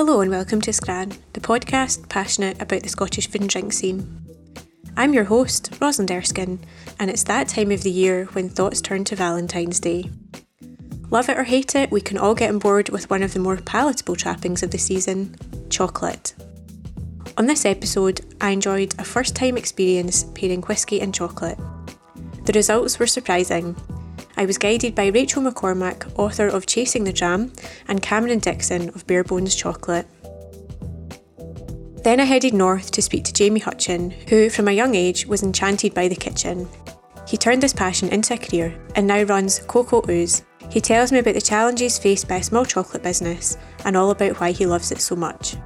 Hello 0.00 0.22
and 0.22 0.30
welcome 0.30 0.62
to 0.62 0.72
Scran, 0.72 1.12
the 1.34 1.40
podcast 1.40 2.08
passionate 2.08 2.62
about 2.62 2.82
the 2.82 2.88
Scottish 2.88 3.28
food 3.28 3.42
and 3.42 3.50
drink 3.50 3.70
scene. 3.74 4.24
I'm 4.96 5.12
your 5.12 5.24
host, 5.24 5.76
Rosalind 5.78 6.10
Erskine, 6.10 6.58
and 6.98 7.10
it's 7.10 7.24
that 7.24 7.48
time 7.48 7.70
of 7.70 7.82
the 7.82 7.90
year 7.90 8.24
when 8.32 8.48
thoughts 8.48 8.80
turn 8.80 9.04
to 9.04 9.14
Valentine's 9.14 9.78
Day. 9.78 10.10
Love 11.10 11.28
it 11.28 11.36
or 11.36 11.44
hate 11.44 11.74
it, 11.74 11.90
we 11.90 12.00
can 12.00 12.16
all 12.16 12.34
get 12.34 12.48
on 12.48 12.58
board 12.58 12.88
with 12.88 13.10
one 13.10 13.22
of 13.22 13.34
the 13.34 13.40
more 13.40 13.58
palatable 13.58 14.16
trappings 14.16 14.62
of 14.62 14.70
the 14.70 14.78
season 14.78 15.36
chocolate. 15.68 16.32
On 17.36 17.44
this 17.44 17.66
episode, 17.66 18.22
I 18.40 18.52
enjoyed 18.52 18.98
a 18.98 19.04
first 19.04 19.36
time 19.36 19.58
experience 19.58 20.24
pairing 20.34 20.62
whisky 20.62 21.02
and 21.02 21.14
chocolate. 21.14 21.58
The 22.46 22.54
results 22.54 22.98
were 22.98 23.06
surprising. 23.06 23.76
I 24.40 24.46
was 24.46 24.56
guided 24.56 24.94
by 24.94 25.08
Rachel 25.08 25.42
McCormack, 25.42 26.18
author 26.18 26.48
of 26.48 26.64
Chasing 26.64 27.04
the 27.04 27.12
Dram, 27.12 27.52
and 27.88 28.00
Cameron 28.00 28.38
Dixon 28.38 28.88
of 28.88 29.06
Bare 29.06 29.22
Bones 29.22 29.54
Chocolate. 29.54 30.06
Then 32.04 32.20
I 32.20 32.24
headed 32.24 32.54
north 32.54 32.90
to 32.92 33.02
speak 33.02 33.24
to 33.24 33.34
Jamie 33.34 33.60
Hutcheon, 33.60 34.12
who, 34.30 34.48
from 34.48 34.68
a 34.68 34.72
young 34.72 34.94
age, 34.94 35.26
was 35.26 35.42
enchanted 35.42 35.92
by 35.92 36.08
the 36.08 36.16
kitchen. 36.16 36.66
He 37.28 37.36
turned 37.36 37.62
this 37.62 37.74
passion 37.74 38.08
into 38.08 38.32
a 38.32 38.38
career 38.38 38.74
and 38.96 39.06
now 39.06 39.24
runs 39.24 39.58
Cocoa 39.58 40.08
Ooze. 40.08 40.42
He 40.70 40.80
tells 40.80 41.12
me 41.12 41.18
about 41.18 41.34
the 41.34 41.42
challenges 41.42 41.98
faced 41.98 42.26
by 42.26 42.36
a 42.36 42.42
small 42.42 42.64
chocolate 42.64 43.02
business 43.02 43.58
and 43.84 43.94
all 43.94 44.10
about 44.10 44.40
why 44.40 44.52
he 44.52 44.64
loves 44.64 44.90
it 44.90 45.02
so 45.02 45.16
much. 45.16 45.56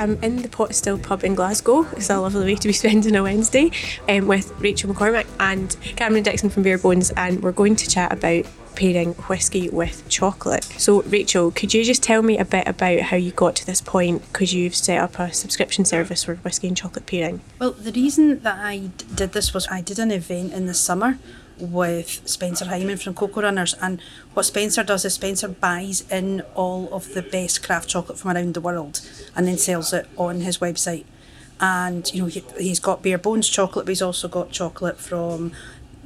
I'm 0.00 0.16
in 0.24 0.40
the 0.40 0.48
Pot 0.48 0.74
Still 0.74 0.98
pub 0.98 1.24
in 1.24 1.34
Glasgow. 1.34 1.86
It's 1.92 2.08
a 2.08 2.18
lovely 2.18 2.46
way 2.46 2.54
to 2.54 2.66
be 2.66 2.72
spending 2.82 3.14
a 3.16 3.22
Wednesday 3.22 3.70
um, 4.08 4.28
with 4.28 4.50
Rachel 4.58 4.88
McCormack 4.94 5.26
and 5.38 5.76
Cameron 5.94 6.22
Dixon 6.22 6.48
from 6.48 6.62
Bare 6.62 6.78
Bones, 6.78 7.10
and 7.18 7.42
we're 7.42 7.52
going 7.52 7.76
to 7.76 7.86
chat 7.86 8.10
about 8.10 8.46
pairing 8.76 9.12
whiskey 9.12 9.68
with 9.68 10.08
chocolate. 10.08 10.64
So, 10.64 11.02
Rachel, 11.02 11.50
could 11.50 11.74
you 11.74 11.84
just 11.84 12.02
tell 12.02 12.22
me 12.22 12.38
a 12.38 12.46
bit 12.46 12.66
about 12.66 13.00
how 13.00 13.18
you 13.18 13.30
got 13.32 13.56
to 13.56 13.66
this 13.66 13.82
point? 13.82 14.22
Because 14.32 14.54
you've 14.54 14.74
set 14.74 14.98
up 14.98 15.18
a 15.18 15.34
subscription 15.34 15.84
service 15.84 16.24
for 16.24 16.36
whiskey 16.36 16.68
and 16.68 16.76
chocolate 16.78 17.04
pairing. 17.04 17.42
Well, 17.58 17.72
the 17.72 17.92
reason 17.92 18.40
that 18.40 18.58
I 18.58 18.88
did 19.14 19.32
this 19.32 19.52
was 19.52 19.68
I 19.68 19.82
did 19.82 19.98
an 19.98 20.10
event 20.10 20.54
in 20.54 20.64
the 20.64 20.72
summer 20.72 21.18
with 21.60 22.28
Spencer 22.28 22.66
Hyman 22.66 22.96
from 22.96 23.14
Cocoa 23.14 23.42
Runners. 23.42 23.74
And 23.80 24.00
what 24.34 24.44
Spencer 24.44 24.82
does 24.82 25.04
is 25.04 25.14
Spencer 25.14 25.48
buys 25.48 26.10
in 26.10 26.42
all 26.54 26.92
of 26.92 27.14
the 27.14 27.22
best 27.22 27.62
craft 27.62 27.88
chocolate 27.88 28.18
from 28.18 28.32
around 28.32 28.54
the 28.54 28.60
world 28.60 29.00
and 29.36 29.46
then 29.46 29.58
sells 29.58 29.92
it 29.92 30.08
on 30.16 30.40
his 30.40 30.58
website. 30.58 31.04
And 31.60 32.12
you 32.14 32.22
know 32.22 32.28
he, 32.28 32.42
he's 32.58 32.80
got 32.80 33.02
bare 33.02 33.18
bones 33.18 33.48
chocolate, 33.48 33.84
but 33.84 33.90
he's 33.90 34.02
also 34.02 34.28
got 34.28 34.50
chocolate 34.50 34.98
from 34.98 35.52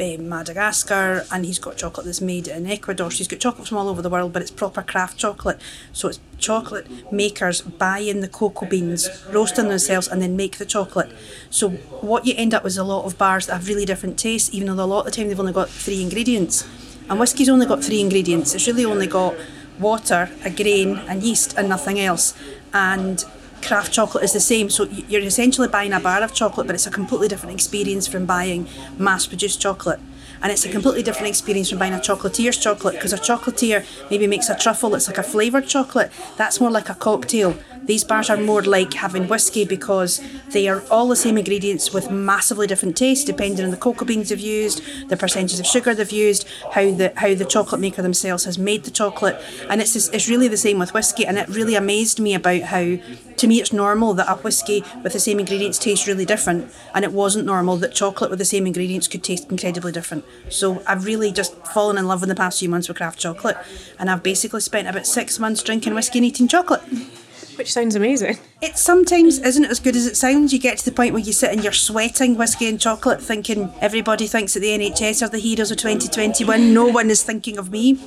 um, 0.01 0.29
Madagascar, 0.29 1.25
and 1.31 1.45
he's 1.45 1.59
got 1.59 1.77
chocolate 1.77 2.07
that's 2.07 2.21
made 2.21 2.49
in 2.49 2.67
Ecuador. 2.67 3.11
She's 3.11 3.29
got 3.29 3.41
chocolate 3.41 3.69
from 3.69 3.79
all 3.79 3.89
over 3.89 4.03
the 4.03 4.11
world, 4.11 4.33
but 4.33 4.43
it's 4.43 4.51
proper 4.51 4.83
craft 4.83 5.19
chocolate. 5.19 5.61
So 5.93 6.09
it's 6.09 6.21
chocolate 6.39 7.13
makers 7.13 7.61
buy 7.63 7.99
in 7.99 8.21
the 8.21 8.29
cocoa 8.29 8.67
beans, 8.67 9.09
roasting 9.31 9.69
themselves, 9.69 10.09
and 10.09 10.21
then 10.21 10.37
make 10.37 10.59
the 10.59 10.67
chocolate. 10.67 11.13
So 11.51 11.71
what 12.01 12.27
you 12.27 12.35
end 12.37 12.55
up 12.55 12.65
with 12.65 12.73
is 12.73 12.79
a 12.79 12.85
lot 12.85 13.05
of 13.05 13.17
bars 13.19 13.47
that 13.47 13.55
have 13.55 13.69
really 13.69 13.85
different 13.85 14.19
tastes, 14.19 14.53
even 14.53 14.77
though 14.77 14.85
a 14.85 14.87
lot 14.87 15.01
of 15.01 15.05
the 15.07 15.11
time 15.13 15.29
they've 15.29 15.41
only 15.41 15.53
got 15.53 15.69
three 15.69 16.03
ingredients. 16.03 16.67
And 17.09 17.21
whiskey's 17.21 17.49
only 17.49 17.67
got 17.67 17.85
three 17.85 18.01
ingredients. 18.01 18.55
It's 18.55 18.67
really 18.67 18.85
only 18.85 19.07
got 19.07 19.35
water, 19.79 20.31
a 20.45 20.51
grain, 20.51 20.97
and 21.09 21.23
yeast, 21.23 21.57
and 21.57 21.69
nothing 21.69 22.01
else. 22.01 22.35
And 22.73 23.25
craft 23.65 23.93
chocolate 23.93 24.25
is 24.25 24.33
the 24.33 24.41
same. 24.41 24.71
So 24.71 24.85
you're 24.85 25.23
essentially 25.23 25.69
buying 25.69 25.93
a 25.93 26.01
bar 26.01 26.23
of 26.23 26.33
chocolate, 26.33 26.67
but 26.67 26.75
it's 26.75 26.87
a 26.87 26.91
completely 26.91 27.29
different 27.29 27.55
experience 27.55 28.07
from 28.07 28.27
buying 28.27 28.69
mass 28.99 29.27
produced 29.27 29.61
chocolate. 29.61 30.01
And 30.43 30.53
it's 30.53 30.65
a 30.67 30.71
completely 30.71 31.03
different 31.03 31.29
experience 31.29 31.71
from 31.71 31.79
buying 31.79 31.95
a 31.95 31.99
chocolatier's 31.99 32.59
chocolate 32.59 32.95
because 32.95 33.13
a 33.15 33.19
chocolatier 33.19 33.87
maybe 34.11 34.27
makes 34.27 34.51
a 34.51 34.57
truffle 34.57 34.91
that's 34.91 35.09
like 35.09 35.17
a 35.17 35.23
flavoured 35.23 35.67
chocolate. 35.67 36.13
That's 36.37 36.61
more 36.61 36.71
like 36.71 36.91
a 36.91 36.95
cocktail. 36.95 37.57
These 37.87 38.05
bars 38.05 38.31
are 38.31 38.37
more 38.37 38.63
like 38.63 38.95
having 38.95 39.29
whiskey 39.29 39.65
because 39.65 40.23
they 40.51 40.69
are 40.69 40.83
all 40.91 41.09
the 41.09 41.17
same 41.17 41.37
ingredients 41.37 41.93
with 41.93 42.11
massively 42.11 42.67
different 42.67 42.97
tastes 42.97 43.25
depending 43.25 43.65
on 43.65 43.71
the 43.71 43.77
cocoa 43.77 44.05
beans 44.05 44.31
they've 44.31 44.41
used, 44.41 44.83
the 45.09 45.17
percentage 45.17 45.61
of 45.61 45.67
sugar 45.67 45.95
they've 45.95 46.11
used, 46.11 46.47
how 46.73 46.91
the 46.91 47.13
how 47.17 47.35
the 47.35 47.45
chocolate 47.45 47.81
maker 47.81 48.03
themselves 48.03 48.45
has 48.45 48.59
made 48.59 48.85
the 48.85 48.91
chocolate, 48.91 49.41
and 49.69 49.81
it's 49.81 49.93
just, 49.93 50.15
it's 50.15 50.29
really 50.29 50.49
the 50.49 50.57
same 50.57 50.79
with 50.79 50.95
whiskey. 50.95 51.27
And 51.27 51.39
it 51.39 51.49
really 51.49 51.75
amazed 51.75 52.21
me 52.21 52.35
about 52.35 52.63
how, 52.63 52.97
to 53.37 53.47
me, 53.47 53.61
it's 53.61 53.73
normal 53.73 54.15
that 54.15 54.31
a 54.31 54.37
whiskey 54.37 54.85
with 55.03 55.13
the 55.13 55.21
same 55.21 55.39
ingredients 55.39 55.79
tastes 55.79 56.07
really 56.07 56.25
different, 56.25 56.73
and 56.95 57.05
it 57.05 57.13
wasn't 57.13 57.47
normal 57.47 57.77
that 57.79 57.95
chocolate 57.95 58.31
with 58.31 58.39
the 58.39 58.45
same 58.45 58.67
ingredients 58.67 59.09
could 59.09 59.23
taste 59.23 59.51
incredibly 59.51 59.93
different. 59.93 60.25
So 60.49 60.83
I've 60.87 61.05
really 61.05 61.33
just 61.33 61.55
fallen 61.67 61.99
in 61.99 62.07
love 62.07 62.23
in 62.23 62.29
the 62.29 62.35
past 62.35 62.61
few 62.61 62.69
months 62.69 62.89
with 62.89 62.97
craft 62.97 63.19
chocolate, 63.19 63.57
and 63.99 64.11
I've 64.11 64.23
basically 64.23 64.61
spent 64.61 64.89
about 64.89 65.07
six 65.07 65.39
months 65.39 65.63
drinking 65.63 65.95
whiskey 65.95 66.19
and 66.19 66.27
eating 66.27 66.49
chocolate. 66.49 66.83
Which 67.57 67.73
sounds 67.73 67.95
amazing. 67.95 68.39
It 68.61 68.77
sometimes 68.77 69.39
isn't 69.39 69.65
as 69.65 69.79
good 69.79 69.97
as 69.97 70.07
it 70.07 70.17
sounds. 70.17 70.53
You 70.53 70.59
get 70.59 70.79
to 70.79 70.85
the 70.85 70.93
point 70.93 71.13
where 71.13 71.23
you 71.23 71.33
sit 71.33 71.53
and 71.53 71.63
you're 71.63 71.73
sweating 71.73 72.37
whiskey 72.37 72.69
and 72.69 72.81
chocolate, 72.81 73.23
thinking 73.23 73.73
everybody 73.81 74.27
thinks 74.27 74.55
that 74.55 74.61
the 74.61 74.69
NHS 74.69 75.23
are 75.23 75.29
the 75.29 75.39
heroes 75.39 75.71
of 75.71 75.77
2021. 75.77 76.75
No 76.75 76.87
one 76.87 77.11
is 77.11 77.23
thinking 77.23 77.59
of 77.59 77.71
me. 77.71 77.99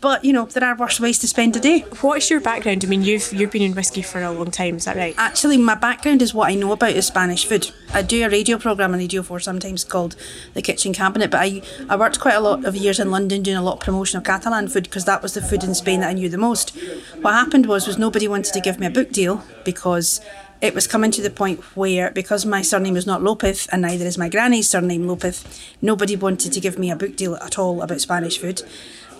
But 0.00 0.24
you 0.24 0.32
know, 0.32 0.46
there 0.46 0.64
are 0.64 0.74
worse 0.74 0.98
ways 0.98 1.18
to 1.18 1.28
spend 1.28 1.56
a 1.56 1.60
day. 1.60 1.80
What's 2.00 2.30
your 2.30 2.40
background? 2.40 2.84
I 2.84 2.88
mean, 2.88 3.02
you've 3.02 3.32
you've 3.34 3.50
been 3.50 3.62
in 3.62 3.74
whiskey 3.74 4.00
for 4.00 4.22
a 4.22 4.30
long 4.30 4.50
time. 4.50 4.76
Is 4.76 4.86
that 4.86 4.96
right? 4.96 5.14
Actually, 5.18 5.58
my 5.58 5.74
background 5.74 6.22
is 6.22 6.32
what 6.32 6.48
I 6.48 6.54
know 6.54 6.72
about 6.72 6.92
is 6.92 7.06
Spanish 7.06 7.44
food. 7.44 7.70
I 7.92 8.00
do 8.00 8.24
a 8.24 8.30
radio 8.30 8.56
program 8.56 8.92
on 8.92 8.98
Radio 8.98 9.22
Four, 9.22 9.40
sometimes 9.40 9.84
called 9.84 10.16
the 10.54 10.62
Kitchen 10.62 10.94
Cabinet. 10.94 11.30
But 11.30 11.40
I 11.40 11.62
I 11.88 11.96
worked 11.96 12.18
quite 12.18 12.34
a 12.34 12.40
lot 12.40 12.64
of 12.64 12.76
years 12.76 12.98
in 12.98 13.10
London 13.10 13.42
doing 13.42 13.58
a 13.58 13.62
lot 13.62 13.74
of 13.74 13.80
promotion 13.80 14.16
of 14.16 14.24
Catalan 14.24 14.68
food 14.68 14.84
because 14.84 15.04
that 15.04 15.22
was 15.22 15.34
the 15.34 15.42
food 15.42 15.64
in 15.64 15.74
Spain 15.74 16.00
that 16.00 16.08
I 16.08 16.14
knew 16.14 16.30
the 16.30 16.38
most. 16.38 16.76
What 17.20 17.34
happened 17.34 17.66
was 17.66 17.86
was 17.86 17.98
nobody 17.98 18.26
wanted 18.26 18.54
to 18.54 18.60
give 18.60 18.80
me 18.80 18.86
a 18.86 18.90
book 18.90 19.10
deal 19.10 19.44
because 19.64 20.20
it 20.62 20.74
was 20.74 20.86
coming 20.86 21.10
to 21.10 21.22
the 21.22 21.30
point 21.30 21.60
where, 21.74 22.10
because 22.10 22.44
my 22.44 22.60
surname 22.60 22.96
is 22.96 23.06
not 23.06 23.22
Lopez 23.22 23.66
and 23.68 23.80
neither 23.80 24.04
is 24.04 24.18
my 24.18 24.28
granny's 24.28 24.68
surname 24.68 25.08
Lopez, 25.08 25.42
nobody 25.80 26.16
wanted 26.16 26.52
to 26.52 26.60
give 26.60 26.78
me 26.78 26.90
a 26.90 26.96
book 26.96 27.16
deal 27.16 27.36
at 27.36 27.58
all 27.58 27.80
about 27.80 28.00
Spanish 28.00 28.38
food. 28.38 28.62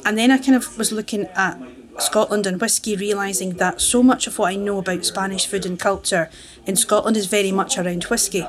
And 0.04 0.16
then 0.16 0.30
I 0.30 0.38
kind 0.38 0.54
of 0.56 0.76
was 0.78 0.92
looking 0.92 1.26
at 1.36 1.58
Scotland 1.98 2.46
and 2.46 2.60
whisky, 2.60 2.96
realising 2.96 3.54
that 3.54 3.80
so 3.80 4.02
much 4.02 4.26
of 4.26 4.38
what 4.38 4.52
I 4.52 4.56
know 4.56 4.78
about 4.78 5.04
Spanish 5.04 5.46
food 5.46 5.66
and 5.66 5.78
culture 5.78 6.30
in 6.66 6.76
Scotland 6.76 7.16
is 7.16 7.26
very 7.26 7.52
much 7.52 7.76
around 7.76 8.04
whisky. 8.04 8.46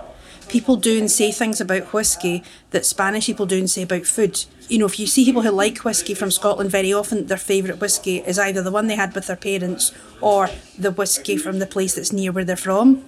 People 0.48 0.76
do 0.76 0.98
and 0.98 1.10
say 1.10 1.32
things 1.32 1.62
about 1.62 1.94
whisky 1.94 2.44
that 2.72 2.86
Spanish 2.86 3.28
people 3.28 3.46
do 3.46 3.58
and 3.58 3.70
say 3.70 3.84
about 3.84 4.06
food. 4.06 4.44
You 4.68 4.80
know, 4.80 4.86
if 4.86 5.00
you 5.00 5.08
see 5.08 5.26
people 5.26 5.44
who 5.44 5.52
like 5.52 5.84
whisky 5.84 6.14
from 6.14 6.32
Scotland, 6.32 6.72
very 6.72 6.92
often 6.94 7.28
their 7.28 7.38
favourite 7.38 7.80
whisky 7.80 8.18
is 8.20 8.40
either 8.40 8.62
the 8.62 8.72
one 8.72 8.88
they 8.88 8.96
had 8.96 9.14
with 9.14 9.28
their 9.28 9.36
parents 9.36 9.94
or 10.20 10.50
the 10.78 10.92
whisky 10.92 11.38
from 11.38 11.60
the 11.60 11.68
place 11.68 11.96
that's 11.96 12.12
near 12.12 12.32
where 12.32 12.44
they're 12.46 12.56
from. 12.58 13.06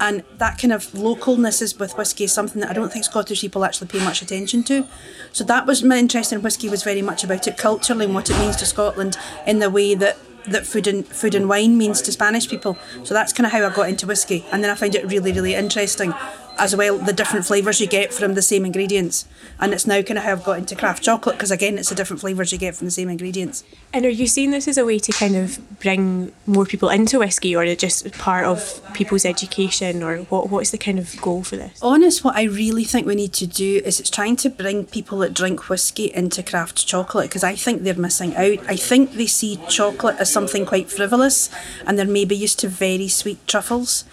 And 0.00 0.22
that 0.36 0.58
kind 0.58 0.72
of 0.72 0.86
localness 0.92 1.62
is 1.62 1.78
with 1.78 1.96
whisky 1.96 2.24
is 2.24 2.32
something 2.32 2.60
that 2.60 2.70
I 2.70 2.72
don't 2.72 2.92
think 2.92 3.04
Scottish 3.04 3.40
people 3.40 3.64
actually 3.64 3.88
pay 3.88 4.04
much 4.04 4.22
attention 4.22 4.62
to. 4.64 4.86
So 5.32 5.44
that 5.44 5.66
was 5.66 5.82
my 5.82 5.98
interest 5.98 6.32
in 6.32 6.42
whisky 6.42 6.68
was 6.68 6.82
very 6.82 7.02
much 7.02 7.24
about 7.24 7.46
it 7.46 7.56
culturally 7.56 8.04
and 8.04 8.14
what 8.14 8.30
it 8.30 8.38
means 8.38 8.56
to 8.56 8.66
Scotland 8.66 9.16
in 9.46 9.58
the 9.58 9.70
way 9.70 9.94
that 9.94 10.18
that 10.46 10.66
food 10.66 10.86
and 10.86 11.06
food 11.06 11.34
and 11.34 11.48
wine 11.48 11.76
means 11.76 12.00
to 12.02 12.12
Spanish 12.12 12.48
people. 12.48 12.78
So 13.04 13.12
that's 13.12 13.32
kind 13.32 13.46
of 13.46 13.52
how 13.52 13.66
I 13.66 13.74
got 13.74 13.88
into 13.88 14.06
whisky, 14.06 14.44
and 14.50 14.62
then 14.62 14.70
I 14.70 14.74
found 14.74 14.94
it 14.94 15.06
really, 15.06 15.32
really 15.32 15.54
interesting 15.54 16.14
as 16.58 16.74
well 16.74 16.98
the 16.98 17.12
different 17.12 17.46
flavours 17.46 17.80
you 17.80 17.86
get 17.86 18.12
from 18.12 18.34
the 18.34 18.42
same 18.42 18.64
ingredients. 18.64 19.26
And 19.60 19.72
it's 19.72 19.86
now 19.86 20.02
kind 20.02 20.18
of 20.18 20.24
how 20.24 20.32
I've 20.32 20.44
got 20.44 20.58
into 20.58 20.76
craft 20.76 21.02
chocolate 21.02 21.36
because 21.36 21.50
again, 21.50 21.78
it's 21.78 21.88
the 21.88 21.94
different 21.94 22.20
flavours 22.20 22.52
you 22.52 22.58
get 22.58 22.76
from 22.76 22.86
the 22.86 22.90
same 22.90 23.08
ingredients. 23.08 23.64
And 23.92 24.04
are 24.04 24.10
you 24.10 24.26
seeing 24.26 24.50
this 24.50 24.68
as 24.68 24.76
a 24.76 24.84
way 24.84 24.98
to 24.98 25.12
kind 25.12 25.34
of 25.34 25.58
bring 25.80 26.32
more 26.46 26.66
people 26.66 26.90
into 26.90 27.20
whisky 27.20 27.56
or 27.56 27.74
just 27.74 28.12
part 28.18 28.44
of 28.44 28.82
people's 28.92 29.24
education, 29.24 30.02
or 30.02 30.18
what? 30.24 30.50
What's 30.50 30.70
the 30.70 30.78
kind 30.78 30.98
of 30.98 31.18
goal 31.20 31.42
for 31.42 31.56
this? 31.56 31.78
Honest, 31.80 32.24
what 32.24 32.36
I 32.36 32.42
really 32.42 32.84
think 32.84 33.06
we 33.06 33.14
need 33.14 33.32
to 33.34 33.46
do 33.46 33.80
is 33.84 34.00
it's 34.00 34.10
trying 34.10 34.36
to 34.36 34.50
bring 34.50 34.84
people 34.86 35.18
that 35.18 35.34
drink 35.34 35.68
whisky 35.68 36.12
into 36.12 36.42
craft 36.42 36.86
chocolate 36.86 37.30
because 37.30 37.44
I 37.44 37.54
think 37.54 37.82
they're 37.82 37.94
missing 37.94 38.36
out. 38.36 38.58
I 38.68 38.76
think 38.76 39.12
they 39.12 39.26
see 39.26 39.58
chocolate 39.68 40.16
as 40.18 40.32
something 40.32 40.66
quite 40.66 40.90
frivolous, 40.90 41.48
and 41.86 41.98
they're 41.98 42.06
maybe 42.06 42.36
used 42.36 42.58
to 42.60 42.68
very 42.68 43.08
sweet 43.08 43.46
truffles. 43.46 44.04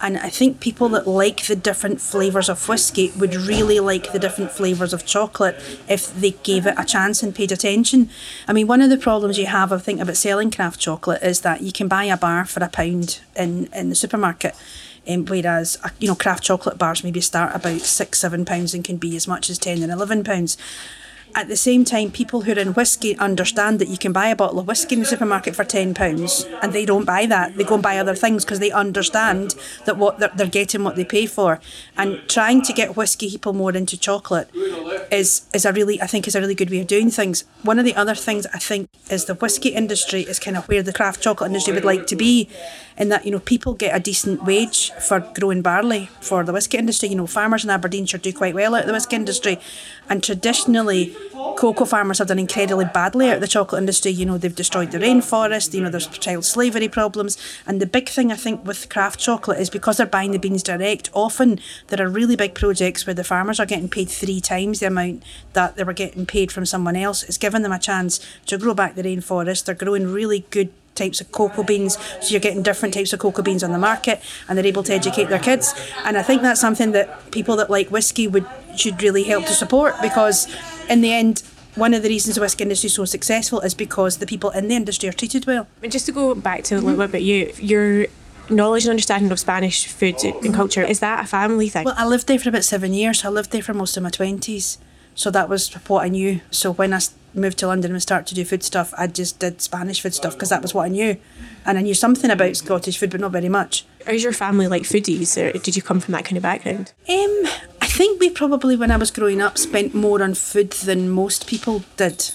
And 0.00 0.18
I 0.18 0.30
think 0.30 0.58
people 0.58 0.88
that 0.90 1.06
like 1.06 1.46
the 1.46 1.54
different 1.54 1.91
flavours 2.00 2.48
of 2.48 2.68
whiskey 2.68 3.12
would 3.16 3.34
really 3.34 3.80
like 3.80 4.12
the 4.12 4.18
different 4.18 4.50
flavours 4.50 4.92
of 4.92 5.04
chocolate 5.04 5.56
if 5.88 6.14
they 6.14 6.30
gave 6.30 6.66
it 6.66 6.74
a 6.78 6.84
chance 6.84 7.22
and 7.22 7.34
paid 7.34 7.52
attention. 7.52 8.08
I 8.48 8.52
mean, 8.52 8.66
one 8.66 8.80
of 8.80 8.90
the 8.90 8.96
problems 8.96 9.38
you 9.38 9.46
have, 9.46 9.72
I 9.72 9.78
think, 9.78 10.00
about 10.00 10.16
selling 10.16 10.50
craft 10.50 10.80
chocolate 10.80 11.22
is 11.22 11.40
that 11.40 11.62
you 11.62 11.72
can 11.72 11.88
buy 11.88 12.04
a 12.04 12.16
bar 12.16 12.44
for 12.44 12.62
a 12.62 12.68
pound 12.68 13.20
in, 13.36 13.66
in 13.72 13.88
the 13.88 13.94
supermarket. 13.94 14.54
Um, 15.08 15.24
whereas 15.24 15.78
uh, 15.82 15.88
you 15.98 16.06
know 16.06 16.14
craft 16.14 16.44
chocolate 16.44 16.78
bars 16.78 17.02
maybe 17.02 17.20
start 17.20 17.56
about 17.56 17.80
six 17.80 18.20
seven 18.20 18.44
pounds 18.44 18.72
and 18.72 18.84
can 18.84 18.98
be 18.98 19.16
as 19.16 19.26
much 19.26 19.50
as 19.50 19.58
ten 19.58 19.82
and 19.82 19.90
eleven 19.90 20.22
pounds 20.22 20.56
at 21.34 21.48
the 21.48 21.56
same 21.56 21.84
time, 21.84 22.10
people 22.10 22.42
who 22.42 22.52
are 22.52 22.58
in 22.58 22.74
whisky 22.74 23.16
understand 23.18 23.78
that 23.78 23.88
you 23.88 23.96
can 23.96 24.12
buy 24.12 24.28
a 24.28 24.36
bottle 24.36 24.58
of 24.58 24.66
whisky 24.66 24.94
in 24.94 25.00
the 25.00 25.06
supermarket 25.06 25.56
for 25.56 25.64
£10 25.64 26.58
and 26.62 26.72
they 26.72 26.84
don't 26.84 27.04
buy 27.04 27.26
that. 27.26 27.56
They 27.56 27.64
go 27.64 27.74
and 27.74 27.82
buy 27.82 27.98
other 27.98 28.14
things 28.14 28.44
because 28.44 28.58
they 28.58 28.70
understand 28.70 29.54
that 29.86 29.96
what 29.96 30.18
they're, 30.18 30.32
they're, 30.34 30.46
getting 30.46 30.84
what 30.84 30.96
they 30.96 31.04
pay 31.04 31.26
for. 31.26 31.60
And 31.96 32.20
trying 32.28 32.62
to 32.62 32.72
get 32.72 32.96
whisky 32.96 33.30
people 33.30 33.52
more 33.52 33.74
into 33.74 33.96
chocolate 33.96 34.50
is 35.10 35.46
is 35.54 35.64
a 35.64 35.72
really 35.72 36.00
I 36.00 36.06
think 36.06 36.28
is 36.28 36.34
a 36.34 36.40
really 36.40 36.54
good 36.54 36.70
way 36.70 36.80
of 36.80 36.86
doing 36.86 37.10
things. 37.10 37.44
One 37.62 37.78
of 37.78 37.84
the 37.84 37.94
other 37.94 38.14
things 38.14 38.46
I 38.46 38.58
think 38.58 38.90
is 39.10 39.24
the 39.24 39.34
whiskey 39.34 39.70
industry 39.70 40.22
is 40.22 40.38
kind 40.38 40.56
of 40.56 40.68
where 40.68 40.82
the 40.82 40.92
craft 40.92 41.22
chocolate 41.22 41.48
industry 41.48 41.72
would 41.72 41.84
like 41.84 42.06
to 42.08 42.16
be, 42.16 42.48
in 42.96 43.08
that 43.08 43.24
you 43.24 43.30
know 43.30 43.38
people 43.38 43.74
get 43.74 43.96
a 43.96 44.00
decent 44.00 44.44
wage 44.44 44.90
for 44.92 45.20
growing 45.20 45.62
barley 45.62 46.10
for 46.20 46.44
the 46.44 46.52
whiskey 46.52 46.78
industry. 46.78 47.08
You 47.08 47.16
know 47.16 47.26
farmers 47.26 47.64
in 47.64 47.70
Aberdeenshire 47.70 48.20
do 48.20 48.32
quite 48.32 48.54
well 48.54 48.74
out 48.74 48.82
of 48.82 48.86
the 48.86 48.92
whiskey 48.92 49.16
industry, 49.16 49.58
and 50.08 50.22
traditionally 50.22 51.16
cocoa 51.56 51.84
farmers 51.84 52.18
have 52.18 52.28
done 52.28 52.38
incredibly 52.38 52.84
badly 52.84 53.28
out 53.28 53.36
of 53.36 53.40
the 53.40 53.48
chocolate 53.48 53.80
industry. 53.80 54.10
You 54.10 54.26
know 54.26 54.38
they've 54.38 54.54
destroyed 54.54 54.90
the 54.90 54.98
rainforest. 54.98 55.74
You 55.74 55.82
know 55.82 55.90
there's 55.90 56.08
child 56.08 56.44
slavery 56.44 56.88
problems, 56.88 57.38
and 57.66 57.80
the 57.80 57.86
big 57.86 58.08
thing 58.08 58.32
I 58.32 58.36
think 58.36 58.64
with 58.66 58.88
craft 58.88 59.20
chocolate 59.20 59.60
is 59.60 59.70
because 59.70 59.96
they're 59.96 60.06
buying 60.06 60.32
the 60.32 60.38
beans 60.38 60.62
direct. 60.62 61.10
Often 61.12 61.60
there 61.88 62.04
are 62.04 62.08
really 62.08 62.36
big 62.36 62.54
projects 62.54 63.06
where 63.06 63.14
the 63.14 63.24
farmers 63.24 63.60
are 63.60 63.66
getting 63.66 63.88
paid 63.88 64.08
three 64.08 64.40
times 64.40 64.80
the 64.80 64.86
amount 64.86 65.22
that 65.52 65.76
they 65.76 65.84
were 65.84 65.92
getting 65.92 66.26
paid 66.26 66.50
from 66.52 66.66
someone 66.66 66.96
else. 66.96 67.22
It's 67.22 67.38
given 67.38 67.62
them 67.62 67.72
a 67.72 67.78
chance 67.78 68.20
to 68.46 68.58
grow 68.58 68.74
back 68.74 68.94
the 68.94 69.02
rainforest. 69.02 69.64
They're 69.64 69.74
growing 69.74 70.06
really 70.06 70.46
good 70.50 70.72
types 70.94 71.20
of 71.20 71.32
cocoa 71.32 71.62
beans. 71.62 71.98
So 72.20 72.30
you're 72.30 72.40
getting 72.40 72.62
different 72.62 72.94
types 72.94 73.12
of 73.12 73.18
cocoa 73.18 73.42
beans 73.42 73.64
on 73.64 73.72
the 73.72 73.78
market 73.78 74.20
and 74.48 74.56
they're 74.56 74.66
able 74.66 74.82
to 74.84 74.92
educate 74.92 75.28
their 75.28 75.38
kids. 75.38 75.74
And 76.04 76.18
I 76.18 76.22
think 76.22 76.42
that's 76.42 76.60
something 76.60 76.92
that 76.92 77.30
people 77.30 77.56
that 77.56 77.70
like 77.70 77.90
whiskey 77.90 78.28
would 78.28 78.46
should 78.76 79.02
really 79.02 79.22
help 79.24 79.44
to 79.44 79.52
support 79.52 79.94
because 80.00 80.48
in 80.92 81.00
the 81.00 81.12
end 81.12 81.42
one 81.74 81.94
of 81.94 82.02
the 82.02 82.08
reasons 82.08 82.34
the 82.34 82.40
whisky 82.40 82.64
industry 82.64 82.88
is 82.88 82.94
so 82.94 83.04
successful 83.06 83.60
is 83.60 83.74
because 83.74 84.18
the 84.18 84.26
people 84.26 84.50
in 84.50 84.68
the 84.68 84.76
industry 84.76 85.08
are 85.08 85.12
treated 85.12 85.46
well. 85.46 85.66
And 85.82 85.90
just 85.90 86.04
to 86.06 86.12
go 86.12 86.34
back 86.34 86.64
to 86.64 86.74
a 86.74 86.80
little 86.80 86.98
bit 86.98 87.08
about 87.08 87.22
you, 87.22 87.52
your 87.58 88.06
knowledge 88.50 88.84
and 88.84 88.90
understanding 88.90 89.32
of 89.32 89.40
Spanish 89.40 89.86
food 89.86 90.22
and 90.22 90.54
culture, 90.54 90.82
is 90.82 91.00
that 91.00 91.24
a 91.24 91.26
family 91.26 91.70
thing? 91.70 91.84
Well, 91.84 91.94
I 91.96 92.06
lived 92.06 92.26
there 92.26 92.38
for 92.38 92.50
about 92.50 92.64
seven 92.64 92.92
years. 92.92 93.24
I 93.24 93.30
lived 93.30 93.52
there 93.52 93.62
for 93.62 93.72
most 93.72 93.96
of 93.96 94.02
my 94.02 94.10
20s. 94.10 94.76
So 95.14 95.30
that 95.30 95.48
was 95.48 95.72
what 95.88 96.04
I 96.04 96.08
knew. 96.08 96.40
So 96.50 96.72
when 96.72 96.92
I 96.92 97.00
moved 97.34 97.58
to 97.58 97.66
London 97.66 97.92
and 97.92 98.02
started 98.02 98.26
to 98.28 98.34
do 98.34 98.44
food 98.44 98.62
stuff, 98.62 98.92
I 98.96 99.06
just 99.06 99.38
did 99.38 99.62
Spanish 99.62 100.00
food 100.00 100.14
stuff 100.14 100.34
because 100.34 100.50
that 100.50 100.62
was 100.62 100.74
what 100.74 100.84
I 100.84 100.88
knew. 100.88 101.16
And 101.64 101.78
I 101.78 101.82
knew 101.82 101.94
something 101.94 102.30
about 102.30 102.56
Scottish 102.56 102.98
food, 102.98 103.10
but 103.10 103.20
not 103.20 103.32
very 103.32 103.48
much. 103.48 103.86
Is 104.06 104.22
your 104.22 104.32
family 104.32 104.68
like 104.68 104.82
foodies, 104.82 105.36
or 105.40 105.56
did 105.58 105.76
you 105.76 105.82
come 105.82 106.00
from 106.00 106.12
that 106.12 106.24
kind 106.24 106.36
of 106.36 106.42
background? 106.42 106.92
Um, 107.08 107.44
think 107.96 108.20
we 108.20 108.30
probably, 108.30 108.74
when 108.76 108.90
I 108.90 108.96
was 108.96 109.10
growing 109.10 109.40
up, 109.42 109.58
spent 109.58 109.94
more 109.94 110.22
on 110.22 110.34
food 110.34 110.70
than 110.70 111.10
most 111.10 111.46
people 111.46 111.84
did. 111.96 112.30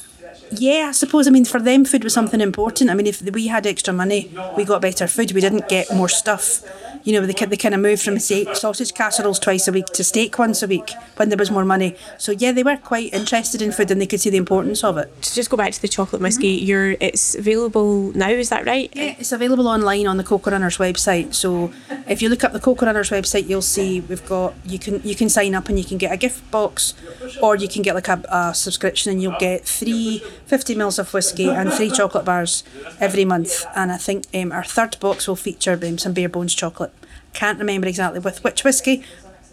Yeah, 0.51 0.88
I 0.89 0.92
suppose. 0.92 1.27
I 1.27 1.31
mean, 1.31 1.45
for 1.45 1.59
them, 1.59 1.83
food 1.83 2.04
was 2.04 2.13
something 2.13 2.42
important. 2.42 2.89
I 2.89 2.94
mean, 2.94 3.07
if 3.07 3.21
we 3.21 3.48
had 3.48 3.65
extra 3.65 3.94
money, 3.94 4.31
we 4.56 4.63
got 4.63 4.81
better 4.81 5.07
food. 5.07 5.31
We 5.31 5.42
didn't 5.42 5.68
get 5.68 5.94
more 5.94 6.09
stuff 6.09 6.62
you 7.07 7.13
know, 7.13 7.25
they, 7.25 7.45
they 7.45 7.56
kind 7.56 7.74
of 7.74 7.80
moved 7.80 8.01
from 8.04 8.19
say, 8.19 8.54
sausage 8.54 8.94
casseroles 8.94 9.39
twice 9.39 9.65
a 9.69 9.71
week 9.71 9.86
to 9.86 10.04
steak 10.04 10.38
once 10.38 10.62
a 10.62 10.68
week 10.68 10.92
when 11.15 11.30
there 11.30 11.38
was 11.38 11.50
more 11.50 11.63
money. 11.63 11.95
So 12.18 12.33
yeah, 12.33 12.51
they 12.51 12.63
were 12.63 12.75
quite 12.75 13.13
interested 13.13 13.62
in 13.62 13.71
food 13.71 13.89
and 13.92 14.01
they 14.01 14.06
could 14.06 14.19
see 14.19 14.30
the 14.30 14.36
importance 14.36 14.83
of 14.83 14.98
it. 14.98 15.21
To 15.21 15.33
just 15.33 15.50
go 15.50 15.56
back 15.56 15.71
to 15.71 15.81
the 15.81 15.88
chocolate 15.88 16.21
whiskey, 16.21 16.57
mm-hmm. 16.57 16.65
you're 16.65 16.92
it's 17.00 17.33
available 17.33 18.12
now. 18.12 18.27
Is 18.27 18.50
that 18.50 18.65
right? 18.65 18.92
Yeah, 18.94 19.15
it's 19.18 19.31
available 19.31 19.69
online 19.69 20.06
on 20.06 20.18
the 20.18 20.24
Cocoa 20.25 20.51
Runners 20.51 20.80
website. 20.80 21.33
So 21.33 21.71
if 22.09 22.21
you 22.21 22.27
look 22.27 22.44
up 22.44 22.51
the 22.51 22.59
Cocoa 22.59 22.88
Runners 22.88 23.10
website, 23.10 23.48
you'll 23.48 23.62
see 23.62 24.01
we've 24.01 24.27
got 24.27 24.53
you 24.65 24.77
can 24.77 25.01
you 25.06 25.15
can 25.15 25.30
sign 25.30 25.56
up 25.56 25.69
and 25.69 25.80
you 25.80 25.86
can 25.86 25.98
get 25.98 26.12
a 26.12 26.18
gift 26.18 26.51
box, 26.51 26.94
or 27.42 27.56
you 27.56 27.69
can 27.69 27.83
get 27.83 27.95
like 27.95 28.10
a, 28.10 28.21
a 28.27 28.53
subscription 28.53 29.13
and 29.13 29.21
you'll 29.21 29.39
get 29.39 29.63
three 29.63 30.21
50 30.48 30.75
mils 30.75 31.00
of 31.00 31.13
whiskey 31.13 31.48
and 31.48 31.71
three 31.71 31.89
chocolate 31.89 32.25
bars 32.25 32.65
every 33.00 33.24
month. 33.24 33.65
And 33.77 33.94
I 33.94 33.98
think 33.98 34.25
um, 34.33 34.51
our 34.51 34.65
third 34.65 35.00
box 35.00 35.25
will 35.25 35.38
feature 35.38 35.80
um, 35.81 35.98
some 35.98 36.12
bare 36.12 36.27
bones 36.27 36.53
chocolate. 36.53 36.92
Can't 37.38 37.60
remember 37.60 37.88
exactly 37.88 38.19
with 38.19 38.44
which 38.44 38.63
whiskey, 38.63 39.04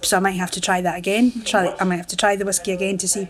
so 0.00 0.16
I 0.16 0.20
might 0.20 0.36
have 0.36 0.50
to 0.52 0.60
try 0.60 0.80
that 0.80 0.96
again. 0.96 1.42
Try, 1.44 1.76
I 1.78 1.84
might 1.84 1.96
have 1.96 2.06
to 2.06 2.16
try 2.16 2.34
the 2.34 2.46
whiskey 2.46 2.72
again 2.72 2.96
to 2.96 3.06
see 3.06 3.28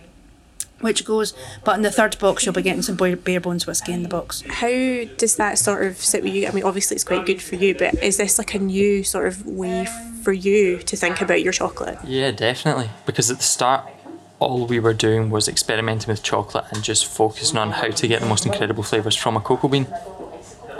which 0.79 1.05
goes. 1.05 1.35
But 1.65 1.75
in 1.75 1.83
the 1.83 1.91
third 1.91 2.17
box, 2.21 2.47
you'll 2.47 2.55
be 2.55 2.63
getting 2.63 2.83
some 2.83 2.95
bare 2.95 3.41
bones 3.41 3.67
whiskey 3.67 3.93
in 3.93 4.05
the 4.05 4.09
box. 4.09 4.45
How 4.49 4.69
does 5.17 5.35
that 5.39 5.59
sort 5.59 5.85
of 5.85 5.97
sit 5.97 6.23
with 6.23 6.35
you? 6.35 6.47
I 6.47 6.53
mean, 6.53 6.63
obviously 6.63 6.95
it's 6.95 7.03
quite 7.03 7.27
good 7.27 7.43
for 7.43 7.57
you, 7.57 7.75
but 7.75 8.01
is 8.01 8.17
this 8.17 8.39
like 8.39 8.55
a 8.55 8.61
new 8.61 9.03
sort 9.03 9.27
of 9.27 9.45
way 9.45 9.89
for 10.23 10.33
you 10.33 10.79
to 10.79 10.97
think 10.97 11.21
about 11.21 11.43
your 11.43 11.53
chocolate? 11.53 11.99
Yeah, 12.05 12.31
definitely. 12.31 12.91
Because 13.07 13.33
at 13.33 13.39
the 13.39 13.43
start, 13.43 13.91
all 14.39 14.67
we 14.67 14.79
were 14.79 14.95
doing 14.95 15.31
was 15.31 15.49
experimenting 15.49 16.13
with 16.13 16.23
chocolate 16.23 16.67
and 16.71 16.85
just 16.85 17.07
focusing 17.07 17.59
on 17.59 17.73
how 17.73 17.89
to 17.89 18.07
get 18.07 18.21
the 18.21 18.29
most 18.29 18.47
incredible 18.47 18.85
flavours 18.85 19.17
from 19.17 19.37
a 19.37 19.41
cocoa 19.41 19.67
bean 19.67 19.89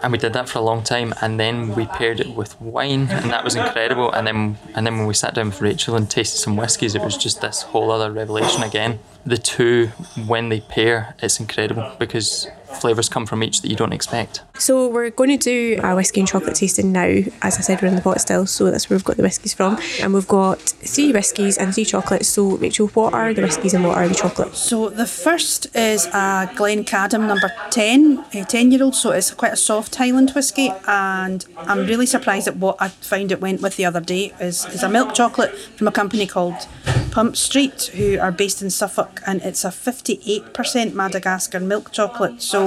and 0.05 0.13
we 0.13 0.19
did 0.19 0.35
that 0.35 0.51
for 0.51 0.59
a 0.59 0.63
long 0.63 0.83
time 0.83 1.15
and 1.23 1.41
then 1.41 1.75
we 1.75 1.87
paired 1.87 2.21
it 2.21 2.29
with 2.37 2.61
wine 2.61 3.09
and 3.11 3.31
that 3.31 3.43
was 3.43 3.55
incredible. 3.57 4.13
And 4.13 4.27
then 4.27 4.59
and 4.75 4.87
then 4.87 4.99
when 4.99 5.07
we 5.07 5.15
sat 5.15 5.35
down 5.35 5.47
with 5.47 5.63
Rachel 5.63 5.97
and 5.97 6.09
tasted 6.11 6.39
some 6.39 6.57
whiskies 6.57 6.95
it 6.95 7.01
was 7.01 7.17
just 7.17 7.41
this 7.41 7.63
whole 7.63 7.91
other 7.91 8.13
revelation 8.13 8.63
again. 8.63 8.99
The 9.25 9.39
two 9.39 9.87
when 10.27 10.51
they 10.51 10.61
pair 10.61 11.15
it's 11.21 11.41
incredible 11.41 11.97
because 11.99 12.47
flavours 12.77 13.09
come 13.09 13.27
from 13.27 13.43
each 13.43 13.63
that 13.63 13.69
you 13.69 13.77
don't 13.77 13.93
expect. 13.93 14.43
So 14.59 14.89
we're 14.89 15.11
going 15.11 15.31
to 15.31 15.37
do 15.37 15.81
a 15.83 15.95
whiskey 15.95 16.21
and 16.21 16.29
chocolate 16.29 16.55
tasting 16.55 16.93
now. 16.93 17.23
As 17.43 17.57
I 17.59 17.61
said, 17.61 17.83
we're 17.83 17.89
in 17.89 17.97
the 17.97 18.03
pot 18.03 18.21
still, 18.21 18.47
so 18.47 18.71
that's 18.71 18.89
where 18.89 18.97
we've 18.97 19.05
got 19.05 19.17
the 19.17 19.23
whiskies 19.23 19.55
from. 19.55 19.79
And 20.01 20.15
we've 20.15 20.29
got 20.29 20.61
three 20.61 21.13
whiskies 21.13 21.59
and 21.59 21.75
three 21.75 21.85
chocolates. 21.85 22.29
So 22.29 22.57
Rachel, 22.57 22.89
what 22.89 23.15
are 23.15 23.35
the 23.35 23.43
whiskies 23.43 23.75
and 23.75 23.85
what 23.85 23.97
are 23.97 24.09
the 24.09 24.15
chocolates? 24.15 24.59
So 24.59 24.91
the 24.91 25.07
first 25.07 25.75
is 25.75 26.07
a 26.07 26.51
Glencadam 26.55 27.27
number 27.27 27.53
10, 27.71 28.25
a 28.35 28.45
10 28.45 28.73
year 28.73 28.83
old. 28.83 28.95
So 28.95 29.11
it's 29.11 29.33
quite 29.33 29.53
a 29.53 29.57
soft 29.57 29.95
Highland 29.97 30.31
whiskey. 30.31 30.71
And 30.87 31.45
I'm 31.57 31.87
really 31.87 32.07
surprised 32.07 32.49
at 32.49 32.57
what 32.57 32.77
I 32.81 32.89
found 32.89 33.33
it 33.33 33.41
went 33.41 33.61
with 33.61 33.77
the 33.77 33.85
other 33.85 34.01
day 34.01 34.33
is, 34.41 34.65
is 34.67 34.83
a 34.83 34.89
milk 34.89 35.15
chocolate 35.15 35.57
from 35.77 35.89
a 35.89 35.93
company 35.93 36.27
called 36.27 36.67
Pump 37.15 37.37
Street, 37.37 37.91
who 37.95 38.19
are 38.19 38.33
based 38.33 38.61
in 38.61 38.71
Suffolk, 38.71 39.21
and 39.25 39.41
it's 39.43 39.65
a 39.65 39.69
58% 39.69 40.95
Madagascar 40.95 41.61
milk 41.61 41.93
chocolate. 41.93 42.43
So 42.43 42.64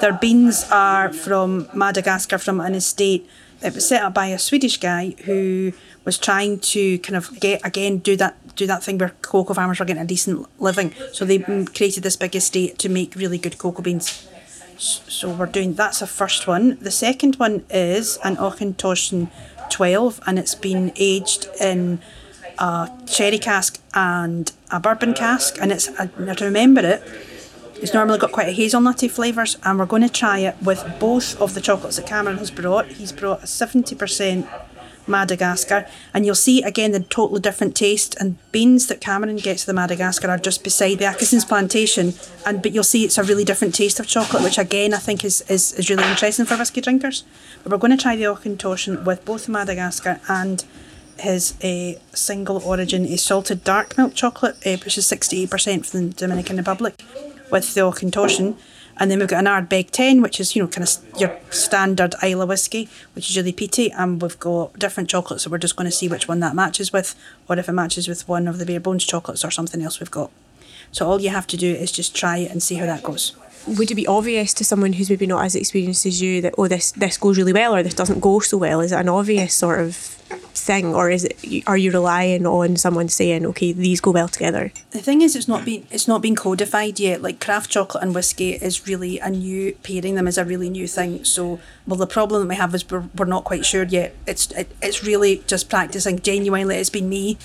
their 0.00 0.12
beans 0.12 0.66
are 0.70 1.12
from 1.12 1.68
Madagascar, 1.74 2.38
from 2.38 2.60
an 2.60 2.74
estate. 2.74 3.28
It 3.62 3.74
was 3.74 3.88
set 3.88 4.02
up 4.02 4.14
by 4.14 4.26
a 4.26 4.38
Swedish 4.38 4.76
guy 4.78 5.14
who 5.24 5.72
was 6.04 6.16
trying 6.18 6.60
to 6.74 6.98
kind 6.98 7.16
of 7.16 7.24
get 7.40 7.60
again 7.64 7.98
do 7.98 8.14
that 8.16 8.34
do 8.56 8.66
that 8.66 8.82
thing 8.84 8.98
where 8.98 9.12
cocoa 9.22 9.54
farmers 9.54 9.78
were 9.78 9.86
getting 9.86 10.02
a 10.02 10.06
decent 10.06 10.46
living. 10.60 10.92
So 11.12 11.24
they 11.24 11.38
created 11.38 12.02
this 12.02 12.16
big 12.16 12.34
estate 12.34 12.78
to 12.78 12.88
make 12.88 13.14
really 13.14 13.38
good 13.38 13.56
cocoa 13.58 13.82
beans. 13.82 14.28
So 14.78 15.24
we're 15.30 15.46
doing 15.46 15.74
that's 15.74 16.00
the 16.00 16.06
first 16.06 16.46
one. 16.46 16.78
The 16.80 16.90
second 16.90 17.36
one 17.36 17.64
is 17.70 18.18
an 18.24 18.36
Auchentoshan 18.36 19.30
12 19.70 20.20
and 20.26 20.38
it's 20.38 20.54
been 20.54 20.92
aged 20.96 21.48
in 21.60 22.00
a 22.58 22.90
sherry 23.06 23.38
cask 23.38 23.80
and 23.94 24.52
a 24.70 24.80
bourbon 24.80 25.14
cask, 25.14 25.58
and 25.60 25.72
it's 25.72 25.88
I 25.98 26.06
to 26.06 26.44
remember 26.44 26.80
it. 26.94 27.02
It's 27.80 27.94
normally 27.94 28.18
got 28.18 28.32
quite 28.32 28.48
a 28.48 28.52
hazelnutty 28.52 29.10
flavours, 29.10 29.56
and 29.62 29.78
we're 29.78 29.86
going 29.86 30.02
to 30.02 30.08
try 30.08 30.38
it 30.40 30.56
with 30.62 30.84
both 30.98 31.40
of 31.40 31.54
the 31.54 31.60
chocolates 31.60 31.96
that 31.96 32.06
Cameron 32.06 32.38
has 32.38 32.50
brought. 32.50 32.86
He's 32.86 33.12
brought 33.12 33.44
a 33.44 33.46
seventy 33.46 33.94
percent 33.94 34.46
Madagascar, 35.08 35.86
and 36.12 36.26
you'll 36.26 36.34
see 36.34 36.62
again 36.62 36.92
the 36.92 37.00
totally 37.00 37.40
different 37.40 37.76
taste. 37.76 38.16
And 38.20 38.36
beans 38.52 38.86
that 38.88 39.00
Cameron 39.00 39.36
gets 39.36 39.64
the 39.64 39.72
Madagascar 39.72 40.28
are 40.28 40.38
just 40.38 40.64
beside 40.64 40.98
the 40.98 41.06
Akesson's 41.06 41.44
plantation, 41.44 42.14
and 42.44 42.62
but 42.62 42.72
you'll 42.72 42.84
see 42.84 43.04
it's 43.04 43.18
a 43.18 43.22
really 43.22 43.44
different 43.44 43.74
taste 43.74 44.00
of 44.00 44.06
chocolate, 44.06 44.42
which 44.42 44.58
again 44.58 44.92
I 44.92 44.98
think 44.98 45.24
is, 45.24 45.42
is, 45.42 45.72
is 45.74 45.88
really 45.88 46.08
interesting 46.08 46.46
for 46.46 46.56
whisky 46.56 46.80
drinkers. 46.80 47.24
But 47.62 47.72
we're 47.72 47.78
going 47.78 47.96
to 47.96 48.02
try 48.02 48.16
the 48.16 48.24
Auchentoshan 48.24 49.04
with 49.04 49.24
both 49.24 49.46
the 49.46 49.52
Madagascar 49.52 50.20
and 50.28 50.64
his 51.20 51.54
a 51.62 51.96
uh, 51.96 51.98
single 52.14 52.62
origin 52.64 53.04
a 53.06 53.16
salted 53.16 53.64
dark 53.64 53.96
milk 53.98 54.14
chocolate, 54.14 54.56
uh, 54.66 54.76
which 54.78 54.98
is 54.98 55.04
68% 55.06 55.86
from 55.86 56.10
the 56.10 56.14
Dominican 56.14 56.56
Republic, 56.56 56.94
with 57.50 57.74
the 57.74 57.80
Auchentoshan. 57.82 58.56
And 59.00 59.10
then 59.10 59.20
we've 59.20 59.28
got 59.28 59.46
an 59.46 59.66
Ardbeg 59.66 59.90
10, 59.90 60.22
which 60.22 60.40
is, 60.40 60.56
you 60.56 60.62
know, 60.62 60.68
kind 60.68 60.86
of 60.86 61.20
your 61.20 61.38
standard 61.50 62.14
Islay 62.22 62.46
whiskey, 62.46 62.88
which 63.14 63.30
is 63.30 63.36
really 63.36 63.52
peaty. 63.52 63.92
And 63.92 64.20
we've 64.20 64.38
got 64.40 64.76
different 64.78 65.08
chocolates, 65.08 65.44
so 65.44 65.50
we're 65.50 65.58
just 65.58 65.76
going 65.76 65.88
to 65.88 65.96
see 65.96 66.08
which 66.08 66.26
one 66.26 66.40
that 66.40 66.56
matches 66.56 66.92
with, 66.92 67.14
or 67.48 67.56
if 67.58 67.68
it 67.68 67.72
matches 67.72 68.08
with 68.08 68.28
one 68.28 68.48
of 68.48 68.58
the 68.58 68.66
bare 68.66 68.80
bones 68.80 69.04
chocolates 69.04 69.44
or 69.44 69.52
something 69.52 69.82
else 69.82 70.00
we've 70.00 70.10
got. 70.10 70.32
So 70.90 71.06
all 71.06 71.20
you 71.20 71.30
have 71.30 71.46
to 71.48 71.56
do 71.56 71.72
is 71.72 71.92
just 71.92 72.16
try 72.16 72.38
it 72.38 72.50
and 72.50 72.62
see 72.62 72.74
how 72.74 72.86
that 72.86 73.02
goes 73.02 73.36
would 73.76 73.90
it 73.90 73.94
be 73.94 74.06
obvious 74.06 74.54
to 74.54 74.64
someone 74.64 74.94
who's 74.94 75.10
maybe 75.10 75.26
not 75.26 75.44
as 75.44 75.54
experienced 75.54 76.06
as 76.06 76.20
you 76.22 76.40
that 76.40 76.54
oh 76.58 76.68
this 76.68 76.92
this 76.92 77.16
goes 77.16 77.36
really 77.36 77.52
well 77.52 77.74
or 77.74 77.82
this 77.82 77.94
doesn't 77.94 78.20
go 78.20 78.40
so 78.40 78.56
well? 78.56 78.80
Is 78.80 78.92
it 78.92 79.00
an 79.00 79.08
obvious 79.08 79.54
sort 79.54 79.80
of 79.80 79.94
thing, 80.54 80.94
or 80.94 81.10
is 81.10 81.24
it 81.24 81.64
are 81.66 81.76
you 81.76 81.90
relying 81.90 82.46
on 82.46 82.76
someone 82.76 83.08
saying 83.08 83.46
okay 83.46 83.72
these 83.72 84.00
go 84.00 84.10
well 84.10 84.28
together? 84.28 84.72
The 84.90 85.00
thing 85.00 85.22
is, 85.22 85.34
it's 85.36 85.48
not 85.48 85.64
been 85.64 85.86
it's 85.90 86.08
not 86.08 86.22
been 86.22 86.36
codified 86.36 87.00
yet. 87.00 87.22
Like 87.22 87.40
craft 87.40 87.70
chocolate 87.70 88.02
and 88.02 88.14
whiskey 88.14 88.52
is 88.52 88.86
really 88.86 89.18
a 89.18 89.30
new 89.30 89.72
pairing 89.82 90.14
them 90.14 90.28
is 90.28 90.38
a 90.38 90.44
really 90.44 90.70
new 90.70 90.86
thing. 90.86 91.24
So 91.24 91.60
well, 91.86 91.96
the 91.96 92.06
problem 92.06 92.42
that 92.42 92.48
we 92.48 92.56
have 92.56 92.74
is 92.74 92.88
we're, 92.90 93.08
we're 93.16 93.24
not 93.24 93.44
quite 93.44 93.64
sure 93.64 93.84
yet. 93.84 94.14
It's 94.26 94.50
it, 94.52 94.70
it's 94.82 95.02
really 95.04 95.42
just 95.46 95.68
practicing 95.70 96.20
genuinely. 96.20 96.76
It's 96.76 96.90
been 96.90 97.08
me, 97.08 97.38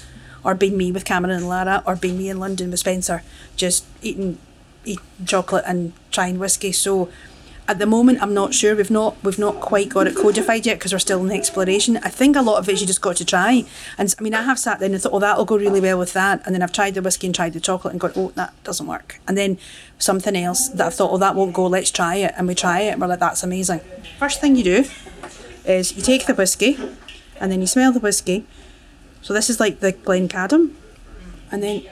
or 0.43 0.55
been 0.55 0.77
me 0.77 0.91
with 0.91 1.05
Cameron 1.05 1.35
and 1.35 1.47
Lara, 1.47 1.83
or 1.85 1.95
been 1.95 2.17
me 2.17 2.29
in 2.29 2.39
London 2.39 2.71
with 2.71 2.79
Spencer, 2.79 3.23
just 3.55 3.85
eating 4.01 4.37
eat 4.85 4.99
chocolate 5.25 5.65
and 5.67 5.93
trying 6.11 6.39
whiskey. 6.39 6.71
So 6.71 7.09
At 7.65 7.79
the 7.79 7.85
moment, 7.85 8.21
I'm 8.21 8.33
not 8.33 8.53
sure. 8.53 8.75
We've 8.75 8.91
not 8.91 9.15
we've 9.23 9.39
not 9.39 9.61
quite 9.61 9.87
got 9.87 10.05
it 10.05 10.15
codified 10.15 10.65
yet 10.65 10.79
because 10.79 10.91
we're 10.91 10.99
still 10.99 11.21
in 11.21 11.27
the 11.29 11.35
exploration. 11.35 11.95
I 11.97 12.09
think 12.09 12.35
a 12.35 12.41
lot 12.41 12.57
of 12.57 12.67
it 12.67 12.81
you 12.81 12.85
just 12.85 13.01
got 13.01 13.15
to 13.17 13.25
try. 13.25 13.63
And 13.97 14.13
I 14.19 14.21
mean, 14.21 14.33
I 14.33 14.41
have 14.41 14.59
sat 14.59 14.79
there 14.79 14.91
and 14.91 15.01
thought, 15.01 15.13
oh, 15.13 15.19
that'll 15.19 15.45
go 15.45 15.55
really 15.57 15.79
well 15.79 15.97
with 15.97 16.11
that. 16.11 16.41
And 16.45 16.53
then 16.53 16.61
I've 16.61 16.73
tried 16.73 16.93
the 16.95 17.01
whiskey 17.01 17.27
and 17.27 17.33
tried 17.33 17.53
the 17.53 17.61
chocolate 17.61 17.93
and 17.93 18.01
gone, 18.01 18.11
oh, 18.17 18.31
that 18.35 18.53
doesn't 18.65 18.85
work. 18.85 19.21
And 19.29 19.37
then 19.37 19.57
something 19.97 20.35
else 20.35 20.67
that 20.69 20.87
I've 20.87 20.93
thought, 20.93 21.11
oh, 21.11 21.17
that 21.19 21.35
won't 21.35 21.53
go. 21.53 21.67
Let's 21.67 21.89
try 21.89 22.15
it. 22.15 22.33
And 22.35 22.49
we 22.49 22.55
try 22.55 22.81
it, 22.81 22.89
and 22.89 23.01
we're 23.01 23.07
like, 23.07 23.19
that's 23.19 23.43
amazing. 23.43 23.79
First 24.19 24.41
thing 24.41 24.57
you 24.57 24.63
do 24.65 24.85
is 25.63 25.95
you 25.95 26.01
take 26.01 26.25
the 26.25 26.33
whiskey, 26.33 26.77
and 27.39 27.49
then 27.49 27.61
you 27.61 27.67
smell 27.67 27.93
the 27.93 28.01
whiskey. 28.01 28.45
So 29.21 29.33
this 29.33 29.49
is 29.49 29.61
like 29.61 29.79
the 29.79 29.93
Glencadam, 29.93 30.73
and 31.49 31.63
then 31.63 31.83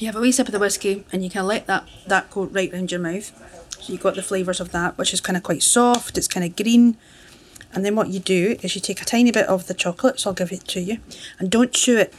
you 0.00 0.06
have 0.06 0.16
a 0.16 0.20
wee 0.20 0.32
sip 0.32 0.48
of 0.48 0.52
the 0.52 0.58
whiskey, 0.58 1.04
and 1.12 1.22
you 1.22 1.30
can 1.30 1.46
let 1.46 1.66
that 1.66 1.86
that 2.06 2.30
go 2.30 2.44
right 2.44 2.72
round 2.72 2.90
your 2.90 3.00
mouth. 3.00 3.32
So 3.80 3.92
you've 3.92 4.02
got 4.02 4.14
the 4.14 4.22
flavours 4.22 4.60
of 4.60 4.72
that, 4.72 4.96
which 4.96 5.12
is 5.12 5.20
kind 5.20 5.36
of 5.36 5.42
quite 5.42 5.62
soft, 5.62 6.16
it's 6.16 6.28
kind 6.28 6.44
of 6.44 6.56
green. 6.56 6.96
And 7.72 7.84
then 7.84 7.94
what 7.94 8.08
you 8.08 8.18
do 8.18 8.56
is 8.62 8.74
you 8.74 8.80
take 8.80 9.00
a 9.00 9.04
tiny 9.04 9.30
bit 9.30 9.46
of 9.46 9.66
the 9.66 9.74
chocolate, 9.74 10.18
so 10.18 10.30
I'll 10.30 10.34
give 10.34 10.52
it 10.52 10.66
to 10.68 10.80
you, 10.80 10.98
and 11.38 11.50
don't 11.50 11.72
chew 11.72 11.98
it. 11.98 12.14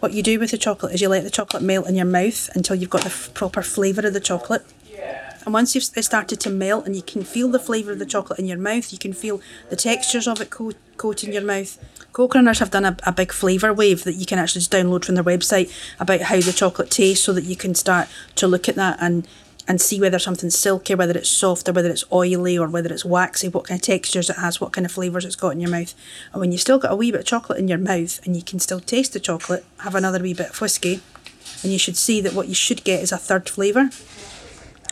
What 0.00 0.12
you 0.12 0.22
do 0.22 0.38
with 0.38 0.50
the 0.50 0.58
chocolate 0.58 0.94
is 0.94 1.00
you 1.00 1.08
let 1.08 1.24
the 1.24 1.30
chocolate 1.30 1.62
melt 1.62 1.88
in 1.88 1.94
your 1.94 2.04
mouth 2.04 2.50
until 2.54 2.76
you've 2.76 2.90
got 2.90 3.04
the 3.04 3.30
proper 3.32 3.62
flavour 3.62 4.06
of 4.06 4.12
the 4.12 4.20
chocolate. 4.20 4.64
And 5.44 5.52
once 5.52 5.74
you've 5.74 5.84
started 5.84 6.40
to 6.40 6.50
melt 6.50 6.86
and 6.86 6.96
you 6.96 7.02
can 7.02 7.22
feel 7.22 7.48
the 7.48 7.58
flavour 7.58 7.92
of 7.92 7.98
the 7.98 8.06
chocolate 8.06 8.38
in 8.38 8.46
your 8.46 8.58
mouth, 8.58 8.92
you 8.92 8.98
can 8.98 9.12
feel 9.12 9.40
the 9.70 9.76
textures 9.76 10.26
of 10.26 10.40
it 10.40 10.50
coat, 10.50 10.76
your 11.22 11.42
mouth. 11.42 11.78
Runners 12.16 12.60
have 12.60 12.70
done 12.70 12.84
a, 12.84 12.96
a 13.04 13.12
big 13.12 13.32
flavour 13.32 13.72
wave 13.72 14.04
that 14.04 14.14
you 14.14 14.24
can 14.24 14.38
actually 14.38 14.60
just 14.60 14.72
download 14.72 15.04
from 15.04 15.16
their 15.16 15.24
website 15.24 15.72
about 15.98 16.22
how 16.22 16.40
the 16.40 16.52
chocolate 16.52 16.90
tastes 16.90 17.24
so 17.24 17.32
that 17.32 17.44
you 17.44 17.56
can 17.56 17.74
start 17.74 18.08
to 18.36 18.46
look 18.46 18.68
at 18.68 18.76
that 18.76 18.98
and 19.00 19.26
and 19.66 19.80
see 19.80 20.00
whether 20.00 20.18
something's 20.18 20.58
silky, 20.58 20.94
whether 20.94 21.16
it's 21.16 21.28
soft 21.28 21.68
or 21.68 21.72
whether 21.72 21.88
it's 21.88 22.04
oily 22.12 22.58
or 22.58 22.68
whether 22.68 22.92
it's 22.92 23.04
waxy, 23.04 23.48
what 23.48 23.66
kind 23.66 23.80
of 23.80 23.82
textures 23.82 24.28
it 24.28 24.36
has, 24.36 24.60
what 24.60 24.72
kind 24.72 24.84
of 24.84 24.92
flavours 24.92 25.24
it's 25.24 25.36
got 25.36 25.50
in 25.50 25.60
your 25.60 25.70
mouth. 25.70 25.94
And 26.32 26.40
when 26.40 26.52
you've 26.52 26.60
still 26.60 26.78
got 26.78 26.92
a 26.92 26.96
wee 26.96 27.10
bit 27.10 27.20
of 27.20 27.26
chocolate 27.26 27.58
in 27.58 27.68
your 27.68 27.78
mouth 27.78 28.20
and 28.26 28.36
you 28.36 28.42
can 28.42 28.58
still 28.58 28.80
taste 28.80 29.14
the 29.14 29.20
chocolate, 29.20 29.64
have 29.78 29.94
another 29.94 30.20
wee 30.20 30.34
bit 30.34 30.50
of 30.50 30.60
whiskey, 30.60 31.00
and 31.62 31.72
you 31.72 31.78
should 31.78 31.96
see 31.96 32.20
that 32.20 32.34
what 32.34 32.48
you 32.48 32.54
should 32.54 32.84
get 32.84 33.02
is 33.02 33.10
a 33.10 33.16
third 33.16 33.48
flavour. 33.48 33.88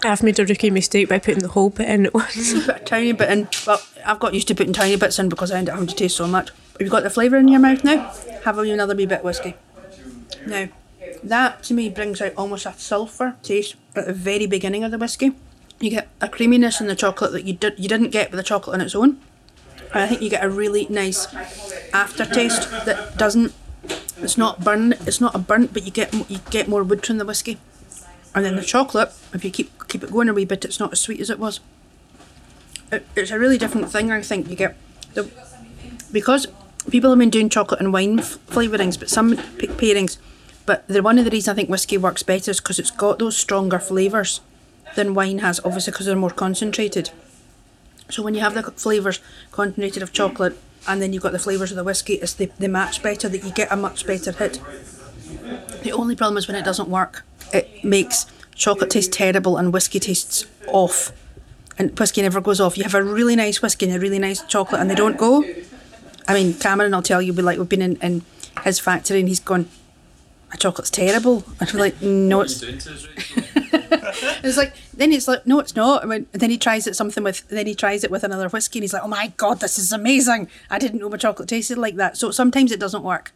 I've 0.05 0.23
made 0.23 0.39
a 0.39 0.45
rookie 0.45 0.71
mistake 0.71 1.09
by 1.09 1.19
putting 1.19 1.43
the 1.43 1.49
whole 1.49 1.71
bit 1.71 1.89
in 1.89 2.07
at 2.07 2.15
once. 2.15 2.65
Put 2.67 2.77
a 2.77 2.85
tiny 2.85 3.13
bit 3.13 3.31
in. 3.31 3.49
Well, 3.67 3.81
I've 4.05 4.19
got 4.19 4.35
used 4.35 4.49
to 4.49 4.55
putting 4.55 4.73
tiny 4.73 4.97
bits 4.97 5.19
in 5.19 5.29
because 5.29 5.53
I 5.53 5.59
end 5.59 5.69
up 5.69 5.75
having 5.75 5.89
to 5.89 5.95
taste 5.95 6.17
so 6.17 6.27
much. 6.27 6.51
You've 6.73 6.89
you 6.89 6.91
got 6.91 7.05
the 7.05 7.11
flavour 7.11 7.37
in 7.37 7.49
your 7.49 7.61
mouth 7.61 7.85
now? 7.85 8.13
Have 8.45 8.59
another 8.59 8.97
wee 8.97 9.07
bit 9.07 9.19
of 9.19 9.25
whiskey. 9.25 9.55
Now, 10.47 10.69
that 11.23 11.63
to 11.65 11.75
me 11.75 11.89
brings 11.89 12.21
out 12.21 12.33
almost 12.37 12.67
a 12.67 12.73
sulphur 12.73 13.37
taste 13.43 13.77
at 13.95 14.07
the 14.07 14.13
very 14.13 14.47
beginning 14.47 14.83
of 14.83 14.91
the 14.91 14.99
whiskey. 14.99 15.33
You 15.79 15.91
get 15.91 16.09
a 16.21 16.29
creaminess 16.29 16.81
in 16.81 16.89
the 16.89 16.97
chocolate 16.97 17.33
that 17.33 17.45
you 17.45 17.55
did 17.55 17.79
you 17.79 17.89
didn't 17.89 18.11
get 18.11 18.31
with 18.31 18.39
the 18.39 18.45
chocolate 18.45 18.75
on 18.75 18.81
its 18.81 18.95
own. 18.95 19.21
And 19.93 20.03
I 20.03 20.07
think 20.07 20.23
you 20.23 20.31
get 20.31 20.45
a 20.45 20.51
really 20.51 20.87
nice 20.89 21.33
aftertaste 21.93 22.71
that 22.87 23.17
doesn't. 23.17 23.53
It's 24.19 24.39
not 24.39 24.65
burn. 24.65 24.93
It's 25.07 25.21
not 25.21 25.35
a 25.35 25.39
burnt, 25.39 25.73
but 25.73 25.85
you 25.85 25.91
get 25.91 26.13
you 26.31 26.39
get 26.51 26.69
more 26.69 26.83
wood 26.83 27.05
from 27.05 27.19
the 27.19 27.25
whiskey. 27.25 27.59
And 28.35 28.45
then 28.45 28.57
the 28.57 28.63
chocolate, 28.63 29.13
if 29.35 29.45
you 29.45 29.51
keep 29.51 29.82
keep 29.93 30.03
it 30.03 30.11
going 30.11 30.29
a 30.29 30.33
wee 30.33 30.47
bit, 30.47 30.65
it's 30.65 30.81
not 30.81 30.93
as 30.93 31.01
sweet 31.01 31.21
as 31.21 31.29
it 31.29 31.39
was. 31.39 31.61
It, 32.91 33.07
it's 33.15 33.31
a 33.31 33.39
really 33.39 33.59
different 33.59 33.91
thing. 33.91 34.11
I 34.11 34.23
think 34.23 34.49
you 34.49 34.57
get 34.57 34.77
the 35.15 35.31
because 36.11 36.47
people 36.91 37.11
have 37.11 37.19
been 37.19 37.31
doing 37.31 37.49
chocolate 37.49 37.81
and 37.81 37.93
wine 37.93 38.19
f- 38.19 38.39
flavourings, 38.47 38.99
but 38.99 39.11
some 39.11 39.37
pairings. 39.37 40.19
But 40.65 40.87
the 40.89 41.03
one 41.03 41.19
of 41.19 41.25
the 41.25 41.31
reasons 41.31 41.49
I 41.53 41.55
think 41.55 41.69
whiskey 41.69 41.99
works 41.99 42.23
better 42.23 42.51
is 42.51 42.61
because 42.61 42.79
it's 42.79 42.91
got 42.91 43.19
those 43.19 43.37
stronger 43.37 43.79
flavours 43.79 44.41
than 44.95 45.15
wine 45.15 45.39
has, 45.39 45.61
obviously 45.65 45.91
because 45.93 46.07
they're 46.07 46.17
more 46.17 46.31
concentrated. 46.31 47.11
So 48.09 48.23
when 48.23 48.35
you 48.35 48.41
have 48.41 48.55
the 48.55 48.63
flavours 48.63 49.21
concentrated 49.51 50.03
of 50.03 50.13
chocolate 50.13 50.59
and 50.87 51.01
then 51.01 51.13
you've 51.13 51.23
got 51.23 51.33
the 51.33 51.39
flavours 51.39 51.71
of 51.71 51.77
the 51.77 51.85
whiskey, 51.85 52.15
it's 52.15 52.35
they, 52.35 52.47
they 52.47 52.69
match 52.69 53.03
better, 53.03 53.29
that 53.29 53.45
you 53.45 53.51
get 53.53 53.73
a 53.73 53.77
much 53.77 54.07
better 54.07 54.33
hit. 54.33 54.61
The 55.83 55.93
only 55.93 56.15
problem 56.15 56.37
is 56.37 56.47
when 56.47 56.57
it 56.57 56.65
doesn't 56.65 56.89
work, 56.89 57.25
it 57.53 57.85
makes 57.85 58.27
chocolate 58.55 58.91
tastes 58.91 59.15
terrible 59.17 59.57
and 59.57 59.73
whiskey 59.73 59.99
tastes 59.99 60.47
off. 60.69 61.13
And 61.79 61.99
whiskey 61.99 62.23
never 62.23 62.41
goes 62.41 62.61
off. 62.61 62.77
You 62.77 62.85
have 62.85 62.95
a 62.95 63.03
really 63.03 63.35
nice 63.35 63.63
whiskey 63.63 63.87
and 63.87 63.95
a 63.97 64.01
really 64.01 64.19
nice 64.19 64.43
chocolate 64.45 64.81
and 64.81 64.91
they 64.91 64.95
don't 64.95 65.17
go. 65.17 65.45
I 66.29 66.35
mean, 66.35 66.55
Cameron, 66.55 66.95
I'll 66.95 67.03
tell 67.03 67.21
you, 67.23 67.33
we 67.33 67.43
like 67.43 67.59
we've 67.59 67.69
been 67.69 67.83
in, 67.83 67.97
in 67.97 68.23
his 68.63 68.79
factory 68.79 69.21
and 69.21 69.29
he's 69.29 69.41
gone, 69.41 69.69
my 70.51 70.57
chocolate's 70.57 70.91
terrible. 70.91 71.45
And 71.61 71.73
we're 71.73 71.81
like, 71.81 72.01
no, 72.03 72.43
it's. 72.43 72.63
it's 73.73 74.57
like 74.57 74.75
then 74.95 75.13
it's 75.13 75.27
like 75.27 75.47
no, 75.47 75.59
it's 75.61 75.75
not. 75.75 76.03
I 76.03 76.07
mean, 76.07 76.27
then 76.33 76.51
he 76.51 76.59
tries 76.59 76.87
it 76.87 76.95
something 76.95 77.25
with 77.25 77.49
then 77.49 77.67
he 77.67 77.75
tries 77.75 78.05
it 78.05 78.11
with 78.11 78.23
another 78.23 78.49
whiskey 78.49 78.79
and 78.79 78.85
he's 78.85 78.93
like, 78.93 79.03
oh 79.03 79.09
my 79.09 79.33
god, 79.37 79.61
this 79.61 79.79
is 79.79 79.93
amazing. 79.93 80.49
I 80.71 80.79
didn't 80.79 81.01
know 81.01 81.09
my 81.09 81.17
chocolate 81.17 81.49
tasted 81.49 81.79
like 81.79 81.97
that. 81.97 82.17
So 82.17 82.31
sometimes 82.31 82.71
it 82.71 82.79
doesn't 82.79 83.03
work, 83.03 83.33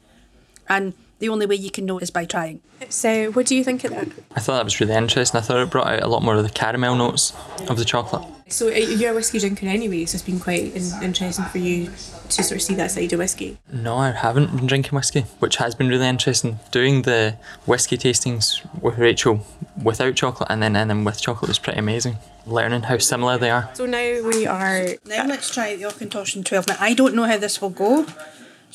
and 0.69 0.93
the 1.19 1.29
only 1.29 1.47
way 1.47 1.55
you 1.57 1.71
can 1.71 1.87
know 1.87 1.99
is 1.99 2.11
by 2.11 2.25
trying. 2.25 2.61
So, 2.89 3.31
what 3.33 3.47
do 3.47 3.57
you 3.57 3.65
think 3.65 3.85
of 3.85 3.91
that? 3.91 4.09
I 4.35 4.41
thought 4.41 4.57
that 4.57 4.65
was 4.65 4.81
really 4.81 4.95
interesting. 4.95 5.39
I 5.39 5.43
thought 5.43 5.59
it 5.61 5.71
brought 5.71 5.87
out 5.87 6.03
a 6.03 6.09
lot 6.09 6.23
more 6.23 6.35
of 6.37 6.43
the 6.43 6.51
caramel 6.51 6.95
notes 6.97 7.33
of 7.69 7.79
the 7.79 7.85
chocolate. 7.85 8.23
So, 8.49 8.69
uh, 8.69 8.73
you're 8.73 9.13
a 9.13 9.15
whiskey 9.15 9.39
drinker 9.39 9.67
anyway, 9.67 10.05
so 10.05 10.17
it's 10.17 10.25
been 10.25 10.39
quite 10.39 10.75
in- 10.75 11.03
interesting 11.03 11.47
for 11.47 11.59
you 11.59 11.87
to 11.87 12.43
sort 12.43 12.53
of 12.57 12.63
see 12.63 12.75
that 12.75 12.91
side 12.91 13.13
of 13.13 13.19
whiskey. 13.19 13.59
No, 13.73 13.97
I 13.97 14.11
haven't 14.13 14.55
been 14.55 14.67
drinking 14.67 14.95
whiskey, 14.95 15.23
which 15.39 15.57
has 15.57 15.75
been 15.75 15.89
really 15.89 16.07
interesting. 16.07 16.59
Doing 16.71 17.03
the 17.03 17.37
whiskey 17.65 17.97
tastings 17.97 18.65
with 18.83 18.99
Rachel 18.99 19.45
without 19.83 20.15
chocolate 20.17 20.51
and 20.51 20.63
then 20.63 20.77
and 20.77 20.91
then 20.91 21.05
with 21.05 21.21
chocolate 21.21 21.49
was 21.49 21.59
pretty 21.59 21.79
amazing. 21.79 22.19
Learning 22.47 22.83
how 22.83 22.99
similar 22.99 23.39
they 23.39 23.51
are. 23.51 23.69
So 23.75 23.87
now 23.87 24.23
we 24.23 24.47
are. 24.47 24.87
Now 25.07 25.27
let's 25.27 25.53
try 25.53 25.75
the 25.77 25.85
Auchentoshan 25.85 26.45
12. 26.45 26.69
Now 26.69 26.77
I 26.79 26.95
don't 26.95 27.15
know 27.15 27.25
how 27.25 27.39
this 27.39 27.61
will 27.61 27.71
go, 27.71 28.07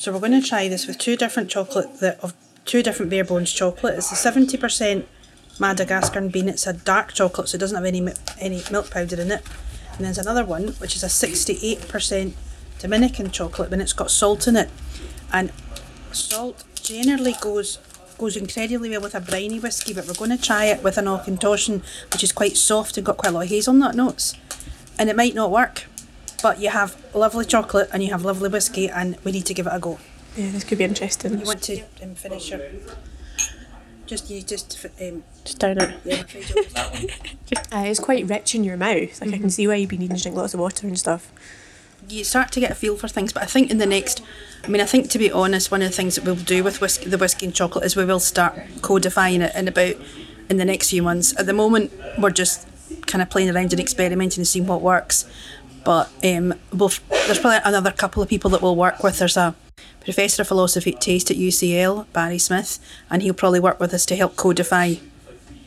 so 0.02 0.12
we're 0.12 0.18
going 0.18 0.32
to 0.32 0.42
try 0.42 0.66
this 0.66 0.88
with 0.88 0.98
two 0.98 1.16
different 1.16 1.48
chocolate 1.48 2.00
that 2.00 2.18
of 2.24 2.34
two 2.64 2.82
different 2.82 3.08
bare 3.08 3.22
bones 3.22 3.52
chocolate. 3.52 3.94
It's 3.94 4.10
a 4.10 4.16
seventy 4.16 4.56
percent 4.56 5.06
Madagascar 5.60 6.20
bean. 6.22 6.48
It's 6.48 6.66
a 6.66 6.72
dark 6.72 7.12
chocolate, 7.12 7.48
so 7.48 7.54
it 7.54 7.60
doesn't 7.60 7.76
have 7.76 7.84
any 7.84 8.08
any 8.40 8.64
milk 8.72 8.90
powder 8.90 9.20
in 9.20 9.30
it. 9.30 9.44
And 9.92 10.04
there's 10.04 10.18
another 10.18 10.44
one 10.44 10.70
which 10.80 10.96
is 10.96 11.04
a 11.04 11.08
sixty-eight 11.08 11.86
percent 11.86 12.34
Dominican 12.80 13.30
chocolate, 13.30 13.72
and 13.72 13.80
it's 13.80 13.92
got 13.92 14.10
salt 14.10 14.48
in 14.48 14.56
it. 14.56 14.70
And 15.32 15.52
salt 16.10 16.64
generally 16.74 17.36
goes 17.40 17.78
goes 18.18 18.36
incredibly 18.36 18.90
well 18.90 19.02
with 19.02 19.14
a 19.14 19.20
briny 19.20 19.60
whiskey, 19.60 19.94
but 19.94 20.08
we're 20.08 20.14
going 20.14 20.36
to 20.36 20.42
try 20.42 20.64
it 20.64 20.82
with 20.82 20.98
an 20.98 21.04
Auchentoshan, 21.04 21.80
which 22.12 22.24
is 22.24 22.32
quite 22.32 22.56
soft 22.56 22.96
and 22.96 23.06
got 23.06 23.18
quite 23.18 23.30
a 23.30 23.34
lot 23.34 23.44
of 23.44 23.50
hazelnut 23.50 23.94
notes. 23.94 24.34
And 24.98 25.08
it 25.08 25.14
might 25.14 25.36
not 25.36 25.52
work, 25.52 25.84
but 26.42 26.60
you 26.60 26.70
have 26.70 26.96
lovely 27.14 27.44
chocolate 27.44 27.88
and 27.92 28.02
you 28.02 28.10
have 28.10 28.24
lovely 28.24 28.48
whiskey, 28.48 28.88
and 28.88 29.16
we 29.24 29.32
need 29.32 29.46
to 29.46 29.54
give 29.54 29.66
it 29.66 29.72
a 29.72 29.78
go. 29.78 29.98
Yeah, 30.36 30.50
this 30.50 30.64
could 30.64 30.78
be 30.78 30.84
interesting. 30.84 31.38
You 31.38 31.44
want 31.46 31.62
to 31.64 31.82
um, 32.02 32.14
finish 32.14 32.50
your. 32.50 32.60
Just 34.06 34.28
you 34.30 34.42
just 34.42 34.84
um, 35.00 35.22
Just 35.44 35.58
down 35.58 35.78
it. 35.78 35.94
yeah, 36.04 36.16
I'm 36.16 36.24
afraid 36.24 36.50
you'll- 36.50 37.60
Uh, 37.72 37.84
it's 37.86 38.00
quite 38.00 38.26
rich 38.28 38.54
in 38.54 38.64
your 38.64 38.76
mouth. 38.76 39.20
Like 39.20 39.32
I 39.34 39.38
can 39.38 39.50
see 39.50 39.66
why 39.68 39.76
you've 39.76 39.88
been 39.90 40.00
needing 40.00 40.16
to 40.16 40.22
drink 40.22 40.36
lots 40.36 40.54
of 40.54 40.60
water 40.60 40.86
and 40.86 40.98
stuff. 40.98 41.30
you 42.08 42.24
start 42.24 42.50
to 42.52 42.60
get 42.60 42.70
a 42.70 42.74
feel 42.74 42.96
for 42.96 43.08
things. 43.08 43.32
But 43.32 43.44
I 43.44 43.46
think 43.46 43.70
in 43.70 43.78
the 43.78 43.86
next, 43.86 44.22
I 44.64 44.68
mean, 44.68 44.80
I 44.82 44.86
think 44.86 45.08
to 45.10 45.18
be 45.18 45.30
honest, 45.30 45.70
one 45.70 45.82
of 45.82 45.88
the 45.88 45.94
things 45.96 46.16
that 46.16 46.24
we'll 46.24 46.34
do 46.34 46.64
with 46.64 46.80
whiskey, 46.80 47.08
the 47.08 47.16
whiskey 47.18 47.46
and 47.46 47.54
chocolate 47.54 47.84
is 47.84 47.94
we 47.96 48.04
will 48.04 48.20
start 48.20 48.54
codifying 48.82 49.40
it 49.40 49.54
in 49.54 49.68
about 49.68 49.94
in 50.50 50.56
the 50.56 50.64
next 50.64 50.90
few 50.90 51.02
months. 51.02 51.38
At 51.38 51.46
the 51.46 51.52
moment, 51.54 51.92
we're 52.18 52.30
just 52.30 52.66
kind 53.06 53.22
of 53.22 53.30
playing 53.30 53.48
around 53.50 53.72
and 53.72 53.80
experimenting 53.80 54.40
and 54.40 54.48
seeing 54.48 54.66
what 54.66 54.82
works. 54.82 55.24
But 55.84 56.10
um, 56.24 56.54
we'll, 56.72 56.92
there's 57.08 57.38
probably 57.38 57.58
another 57.64 57.90
couple 57.90 58.22
of 58.22 58.28
people 58.28 58.50
that 58.50 58.62
we'll 58.62 58.76
work 58.76 59.02
with. 59.02 59.18
There's 59.18 59.36
a 59.36 59.54
professor 60.00 60.42
of 60.42 60.48
philosophy 60.48 60.94
at 60.94 61.00
Taste 61.00 61.30
at 61.30 61.36
UCL, 61.36 62.06
Barry 62.12 62.38
Smith, 62.38 62.78
and 63.10 63.22
he'll 63.22 63.34
probably 63.34 63.60
work 63.60 63.80
with 63.80 63.94
us 63.94 64.06
to 64.06 64.16
help 64.16 64.36
codify 64.36 64.94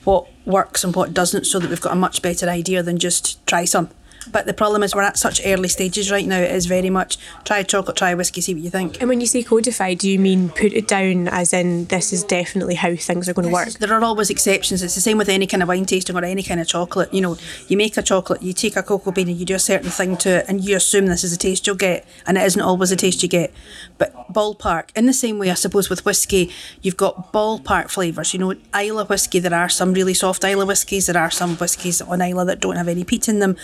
what 0.03 0.27
works 0.45 0.83
and 0.83 0.95
what 0.95 1.13
doesn't 1.13 1.45
so 1.45 1.59
that 1.59 1.69
we've 1.69 1.81
got 1.81 1.93
a 1.93 1.95
much 1.95 2.21
better 2.21 2.47
idea 2.47 2.83
than 2.83 2.97
just 2.97 3.45
try 3.47 3.65
some. 3.65 3.89
But 4.31 4.45
the 4.45 4.53
problem 4.53 4.83
is 4.83 4.95
we're 4.95 5.03
at 5.03 5.17
such 5.17 5.41
early 5.45 5.67
stages 5.67 6.11
right 6.11 6.25
now, 6.25 6.39
it 6.39 6.51
is 6.51 6.65
very 6.65 6.89
much 6.89 7.17
try 7.43 7.63
chocolate, 7.63 7.97
try 7.97 8.13
whiskey, 8.13 8.41
see 8.41 8.53
what 8.53 8.63
you 8.63 8.69
think. 8.69 8.99
And 8.99 9.09
when 9.09 9.21
you 9.21 9.27
say 9.27 9.43
codified, 9.43 9.99
do 9.99 10.09
you 10.09 10.19
mean 10.19 10.49
put 10.49 10.73
it 10.73 10.87
down 10.87 11.27
as 11.27 11.53
in 11.53 11.85
this 11.85 12.13
is 12.13 12.23
definitely 12.23 12.75
how 12.75 12.95
things 12.95 13.29
are 13.29 13.33
going 13.33 13.47
to 13.47 13.53
work? 13.53 13.69
There 13.69 13.93
are 13.93 14.03
always 14.03 14.29
exceptions. 14.29 14.81
It's 14.81 14.95
the 14.95 15.01
same 15.01 15.17
with 15.17 15.29
any 15.29 15.47
kind 15.47 15.63
of 15.63 15.69
wine 15.69 15.85
tasting 15.85 16.15
or 16.15 16.23
any 16.23 16.43
kind 16.43 16.59
of 16.59 16.67
chocolate. 16.67 17.13
You 17.13 17.21
know, 17.21 17.37
you 17.67 17.77
make 17.77 17.97
a 17.97 18.01
chocolate, 18.01 18.41
you 18.41 18.53
take 18.53 18.75
a 18.75 18.83
cocoa 18.83 19.11
bean 19.11 19.27
and 19.27 19.37
you 19.37 19.45
do 19.45 19.55
a 19.55 19.59
certain 19.59 19.89
thing 19.89 20.17
to 20.17 20.37
it 20.39 20.45
and 20.47 20.63
you 20.63 20.75
assume 20.75 21.05
this 21.05 21.23
is 21.23 21.31
the 21.31 21.37
taste 21.37 21.67
you'll 21.67 21.75
get 21.75 22.05
and 22.25 22.37
it 22.37 22.43
isn't 22.43 22.61
always 22.61 22.89
the 22.89 22.95
taste 22.95 23.23
you 23.23 23.29
get. 23.29 23.53
But 23.97 24.33
ballpark, 24.33 24.89
in 24.95 25.05
the 25.05 25.13
same 25.13 25.39
way 25.39 25.51
I 25.51 25.55
suppose 25.55 25.89
with 25.89 26.05
whiskey, 26.05 26.51
you've 26.81 26.97
got 26.97 27.31
ballpark 27.31 27.89
flavours. 27.89 28.33
You 28.33 28.39
know, 28.39 28.53
Islay 28.73 29.05
whiskey, 29.05 29.39
there 29.39 29.53
are 29.53 29.69
some 29.69 29.93
really 29.93 30.13
soft 30.13 30.43
Islay 30.43 30.65
whiskies, 30.65 31.07
there 31.07 31.21
are 31.21 31.31
some 31.31 31.55
whiskies 31.57 32.01
on 32.01 32.21
Islay 32.21 32.45
that 32.45 32.59
don't 32.59 32.75
have 32.75 32.87
any 32.87 33.03
peat 33.03 33.27
in 33.27 33.39
them. 33.39 33.55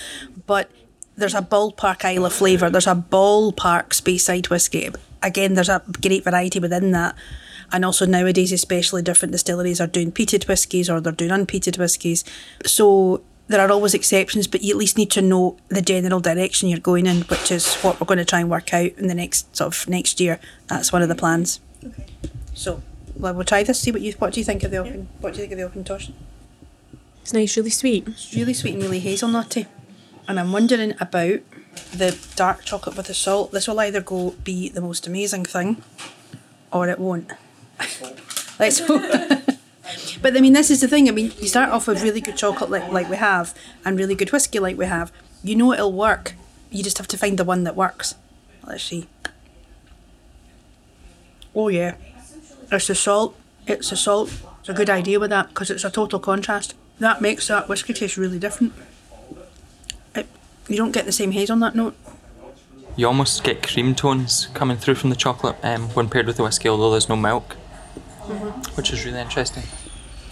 But 0.51 0.70
there's 1.15 1.34
a 1.34 1.41
ballpark 1.41 2.03
Islay 2.03 2.29
flavour, 2.29 2.70
there's 2.70 2.86
a 2.86 2.93
ballpark 2.93 3.91
Speyside 3.91 4.50
whiskey. 4.50 4.89
Again, 5.24 5.53
there's 5.53 5.70
a 5.70 5.81
great 6.01 6.25
variety 6.25 6.60
within 6.60 6.91
that. 6.91 7.15
And 7.72 7.86
also 7.86 8.05
nowadays, 8.05 8.51
especially 8.51 9.01
different 9.01 9.31
distilleries 9.31 9.79
are 9.79 9.88
doing 9.88 10.12
peated 10.12 10.50
whiskies 10.50 10.89
or 10.89 11.00
they're 11.00 11.13
doing 11.13 11.31
unpeated 11.31 11.77
whiskies. 11.77 12.25
So 12.65 13.22
there 13.48 13.62
are 13.62 13.72
always 13.72 13.93
exceptions, 13.93 14.46
but 14.46 14.62
you 14.62 14.74
at 14.74 14.77
least 14.77 14.98
need 14.98 15.10
to 15.12 15.22
know 15.22 15.55
the 15.70 15.81
general 15.81 16.20
direction 16.20 16.67
you're 16.67 16.79
going 16.79 17.05
in, 17.05 17.22
which 17.22 17.50
is 17.50 17.75
what 17.75 18.01
we're 18.01 18.08
going 18.08 18.17
to 18.17 18.25
try 18.25 18.41
and 18.41 18.50
work 18.50 18.74
out 18.74 18.91
in 18.98 19.08
the 19.08 19.15
next 19.15 19.55
sort 19.55 19.74
of 19.74 19.88
next 19.88 20.20
year. 20.20 20.38
That's 20.67 20.91
one 20.91 21.01
of 21.01 21.08
the 21.08 21.15
plans. 21.15 21.62
Okay. 21.81 22.08
So, 22.53 22.84
well, 23.15 23.34
we'll 23.36 23.46
try 23.46 23.63
this. 23.63 23.79
See 23.79 23.93
what 23.93 24.01
you 24.01 24.12
what 24.20 24.34
do 24.34 24.41
you 24.41 24.43
think 24.43 24.63
of 24.63 24.72
the 24.72 24.79
open 24.79 25.08
what 25.22 25.34
do 25.34 25.39
you 25.39 25.48
think 25.48 25.62
of 25.62 25.74
the 25.74 25.79
Auchentoshan? 25.79 26.12
It's 27.22 27.31
nice, 27.31 27.55
really 27.55 27.70
sweet. 27.70 28.05
It's 28.05 28.36
really 28.36 28.53
sweet 28.53 28.74
and 28.74 28.84
really 28.84 29.00
hazelnutty, 29.00 29.67
and 30.31 30.39
I'm 30.39 30.53
wondering 30.53 30.93
about 31.00 31.41
the 31.93 32.17
dark 32.35 32.63
chocolate 32.63 32.95
with 32.95 33.07
the 33.07 33.13
salt. 33.13 33.51
This 33.51 33.67
will 33.67 33.79
either 33.81 34.01
go 34.01 34.31
be 34.43 34.69
the 34.69 34.81
most 34.81 35.05
amazing 35.05 35.43
thing, 35.43 35.83
or 36.71 36.88
it 36.88 37.00
won't. 37.00 37.31
Let's 38.59 38.79
hope. 38.79 39.03
But 40.21 40.38
I 40.38 40.39
mean, 40.39 40.53
this 40.53 40.69
is 40.69 40.79
the 40.79 40.88
thing. 40.88 41.09
I 41.09 41.11
mean, 41.11 41.33
you 41.39 41.47
start 41.47 41.69
off 41.69 41.88
with 41.88 42.01
really 42.01 42.21
good 42.21 42.38
chocolate 42.38 42.69
like, 42.69 42.89
like 42.91 43.09
we 43.09 43.17
have, 43.17 43.53
and 43.83 44.00
really 44.00 44.15
good 44.15 44.31
whiskey 44.31 44.59
like 44.59 44.77
we 44.77 44.85
have. 44.85 45.11
You 45.43 45.55
know 45.55 45.73
it'll 45.73 45.91
work. 45.91 46.35
You 46.69 46.81
just 46.81 46.97
have 46.97 47.07
to 47.07 47.17
find 47.17 47.38
the 47.38 47.43
one 47.43 47.65
that 47.65 47.75
works. 47.75 48.15
Let's 48.65 48.83
see. 48.83 49.07
Oh 51.53 51.67
yeah, 51.67 51.95
it's 52.71 52.88
the 52.88 52.95
salt. 52.95 53.35
It's 53.67 53.89
the 53.89 53.97
salt. 53.97 54.31
It's 54.59 54.69
a 54.69 54.73
good 54.73 54.89
idea 54.89 55.19
with 55.19 55.31
that 55.31 55.50
because 55.50 55.69
it's 55.69 55.83
a 55.83 55.89
total 55.91 56.19
contrast. 56.19 56.75
That 57.00 57.19
makes 57.19 57.47
that 57.50 57.67
whiskey 57.67 57.93
taste 57.93 58.15
really 58.15 58.39
different. 58.39 58.73
You 60.72 60.78
don't 60.78 60.92
get 60.92 61.06
the 61.06 61.12
same 61.12 61.32
haze 61.32 61.50
on 61.50 61.60
that 61.60 61.75
note. 61.75 61.96
You 62.96 63.08
almost 63.08 63.44
get 63.44 63.62
cream 63.62 63.94
tones 63.94 64.48
coming 64.54 64.78
through 64.78 64.96
from 64.96 65.10
the 65.10 65.16
chocolate 65.16 65.58
um, 65.63 65.90
when 65.90 66.10
paired 66.10 66.28
with 66.28 66.38
the 66.38 66.44
whiskey, 66.44 66.70
although 66.70 66.92
there's 66.92 67.10
no 67.10 67.16
milk, 67.16 67.54
which 68.75 68.94
is 68.94 69.06
really 69.06 69.20
interesting. 69.20 69.63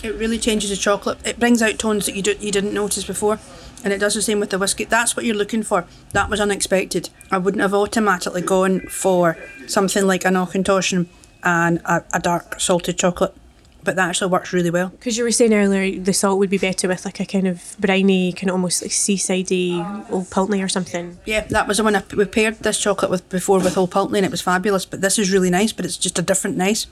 It 0.01 0.15
really 0.15 0.37
changes 0.37 0.69
the 0.69 0.77
chocolate. 0.77 1.17
It 1.25 1.39
brings 1.39 1.61
out 1.61 1.77
tones 1.77 2.05
that 2.05 2.15
you 2.15 2.21
do, 2.21 2.35
you 2.39 2.51
didn't 2.51 2.73
notice 2.73 3.03
before, 3.03 3.39
and 3.83 3.91
it 3.91 3.99
does 3.99 4.13
the 4.13 4.21
same 4.21 4.39
with 4.39 4.49
the 4.49 4.57
whiskey. 4.57 4.85
That's 4.85 5.15
what 5.15 5.25
you're 5.25 5.35
looking 5.35 5.63
for. 5.63 5.85
That 6.11 6.29
was 6.29 6.39
unexpected. 6.39 7.09
I 7.29 7.37
wouldn't 7.37 7.61
have 7.61 7.73
automatically 7.73 8.41
gone 8.41 8.81
for 8.87 9.37
something 9.67 10.07
like 10.07 10.25
an 10.25 10.35
Auchentoshan 10.35 11.07
and 11.43 11.79
a, 11.79 12.03
a 12.13 12.19
dark 12.19 12.59
salted 12.61 12.97
chocolate, 12.97 13.35
but 13.83 13.95
that 13.95 14.09
actually 14.09 14.31
works 14.31 14.53
really 14.53 14.69
well. 14.69 14.89
Because 14.89 15.17
you 15.17 15.23
were 15.23 15.31
saying 15.31 15.53
earlier 15.53 15.99
the 15.99 16.13
salt 16.13 16.39
would 16.39 16.49
be 16.49 16.57
better 16.57 16.87
with 16.87 17.05
like 17.05 17.19
a 17.19 17.25
kind 17.25 17.47
of 17.47 17.75
briny, 17.79 18.33
kind 18.33 18.49
of 18.49 18.55
almost 18.55 18.81
like 18.81 18.91
seasidey 18.91 20.09
old 20.11 20.29
Pulteney 20.29 20.61
or 20.61 20.67
something. 20.67 21.17
Yeah, 21.25 21.41
that 21.49 21.67
was 21.67 21.77
the 21.77 21.83
one 21.83 21.95
I, 21.95 22.03
we 22.15 22.25
paired 22.25 22.59
this 22.59 22.79
chocolate 22.79 23.11
with 23.11 23.27
before 23.29 23.59
with 23.59 23.77
Old 23.77 23.91
Pulteney, 23.91 24.19
and 24.19 24.25
it 24.25 24.31
was 24.31 24.41
fabulous. 24.41 24.85
But 24.85 25.01
this 25.01 25.17
is 25.17 25.31
really 25.31 25.49
nice, 25.49 25.71
but 25.71 25.85
it's 25.85 25.97
just 25.97 26.19
a 26.19 26.21
different 26.21 26.57
nice. 26.57 26.87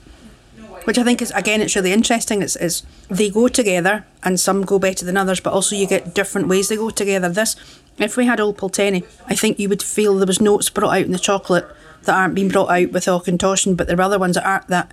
Which 0.84 0.96
I 0.96 1.04
think 1.04 1.20
is 1.20 1.30
again, 1.32 1.60
it's 1.60 1.76
really 1.76 1.92
interesting. 1.92 2.40
It's, 2.40 2.56
it's 2.56 2.82
they 3.08 3.28
go 3.28 3.48
together, 3.48 4.06
and 4.22 4.40
some 4.40 4.62
go 4.62 4.78
better 4.78 5.04
than 5.04 5.16
others, 5.16 5.40
but 5.40 5.52
also 5.52 5.76
you 5.76 5.86
get 5.86 6.14
different 6.14 6.48
ways 6.48 6.68
they 6.68 6.76
go 6.76 6.88
together. 6.90 7.28
This, 7.28 7.56
if 7.98 8.16
we 8.16 8.24
had 8.24 8.40
Old 8.40 8.56
Pulteney, 8.56 9.04
I 9.26 9.34
think 9.34 9.58
you 9.58 9.68
would 9.68 9.82
feel 9.82 10.16
there 10.16 10.26
was 10.26 10.40
notes 10.40 10.70
brought 10.70 10.96
out 10.96 11.04
in 11.04 11.12
the 11.12 11.18
chocolate 11.18 11.66
that 12.04 12.16
aren't 12.16 12.34
being 12.34 12.48
brought 12.48 12.70
out 12.70 12.92
with 12.92 13.04
Auchentoshan, 13.04 13.76
but 13.76 13.86
there 13.86 13.98
are 13.98 14.02
other 14.02 14.18
ones 14.18 14.36
that 14.36 14.46
aren't 14.46 14.68
that 14.68 14.90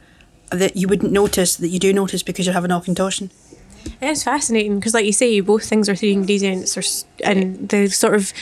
that 0.55 0.75
you 0.75 0.87
wouldn't 0.87 1.11
notice 1.11 1.55
that 1.57 1.69
you 1.69 1.79
do 1.79 1.93
notice 1.93 2.23
because 2.23 2.47
you 2.47 2.53
have 2.53 2.65
an 2.65 2.71
Auchentoshan. 2.71 3.29
It 4.01 4.09
is 4.09 4.23
fascinating 4.23 4.79
because, 4.79 4.93
like 4.93 5.05
you 5.05 5.13
say, 5.13 5.39
both 5.39 5.65
things 5.67 5.87
are 5.87 5.95
three 5.95 6.13
ingredients, 6.13 6.77
or, 6.77 6.83
and 7.23 7.69
the 7.69 7.87
sort 7.87 8.15
of 8.15 8.33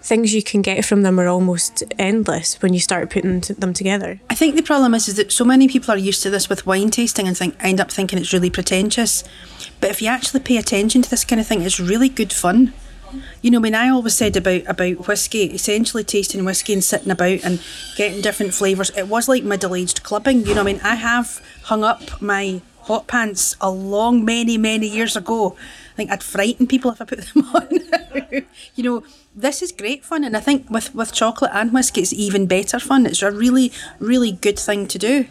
things 0.00 0.32
you 0.32 0.42
can 0.42 0.62
get 0.62 0.84
from 0.84 1.02
them 1.02 1.18
are 1.18 1.26
almost 1.26 1.82
endless 1.98 2.60
when 2.62 2.72
you 2.72 2.80
start 2.80 3.10
putting 3.10 3.40
t- 3.40 3.54
them 3.54 3.72
together. 3.72 4.20
I 4.30 4.34
think 4.34 4.56
the 4.56 4.62
problem 4.62 4.94
is, 4.94 5.08
is 5.08 5.16
that 5.16 5.32
so 5.32 5.44
many 5.44 5.68
people 5.68 5.92
are 5.92 5.98
used 5.98 6.22
to 6.22 6.30
this 6.30 6.48
with 6.48 6.66
wine 6.66 6.90
tasting 6.90 7.26
and 7.26 7.36
think 7.36 7.56
end 7.60 7.80
up 7.80 7.90
thinking 7.90 8.18
it's 8.18 8.32
really 8.32 8.50
pretentious. 8.50 9.24
But 9.80 9.90
if 9.90 10.00
you 10.00 10.08
actually 10.08 10.40
pay 10.40 10.56
attention 10.56 11.02
to 11.02 11.10
this 11.10 11.24
kind 11.24 11.40
of 11.40 11.46
thing, 11.46 11.62
it's 11.62 11.80
really 11.80 12.08
good 12.08 12.32
fun. 12.32 12.72
You 13.42 13.50
know, 13.50 13.58
I 13.58 13.62
mean, 13.62 13.74
I 13.74 13.88
always 13.88 14.14
said 14.14 14.36
about 14.36 14.62
about 14.66 15.06
whiskey, 15.08 15.44
essentially 15.44 16.04
tasting 16.04 16.44
whiskey 16.44 16.72
and 16.72 16.84
sitting 16.84 17.10
about 17.10 17.44
and 17.44 17.60
getting 17.96 18.20
different 18.20 18.54
flavours. 18.54 18.90
It 18.96 19.08
was 19.08 19.28
like 19.28 19.44
middle 19.44 19.74
aged 19.74 20.02
clubbing. 20.02 20.40
You 20.40 20.54
know, 20.54 20.64
what 20.64 20.70
I 20.70 20.72
mean, 20.72 20.80
I 20.82 20.94
have 20.96 21.40
hung 21.62 21.84
up 21.84 22.20
my 22.20 22.60
hot 22.82 23.06
pants 23.06 23.54
a 23.60 23.70
long, 23.70 24.24
many, 24.24 24.56
many 24.56 24.88
years 24.88 25.14
ago. 25.14 25.56
I 25.92 25.96
think 25.96 26.10
I'd 26.10 26.22
frighten 26.22 26.66
people 26.66 26.90
if 26.90 27.00
I 27.00 27.04
put 27.04 27.20
them 27.34 27.44
on. 27.54 27.68
you 28.74 28.84
know, 28.84 29.02
this 29.36 29.62
is 29.62 29.72
great 29.72 30.04
fun, 30.04 30.24
and 30.24 30.36
I 30.36 30.40
think 30.40 30.68
with 30.70 30.94
with 30.94 31.12
chocolate 31.12 31.52
and 31.54 31.72
whiskey, 31.72 32.00
it's 32.00 32.12
even 32.12 32.46
better 32.46 32.78
fun. 32.78 33.06
It's 33.06 33.22
a 33.22 33.30
really, 33.30 33.72
really 34.00 34.32
good 34.32 34.58
thing 34.58 34.88
to 34.88 34.98
do. 34.98 35.26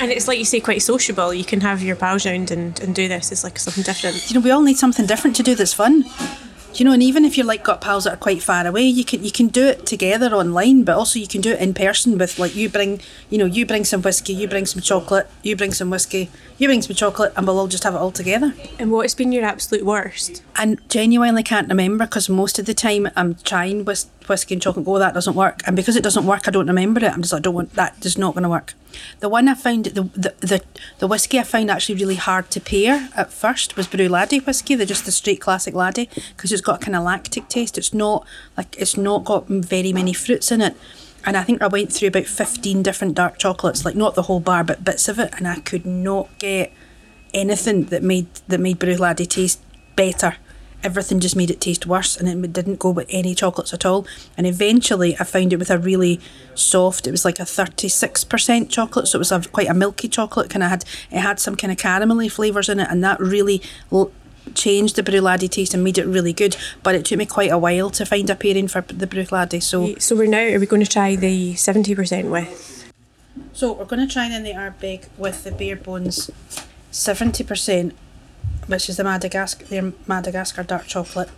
And 0.00 0.10
it's 0.10 0.26
like 0.26 0.38
you 0.38 0.44
say, 0.44 0.58
quite 0.60 0.82
sociable. 0.82 1.34
You 1.34 1.44
can 1.44 1.60
have 1.60 1.82
your 1.82 1.96
pals 1.96 2.26
round 2.26 2.50
and, 2.50 2.80
and 2.80 2.94
do 2.94 3.06
this. 3.08 3.30
It's 3.30 3.44
like 3.44 3.58
something 3.58 3.84
different. 3.84 4.28
you 4.30 4.34
know, 4.34 4.40
we 4.40 4.50
all 4.50 4.62
need 4.62 4.78
something 4.78 5.06
different 5.06 5.36
to 5.36 5.42
do 5.42 5.54
that's 5.54 5.74
fun. 5.74 6.04
You 6.74 6.86
know, 6.86 6.92
and 6.92 7.02
even 7.02 7.24
if 7.24 7.36
you're 7.36 7.46
like 7.46 7.62
got 7.62 7.82
pals 7.82 8.04
that 8.04 8.14
are 8.14 8.16
quite 8.16 8.42
far 8.42 8.66
away, 8.66 8.84
you 8.84 9.04
can 9.04 9.22
you 9.22 9.30
can 9.30 9.48
do 9.48 9.66
it 9.66 9.84
together 9.84 10.34
online, 10.34 10.84
but 10.84 10.96
also 10.96 11.18
you 11.18 11.28
can 11.28 11.42
do 11.42 11.52
it 11.52 11.60
in 11.60 11.74
person 11.74 12.16
with 12.16 12.38
like 12.38 12.56
you 12.56 12.70
bring, 12.70 13.00
you 13.28 13.38
know, 13.38 13.44
you 13.44 13.66
bring 13.66 13.84
some 13.84 14.00
whiskey, 14.00 14.32
you 14.32 14.48
bring 14.48 14.64
some 14.64 14.80
chocolate, 14.80 15.28
you 15.42 15.54
bring 15.54 15.74
some 15.74 15.90
whiskey, 15.90 16.30
you 16.56 16.68
bring 16.68 16.80
some 16.80 16.96
chocolate, 16.96 17.32
and 17.36 17.46
we'll 17.46 17.58
all 17.58 17.68
just 17.68 17.84
have 17.84 17.94
it 17.94 17.98
all 17.98 18.10
together. 18.10 18.54
And 18.78 18.90
what's 18.90 19.14
been 19.14 19.32
your 19.32 19.44
absolute 19.44 19.84
worst? 19.84 20.42
And 20.56 20.80
genuinely 20.88 21.42
can't 21.42 21.68
remember 21.68 22.06
because 22.06 22.28
most 22.28 22.58
of 22.58 22.64
the 22.64 22.74
time 22.74 23.10
I'm 23.16 23.34
trying 23.34 23.84
whis- 23.84 24.06
whiskey 24.28 24.54
and 24.54 24.62
chocolate. 24.62 24.84
Go, 24.84 24.98
that 24.98 25.14
doesn't 25.14 25.34
work, 25.34 25.62
and 25.66 25.76
because 25.76 25.96
it 25.96 26.02
doesn't 26.02 26.26
work, 26.26 26.48
I 26.48 26.50
don't 26.50 26.66
remember 26.66 27.04
it. 27.04 27.12
I'm 27.12 27.22
just 27.22 27.32
like, 27.32 27.40
I 27.40 27.42
don't 27.42 27.54
want 27.54 27.74
that. 27.74 28.04
Is 28.04 28.18
not 28.18 28.34
going 28.34 28.42
to 28.42 28.48
work. 28.48 28.74
The 29.20 29.28
one 29.28 29.48
I 29.48 29.54
found, 29.54 29.86
the, 29.86 30.02
the 30.02 30.34
the 30.40 30.62
the 30.98 31.06
whiskey 31.06 31.38
I 31.38 31.44
found 31.44 31.70
actually 31.70 31.94
really 31.96 32.16
hard 32.16 32.50
to 32.50 32.60
pair 32.60 33.08
at 33.16 33.32
first 33.32 33.76
was 33.76 33.88
Bruichladdich 33.88 34.46
whiskey. 34.46 34.74
They're 34.74 34.86
just 34.86 35.04
the 35.04 35.12
straight 35.12 35.40
classic 35.40 35.74
Laddie 35.74 36.10
because 36.36 36.52
it's 36.52 36.60
got 36.60 36.82
a 36.82 36.84
kind 36.84 36.96
of 36.96 37.04
lactic 37.04 37.48
taste. 37.48 37.78
It's 37.78 37.94
not 37.94 38.26
like 38.56 38.76
it's 38.78 38.96
not 38.96 39.24
got 39.24 39.46
very 39.46 39.92
many 39.92 40.12
fruits 40.12 40.52
in 40.52 40.60
it. 40.60 40.76
And 41.24 41.36
I 41.36 41.44
think 41.44 41.62
I 41.62 41.68
went 41.68 41.92
through 41.92 42.08
about 42.08 42.26
fifteen 42.26 42.82
different 42.82 43.14
dark 43.14 43.38
chocolates, 43.38 43.84
like 43.84 43.94
not 43.94 44.14
the 44.14 44.22
whole 44.22 44.40
bar, 44.40 44.64
but 44.64 44.84
bits 44.84 45.08
of 45.08 45.18
it, 45.18 45.32
and 45.36 45.46
I 45.46 45.60
could 45.60 45.86
not 45.86 46.28
get 46.38 46.72
anything 47.32 47.84
that 47.86 48.02
made 48.02 48.26
that 48.48 48.60
made 48.60 48.78
Bruichladdich 48.78 49.28
taste 49.28 49.60
better. 49.96 50.36
Everything 50.82 51.20
just 51.20 51.36
made 51.36 51.50
it 51.50 51.60
taste 51.60 51.86
worse, 51.86 52.16
and 52.16 52.28
it 52.44 52.52
didn't 52.52 52.78
go 52.78 52.90
with 52.90 53.06
any 53.10 53.34
chocolates 53.34 53.72
at 53.72 53.86
all. 53.86 54.06
And 54.36 54.46
eventually, 54.46 55.16
I 55.20 55.24
found 55.24 55.52
it 55.52 55.56
with 55.58 55.70
a 55.70 55.78
really 55.78 56.20
soft. 56.54 57.06
It 57.06 57.10
was 57.12 57.24
like 57.24 57.38
a 57.38 57.44
thirty 57.44 57.88
six 57.88 58.24
percent 58.24 58.70
chocolate, 58.70 59.06
so 59.08 59.16
it 59.18 59.20
was 59.20 59.32
a, 59.32 59.40
quite 59.40 59.68
a 59.68 59.74
milky 59.74 60.08
chocolate. 60.08 60.50
Kind 60.50 60.62
of 60.62 60.70
had 60.70 60.84
it 61.10 61.18
had 61.20 61.38
some 61.38 61.54
kind 61.56 61.70
of 61.72 61.78
caramelly 61.78 62.30
flavors 62.30 62.68
in 62.68 62.80
it, 62.80 62.88
and 62.90 63.02
that 63.04 63.20
really 63.20 63.62
l- 63.92 64.10
changed 64.54 64.96
the 64.96 65.02
Bruichladdich 65.04 65.50
taste 65.50 65.72
and 65.72 65.84
made 65.84 65.98
it 65.98 66.04
really 66.06 66.32
good. 66.32 66.56
But 66.82 66.96
it 66.96 67.04
took 67.04 67.16
me 67.18 67.26
quite 67.26 67.52
a 67.52 67.58
while 67.58 67.90
to 67.90 68.04
find 68.04 68.28
a 68.28 68.34
pairing 68.34 68.66
for 68.66 68.80
the 68.80 69.06
Bruichladdich. 69.06 69.62
So, 69.62 69.94
So 70.00 70.16
we're 70.16 70.26
now, 70.26 70.42
are 70.42 70.58
we 70.58 70.66
going 70.66 70.82
to 70.84 70.90
try 70.90 71.14
the 71.14 71.54
70% 71.54 72.28
with? 72.30 72.92
so 73.52 73.72
we're 73.72 73.84
going 73.84 74.06
to 74.06 74.12
try 74.12 74.28
then 74.28 74.42
the 74.42 74.52
Ardbeg 74.52 75.08
with 75.16 75.44
the 75.44 75.52
bare 75.52 75.76
bones, 75.76 76.28
seventy 76.90 77.44
percent 77.44 77.94
which 78.66 78.88
is 78.88 78.96
the 78.96 79.04
Madagascar, 79.04 79.64
their 79.64 79.92
Madagascar 80.06 80.62
dark 80.62 80.86
chocolate, 80.86 81.30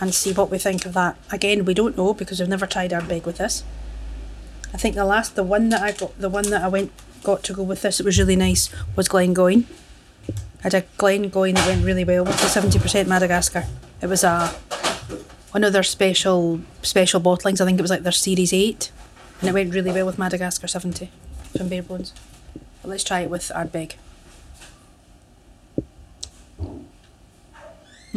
and 0.00 0.14
see 0.14 0.32
what 0.32 0.50
we 0.50 0.58
think 0.58 0.86
of 0.86 0.94
that. 0.94 1.16
Again, 1.30 1.64
we 1.64 1.74
don't 1.74 1.96
know 1.96 2.14
because 2.14 2.40
we've 2.40 2.48
never 2.48 2.66
tried 2.66 2.92
Ardbeg 2.92 3.24
with 3.24 3.38
this. 3.38 3.64
I 4.72 4.76
think 4.76 4.94
the 4.94 5.04
last, 5.04 5.34
the 5.34 5.42
one 5.42 5.70
that 5.70 5.82
I 5.82 5.92
got, 5.92 6.18
the 6.18 6.28
one 6.28 6.50
that 6.50 6.62
I 6.62 6.68
went 6.68 6.92
got 7.22 7.42
to 7.44 7.52
go 7.52 7.62
with 7.62 7.82
this, 7.82 8.00
it 8.00 8.06
was 8.06 8.18
really 8.18 8.36
nice, 8.36 8.70
was 8.94 9.08
Glengoyne. 9.08 9.64
I 10.28 10.62
had 10.62 10.74
a 10.74 10.82
Glengoyne 10.98 11.54
that 11.54 11.66
went 11.66 11.84
really 11.84 12.04
well 12.04 12.24
with 12.24 12.40
the 12.40 12.48
seventy 12.48 12.78
percent 12.78 13.08
Madagascar. 13.08 13.64
It 14.02 14.06
was 14.06 14.24
a 14.24 14.48
one 15.52 15.64
of 15.64 15.72
their 15.72 15.82
special 15.82 16.60
special 16.82 17.20
bottlings. 17.20 17.60
I 17.60 17.64
think 17.64 17.78
it 17.78 17.82
was 17.82 17.90
like 17.90 18.02
their 18.02 18.12
series 18.12 18.52
eight, 18.52 18.92
and 19.40 19.48
it 19.48 19.52
went 19.52 19.74
really 19.74 19.90
well 19.90 20.06
with 20.06 20.18
Madagascar 20.18 20.68
seventy 20.68 21.10
from 21.56 21.68
Bare 21.68 21.82
Bones. 21.82 22.12
But 22.82 22.90
let's 22.90 23.04
try 23.04 23.20
it 23.20 23.30
with 23.30 23.50
Ardbeg. 23.54 23.94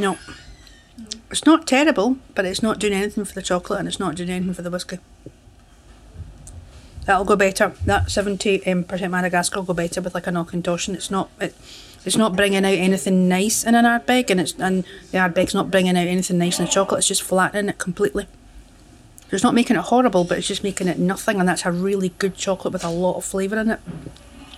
No. 0.01 0.17
It's 1.29 1.45
not 1.45 1.67
terrible, 1.67 2.17
but 2.33 2.43
it's 2.43 2.63
not 2.63 2.79
doing 2.79 2.93
anything 2.93 3.23
for 3.23 3.35
the 3.35 3.41
chocolate 3.43 3.79
and 3.79 3.87
it's 3.87 3.99
not 3.99 4.15
doing 4.15 4.31
anything 4.31 4.55
for 4.55 4.63
the 4.63 4.71
whiskey. 4.71 4.97
That'll 7.05 7.23
go 7.23 7.35
better. 7.35 7.73
That 7.85 8.09
seventy 8.09 8.65
um, 8.65 8.83
percent 8.83 9.11
Madagascar 9.11 9.59
will 9.59 9.67
go 9.67 9.73
better 9.73 10.01
with 10.01 10.15
like 10.15 10.25
a 10.25 10.29
an 10.29 10.35
Auchentoshan. 10.35 10.95
It's 10.95 11.11
not 11.11 11.29
it, 11.39 11.55
it's 12.03 12.17
not 12.17 12.35
bringing 12.35 12.65
out 12.65 12.73
anything 12.73 13.29
nice 13.29 13.63
in 13.63 13.75
an 13.75 13.85
Ardbeg, 13.85 14.31
and 14.31 14.41
it's 14.41 14.53
and 14.59 14.83
the 15.11 15.19
Ardbeg's 15.19 15.53
not 15.53 15.69
bringing 15.69 15.95
out 15.95 16.07
anything 16.07 16.39
nice 16.39 16.59
in 16.59 16.65
the 16.65 16.71
chocolate. 16.71 16.99
It's 16.99 17.07
just 17.07 17.21
flattening 17.21 17.69
it 17.69 17.77
completely. 17.77 18.23
So 19.29 19.35
it's 19.35 19.43
not 19.43 19.53
making 19.53 19.77
it 19.77 19.83
horrible, 19.83 20.23
but 20.23 20.39
it's 20.39 20.47
just 20.47 20.63
making 20.63 20.87
it 20.87 20.97
nothing, 20.97 21.39
and 21.39 21.47
that's 21.47 21.65
a 21.65 21.71
really 21.71 22.09
good 22.17 22.35
chocolate 22.35 22.73
with 22.73 22.83
a 22.83 22.89
lot 22.89 23.17
of 23.17 23.25
flavour 23.25 23.59
in 23.59 23.69
it. 23.69 23.79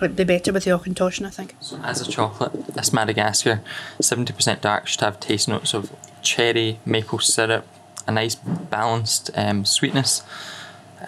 It'd 0.04 0.16
be 0.18 0.24
better 0.24 0.52
with 0.54 0.66
the 0.66 0.72
Auchentoshan, 0.72 1.26
I 1.26 1.30
think. 1.30 1.56
So 1.60 1.78
as 1.84 2.02
a 2.02 2.10
chocolate, 2.10 2.68
this 2.68 2.92
Madagascar, 2.94 3.62
70% 4.00 4.62
dark, 4.62 4.88
should 4.88 5.02
have 5.02 5.20
taste 5.20 5.48
notes 5.48 5.74
of 5.74 5.92
cherry, 6.22 6.80
maple 6.86 7.20
syrup, 7.20 7.66
a 8.08 8.12
nice 8.12 8.36
balanced 8.36 9.32
um, 9.36 9.66
sweetness, 9.66 10.24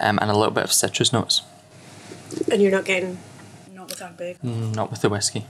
um, 0.00 0.18
and 0.20 0.30
a 0.30 0.36
little 0.36 0.52
bit 0.52 0.64
of 0.64 0.72
citrus 0.72 1.12
notes. 1.12 1.42
And 2.50 2.60
you're 2.60 2.72
not 2.72 2.84
getting. 2.84 3.18
Not 3.72 3.88
with 3.88 4.00
Ardbeg. 4.00 4.38
Mm, 4.44 4.74
Not 4.74 4.90
with 4.90 5.02
the 5.02 5.08
whiskey. 5.08 5.46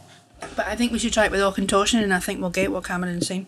But 0.54 0.66
I 0.66 0.76
think 0.76 0.92
we 0.92 0.98
should 0.98 1.12
try 1.12 1.26
it 1.26 1.30
with 1.30 1.40
Auchentoshan, 1.40 2.02
and 2.02 2.12
I 2.12 2.20
think 2.20 2.40
we'll 2.40 2.50
get 2.50 2.70
what 2.70 2.84
Cameron's 2.84 3.26
saying. 3.26 3.46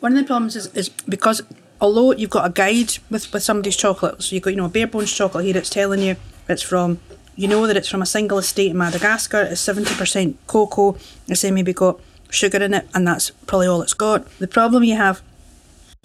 One 0.00 0.12
of 0.12 0.18
the 0.18 0.24
problems 0.24 0.56
is, 0.56 0.66
is 0.68 0.88
because 0.88 1.42
although 1.80 2.12
you've 2.12 2.30
got 2.30 2.46
a 2.46 2.52
guide 2.52 2.98
with, 3.10 3.32
with 3.32 3.42
somebody's 3.42 3.76
chocolate, 3.76 4.22
so 4.22 4.34
you've 4.34 4.42
got, 4.42 4.50
you 4.50 4.56
know, 4.56 4.66
a 4.66 4.68
bare 4.68 4.86
bones 4.86 5.12
chocolate 5.12 5.44
here, 5.46 5.56
it's 5.56 5.70
telling 5.70 6.00
you 6.00 6.16
it's 6.48 6.62
from, 6.62 6.98
you 7.36 7.48
know 7.48 7.66
that 7.66 7.76
it's 7.76 7.88
from 7.88 8.02
a 8.02 8.06
single 8.06 8.38
estate 8.38 8.70
in 8.70 8.78
Madagascar, 8.78 9.42
it's 9.42 9.66
70% 9.66 10.34
cocoa, 10.46 10.96
it's 11.28 11.44
maybe 11.44 11.72
got 11.72 12.00
sugar 12.30 12.62
in 12.62 12.74
it, 12.74 12.88
and 12.94 13.06
that's 13.06 13.30
probably 13.46 13.66
all 13.66 13.82
it's 13.82 13.94
got. 13.94 14.28
The 14.38 14.48
problem 14.48 14.84
you 14.84 14.96
have 14.96 15.22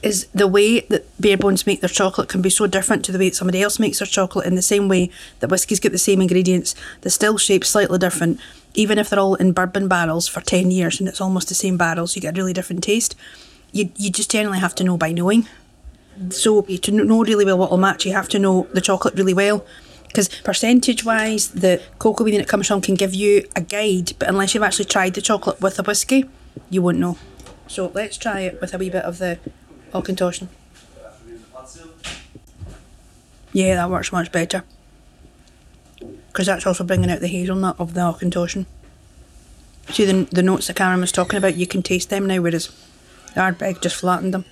is 0.02 0.28
the 0.28 0.48
way 0.48 0.80
that 0.82 1.06
bare 1.20 1.38
bones 1.38 1.68
make 1.68 1.82
their 1.82 1.90
chocolate 1.90 2.30
can 2.30 2.42
be 2.42 2.50
so 2.50 2.66
different 2.68 3.04
to 3.04 3.12
the 3.12 3.20
way 3.20 3.30
that 3.30 3.36
somebody 3.36 3.62
else 3.62 3.80
makes 3.80 4.00
their 4.00 4.06
chocolate 4.06 4.46
in 4.46 4.56
the 4.56 4.62
same 4.62 4.88
way 4.88 5.12
that 5.40 5.50
whiskies 5.50 5.80
get 5.80 5.92
the 5.92 5.98
same 5.98 6.22
ingredients, 6.22 6.74
the 7.02 7.10
still 7.10 7.38
shape 7.38 7.66
slightly 7.66 8.00
different, 8.00 8.40
even 8.76 8.98
if 8.98 9.10
they're 9.10 9.20
all 9.20 9.36
in 9.36 9.52
bourbon 9.52 9.88
barrels 9.88 10.28
for 10.28 10.42
10 10.42 10.72
years 10.72 11.00
and 11.00 11.10
it's 11.10 11.20
almost 11.20 11.50
the 11.50 11.56
same 11.56 11.78
barrels, 11.78 12.16
you 12.16 12.22
get 12.22 12.38
a 12.38 12.40
really 12.40 12.54
different 12.54 12.84
taste. 12.84 13.16
You, 13.72 13.92
you 13.98 14.10
just 14.10 14.32
generally 14.32 14.60
have 14.60 14.76
to 14.76 14.84
know 14.84 14.98
by 14.98 15.12
knowing. 15.12 15.48
So 16.30 16.62
to 16.62 16.92
know 16.92 17.24
really 17.24 17.46
well 17.46 17.58
what 17.58 17.70
will 17.70 17.78
match, 17.78 18.06
you 18.06 18.14
have 18.14 18.30
to 18.30 18.40
know 18.40 18.68
the 18.74 18.82
chocolate 18.82 19.16
really 19.16 19.34
well. 19.34 19.66
Because 20.10 20.28
percentage 20.28 21.06
wise, 21.06 21.50
the 21.50 21.82
cocoa 22.00 22.26
bean 22.26 22.40
that 22.40 22.48
comes 22.48 22.68
from 22.68 22.82
can 22.82 22.96
give 22.96 23.14
you 23.14 23.48
a 23.56 23.62
guide, 23.62 24.14
but 24.18 24.28
unless 24.28 24.54
you've 24.54 24.64
actually 24.64 24.86
tried 24.86 25.14
the 25.14 25.22
chocolate 25.22 25.62
with 25.62 25.78
a 25.80 25.84
whiskey, 25.84 26.28
you 26.70 26.82
won't 26.82 26.98
know. 26.98 27.18
So 27.68 27.92
let's 27.94 28.18
try 28.18 28.42
it 28.42 28.60
with 28.60 28.74
a 28.74 28.80
wee 28.80 28.90
bit 28.90 29.04
of 29.04 29.20
the 29.20 29.40
Auchentoshan. 29.94 30.48
Yeah, 33.54 33.76
that 33.76 33.90
works 33.90 34.12
much 34.12 34.32
better. 34.32 34.64
Because 36.28 36.48
that's 36.48 36.66
also 36.66 36.84
bringing 36.84 37.12
out 37.12 37.20
the 37.20 37.28
hazelnut 37.28 37.80
of 37.80 37.94
the 37.94 38.02
Auchentoshan. 38.02 38.66
See 39.90 40.06
the, 40.06 40.28
the 40.32 40.44
notes 40.44 40.68
that 40.68 40.76
Cameron 40.76 41.02
was 41.02 41.12
talking 41.12 41.38
about, 41.38 41.56
you 41.56 41.68
can 41.68 41.84
taste 41.84 42.10
them 42.10 42.26
now, 42.26 42.42
whereas 42.42 42.68
the 43.36 43.42
Ardbeg 43.42 43.82
just 43.82 43.96
flattened 43.96 44.34
them. 44.34 44.46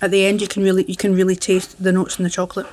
At 0.00 0.10
the 0.10 0.24
end, 0.24 0.40
you 0.40 0.48
can 0.48 0.62
really 0.62 0.84
you 0.84 0.96
can 0.96 1.14
really 1.14 1.36
taste 1.36 1.82
the 1.82 1.92
notes 1.92 2.18
in 2.18 2.24
the 2.24 2.30
chocolate 2.30 2.66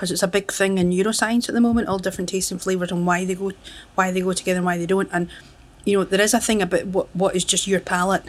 because 0.00 0.10
it's 0.10 0.22
a 0.22 0.28
big 0.28 0.50
thing 0.50 0.78
in 0.78 0.88
neuroscience 0.88 1.46
at 1.50 1.54
the 1.54 1.60
moment. 1.60 1.86
All 1.86 1.98
different 1.98 2.30
tastes 2.30 2.50
and 2.50 2.60
flavors 2.60 2.90
and 2.90 3.06
why 3.06 3.26
they 3.26 3.34
go 3.34 3.52
why 3.94 4.10
they 4.10 4.22
go 4.22 4.32
together 4.32 4.56
and 4.56 4.64
why 4.64 4.78
they 4.78 4.86
don't. 4.86 5.10
And 5.12 5.28
you 5.84 5.98
know 5.98 6.04
there 6.04 6.22
is 6.22 6.32
a 6.32 6.40
thing 6.40 6.62
about 6.62 6.86
what 6.86 7.14
what 7.14 7.36
is 7.36 7.44
just 7.44 7.66
your 7.66 7.80
palate 7.80 8.24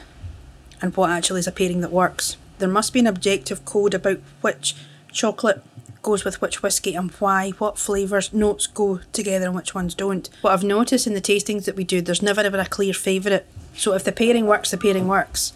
and 0.81 0.95
what 0.97 1.11
actually 1.11 1.39
is 1.39 1.47
a 1.47 1.51
pairing 1.51 1.79
that 1.79 1.91
works 1.91 2.35
there 2.57 2.69
must 2.69 2.93
be 2.93 2.99
an 2.99 3.07
objective 3.07 3.63
code 3.65 3.93
about 3.93 4.19
which 4.41 4.75
chocolate 5.11 5.63
goes 6.01 6.23
with 6.23 6.41
which 6.41 6.63
whiskey 6.63 6.95
and 6.95 7.11
why, 7.13 7.51
what 7.51 7.77
flavours, 7.77 8.33
notes 8.33 8.65
go 8.67 8.99
together 9.13 9.45
and 9.45 9.55
which 9.55 9.75
ones 9.75 9.93
don't. 9.93 10.29
What 10.41 10.51
I've 10.51 10.63
noticed 10.63 11.05
in 11.05 11.13
the 11.13 11.21
tastings 11.21 11.65
that 11.65 11.75
we 11.75 11.83
do, 11.83 12.01
there's 12.01 12.21
never 12.21 12.41
ever 12.41 12.57
a 12.57 12.65
clear 12.65 12.93
favourite. 12.93 13.45
So 13.75 13.93
if 13.93 14.03
the 14.03 14.11
pairing 14.11 14.45
works, 14.45 14.71
the 14.71 14.77
pairing 14.77 15.07
works. 15.07 15.53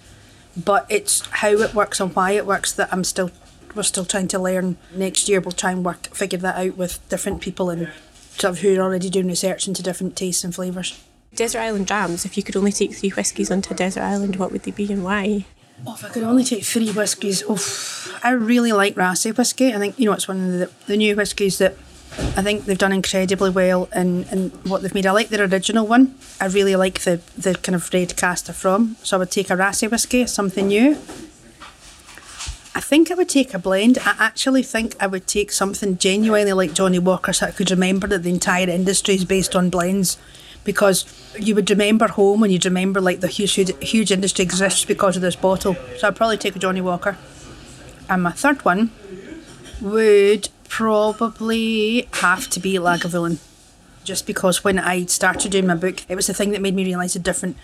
But 0.58 0.86
it's 0.90 1.22
how 1.28 1.50
it 1.50 1.74
works 1.74 2.00
and 2.00 2.16
why 2.16 2.32
it 2.32 2.46
works 2.46 2.72
that 2.74 2.92
I'm 2.92 3.04
still 3.04 3.32
we're 3.76 3.84
still 3.84 4.06
trying 4.06 4.28
to 4.30 4.40
learn. 4.40 4.78
Next 4.94 5.28
year 5.30 5.40
we'll 5.40 5.52
try 5.52 5.72
and 5.72 5.84
work 5.84 6.08
figure 6.16 6.40
that 6.40 6.56
out 6.56 6.78
with 6.78 7.08
different 7.10 7.42
people 7.42 7.70
and 7.70 7.92
sort 8.38 8.52
of 8.52 8.60
who 8.60 8.78
are 8.78 8.84
already 8.84 9.10
doing 9.10 9.28
research 9.28 9.68
into 9.68 9.84
different 9.84 10.16
tastes 10.16 10.44
and 10.44 10.54
flavours. 10.54 11.02
Desert 11.36 11.60
Island 11.60 11.88
jams. 11.88 12.26
if 12.26 12.38
you 12.38 12.44
could 12.44 12.56
only 12.56 12.72
take 12.72 12.94
three 12.94 13.10
whiskies 13.10 13.52
onto 13.52 13.76
desert 13.76 14.02
island, 14.02 14.38
what 14.38 14.52
would 14.52 14.64
they 14.64 14.72
be 14.72 14.92
and 14.92 15.04
why? 15.04 15.46
Oh, 15.86 15.94
if 15.94 16.06
I 16.06 16.10
could 16.10 16.24
only 16.24 16.46
take 16.46 16.64
three 16.64 16.92
whiskies, 16.92 17.44
oh, 17.48 17.60
I 18.24 18.32
really 18.32 18.72
like 18.72 18.96
Raasay 18.96 19.38
whiskey. 19.38 19.74
I 19.74 19.78
think 19.78 20.00
you 20.00 20.06
know 20.06 20.14
it's 20.14 20.28
one 20.28 20.42
of 20.42 20.60
the, 20.60 20.72
the 20.88 20.98
new 20.98 21.16
whiskies 21.16 21.58
that 21.58 21.76
I 22.18 22.42
think 22.42 22.66
they've 22.66 22.78
done 22.78 22.94
incredibly 22.94 23.50
well 23.50 23.90
in, 23.94 24.24
in 24.26 24.50
what 24.64 24.82
they've 24.82 24.94
made. 24.94 25.06
I 25.06 25.12
like 25.12 25.30
their 25.30 25.46
original 25.46 25.86
one. 25.86 26.16
I 26.40 26.46
really 26.46 26.76
like 26.78 27.02
the 27.02 27.22
the 27.38 27.56
kind 27.56 27.76
of 27.76 27.94
red 27.94 28.16
caster 28.16 28.54
from. 28.54 28.96
So 29.04 29.18
I 29.18 29.20
would 29.20 29.32
take 29.32 29.50
a 29.50 29.54
Raasay 29.54 29.92
whiskey, 29.92 30.26
something 30.28 30.68
new. 30.68 30.98
I 32.76 32.82
think 32.82 33.10
I 33.10 33.14
would 33.14 33.30
take 33.30 33.54
a 33.54 33.60
blend. 33.60 33.98
I 34.00 34.16
actually 34.20 34.62
think 34.62 34.98
I 35.00 35.08
would 35.08 35.28
take 35.28 35.54
something 35.54 35.98
genuinely 35.98 36.52
like 36.52 36.74
Johnnie 36.74 37.00
Walker 37.00 37.32
so 37.32 37.48
I 37.48 37.52
could 37.52 37.72
remember 37.72 38.06
that 38.08 38.24
the 38.24 38.30
entire 38.30 38.70
industry 38.70 39.16
is 39.16 39.24
based 39.24 39.56
on 39.56 39.70
blends 39.70 40.18
because 40.66 41.06
you 41.40 41.56
would 41.56 41.70
remember 41.70 42.10
home 42.10 42.44
and 42.44 42.52
you'd 42.52 42.66
remember 42.66 43.00
like 43.00 43.22
the 43.22 43.30
huge, 43.30 43.54
huge, 43.54 43.72
huge 43.82 44.12
industry 44.12 44.44
exists 44.44 44.84
because 44.84 45.16
of 45.16 45.22
this 45.22 45.38
bottle. 45.38 45.78
So 45.98 46.10
I'd 46.10 46.18
probably 46.18 46.38
take 46.38 46.58
a 46.58 46.60
Johnnie 46.60 46.82
Walker. 46.82 47.18
And 48.10 48.24
my 48.24 48.32
third 48.32 48.66
one 48.66 48.92
would 49.80 50.50
probably 50.68 52.10
have 52.16 52.50
to 52.50 52.60
be 52.60 52.74
Lagavulin. 52.74 53.40
Just 54.04 54.28
because 54.28 54.66
when 54.66 54.78
I 54.80 55.06
started 55.06 55.54
doing 55.54 55.68
my 55.68 55.76
book, 55.76 56.04
it 56.10 56.16
was 56.16 56.28
the 56.28 56.34
thing 56.34 56.52
that 56.52 56.62
made 56.62 56.76
me 56.76 56.84
realise 56.84 57.14
the 57.14 57.20
different 57.20 57.56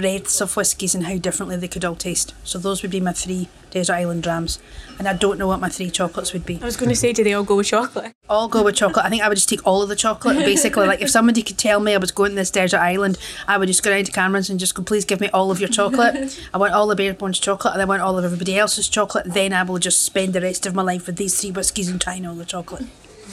breadths 0.00 0.40
of 0.40 0.56
whiskies 0.56 0.94
and 0.94 1.04
how 1.04 1.18
differently 1.18 1.56
they 1.56 1.68
could 1.68 1.84
all 1.84 1.94
taste. 1.94 2.34
So 2.42 2.58
those 2.58 2.82
would 2.82 2.90
be 2.90 3.00
my 3.00 3.12
three 3.12 3.48
desert 3.70 3.92
island 3.92 4.22
drams. 4.22 4.58
And 4.98 5.06
I 5.06 5.12
don't 5.12 5.38
know 5.38 5.46
what 5.46 5.60
my 5.60 5.68
three 5.68 5.90
chocolates 5.90 6.32
would 6.32 6.46
be. 6.46 6.58
I 6.60 6.64
was 6.64 6.76
going 6.76 6.88
to 6.88 6.96
say, 6.96 7.12
do 7.12 7.22
they 7.22 7.34
all 7.34 7.44
go 7.44 7.56
with 7.56 7.66
chocolate? 7.66 8.14
All 8.28 8.48
go 8.48 8.62
with 8.64 8.76
chocolate. 8.76 9.04
I 9.04 9.10
think 9.10 9.22
I 9.22 9.28
would 9.28 9.36
just 9.36 9.48
take 9.48 9.66
all 9.66 9.82
of 9.82 9.88
the 9.88 9.96
chocolate. 9.96 10.38
Basically, 10.38 10.86
like 10.86 11.02
if 11.02 11.10
somebody 11.10 11.42
could 11.42 11.58
tell 11.58 11.80
me 11.80 11.94
I 11.94 11.98
was 11.98 12.12
going 12.12 12.30
to 12.30 12.36
this 12.36 12.50
desert 12.50 12.78
island, 12.80 13.18
I 13.46 13.58
would 13.58 13.68
just 13.68 13.82
go 13.82 13.90
down 13.90 14.04
to 14.04 14.12
Cameron's 14.12 14.50
and 14.50 14.58
just 14.58 14.74
go, 14.74 14.82
please 14.82 15.04
give 15.04 15.20
me 15.20 15.28
all 15.30 15.50
of 15.50 15.60
your 15.60 15.68
chocolate. 15.68 16.40
I 16.54 16.58
want 16.58 16.72
all 16.72 16.86
the 16.86 16.96
bare 16.96 17.14
bones 17.14 17.38
chocolate 17.38 17.74
and 17.74 17.82
I 17.82 17.84
want 17.84 18.02
all 18.02 18.18
of 18.18 18.24
everybody 18.24 18.58
else's 18.58 18.88
chocolate. 18.88 19.26
Then 19.26 19.52
I 19.52 19.62
will 19.62 19.78
just 19.78 20.02
spend 20.02 20.32
the 20.32 20.40
rest 20.40 20.66
of 20.66 20.74
my 20.74 20.82
life 20.82 21.06
with 21.06 21.16
these 21.16 21.40
three 21.40 21.50
whiskies 21.50 21.88
and 21.88 22.00
trying 22.00 22.26
all 22.26 22.34
the 22.34 22.44
chocolate. 22.44 22.84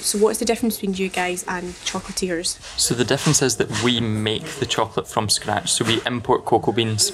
So, 0.01 0.17
what's 0.19 0.39
the 0.39 0.45
difference 0.45 0.77
between 0.77 0.95
you 0.95 1.09
guys 1.09 1.43
and 1.47 1.73
chocolatiers? 1.85 2.59
So, 2.79 2.93
the 2.93 3.05
difference 3.05 3.41
is 3.41 3.57
that 3.57 3.83
we 3.83 3.99
make 3.99 4.45
the 4.59 4.65
chocolate 4.65 5.07
from 5.07 5.29
scratch. 5.29 5.71
So, 5.71 5.85
we 5.85 6.01
import 6.05 6.45
cocoa 6.45 6.71
beans. 6.71 7.11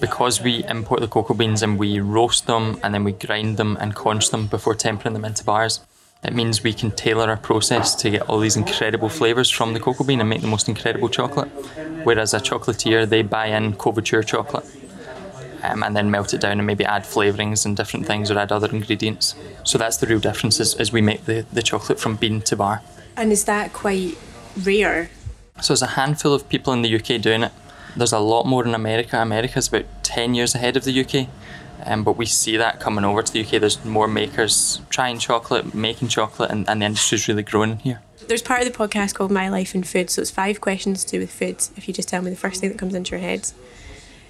Because 0.00 0.42
we 0.42 0.64
import 0.64 1.00
the 1.00 1.08
cocoa 1.08 1.34
beans 1.34 1.62
and 1.62 1.78
we 1.78 2.00
roast 2.00 2.46
them 2.46 2.78
and 2.82 2.92
then 2.92 3.04
we 3.04 3.12
grind 3.12 3.56
them 3.56 3.78
and 3.80 3.94
conch 3.94 4.30
them 4.30 4.48
before 4.48 4.74
tempering 4.74 5.14
them 5.14 5.24
into 5.24 5.44
bars, 5.44 5.80
it 6.24 6.34
means 6.34 6.62
we 6.62 6.72
can 6.72 6.90
tailor 6.90 7.28
our 7.30 7.36
process 7.36 7.94
to 7.96 8.10
get 8.10 8.22
all 8.22 8.40
these 8.40 8.56
incredible 8.56 9.08
flavours 9.08 9.48
from 9.48 9.72
the 9.72 9.80
cocoa 9.80 10.04
bean 10.04 10.20
and 10.20 10.28
make 10.28 10.40
the 10.40 10.48
most 10.48 10.68
incredible 10.68 11.08
chocolate. 11.08 11.48
Whereas 12.02 12.34
a 12.34 12.40
chocolatier, 12.40 13.08
they 13.08 13.22
buy 13.22 13.46
in 13.46 13.74
couverture 13.74 14.26
chocolate 14.26 14.66
um, 15.64 15.82
and 15.82 15.96
then 15.96 16.10
melt 16.10 16.34
it 16.34 16.40
down 16.40 16.58
and 16.58 16.66
maybe 16.66 16.84
add 16.84 17.04
flavourings 17.04 17.64
and 17.64 17.76
different 17.76 18.06
things 18.06 18.30
or 18.30 18.38
add 18.38 18.52
other 18.52 18.68
ingredients. 18.68 19.34
So 19.64 19.78
that's 19.78 19.96
the 19.96 20.06
real 20.06 20.20
difference 20.20 20.60
is, 20.60 20.74
is 20.74 20.92
we 20.92 21.00
make 21.00 21.24
the, 21.24 21.46
the 21.52 21.62
chocolate 21.62 21.98
from 21.98 22.16
bean 22.16 22.42
to 22.42 22.56
bar. 22.56 22.82
And 23.16 23.32
is 23.32 23.44
that 23.44 23.72
quite 23.72 24.18
rare? 24.62 25.10
So 25.60 25.72
there's 25.72 25.82
a 25.82 25.86
handful 25.88 26.34
of 26.34 26.48
people 26.48 26.72
in 26.72 26.82
the 26.82 26.94
UK 26.94 27.20
doing 27.20 27.44
it. 27.44 27.52
There's 27.96 28.12
a 28.12 28.18
lot 28.18 28.44
more 28.44 28.64
in 28.64 28.74
America. 28.74 29.20
America's 29.20 29.68
about 29.68 29.86
10 30.02 30.34
years 30.34 30.54
ahead 30.54 30.76
of 30.76 30.84
the 30.84 31.00
UK. 31.00 31.28
Um, 31.86 32.02
but 32.02 32.16
we 32.16 32.26
see 32.26 32.56
that 32.56 32.80
coming 32.80 33.04
over 33.04 33.22
to 33.22 33.32
the 33.32 33.42
UK. 33.42 33.60
There's 33.60 33.84
more 33.84 34.08
makers 34.08 34.80
trying 34.90 35.18
chocolate, 35.18 35.74
making 35.74 36.08
chocolate, 36.08 36.50
and, 36.50 36.68
and 36.68 36.82
the 36.82 36.86
industry's 36.86 37.28
really 37.28 37.42
growing 37.42 37.78
here. 37.78 38.00
There's 38.26 38.42
part 38.42 38.62
of 38.62 38.72
the 38.72 38.76
podcast 38.76 39.14
called 39.14 39.30
My 39.30 39.48
Life 39.48 39.74
in 39.74 39.82
Food, 39.82 40.08
so 40.08 40.22
it's 40.22 40.30
five 40.30 40.60
questions 40.60 41.04
to 41.04 41.10
do 41.12 41.20
with 41.20 41.30
food. 41.30 41.56
If 41.76 41.86
you 41.86 41.94
just 41.94 42.08
tell 42.08 42.22
me 42.22 42.30
the 42.30 42.36
first 42.36 42.60
thing 42.60 42.70
that 42.70 42.78
comes 42.78 42.94
into 42.94 43.10
your 43.10 43.20
head. 43.20 43.52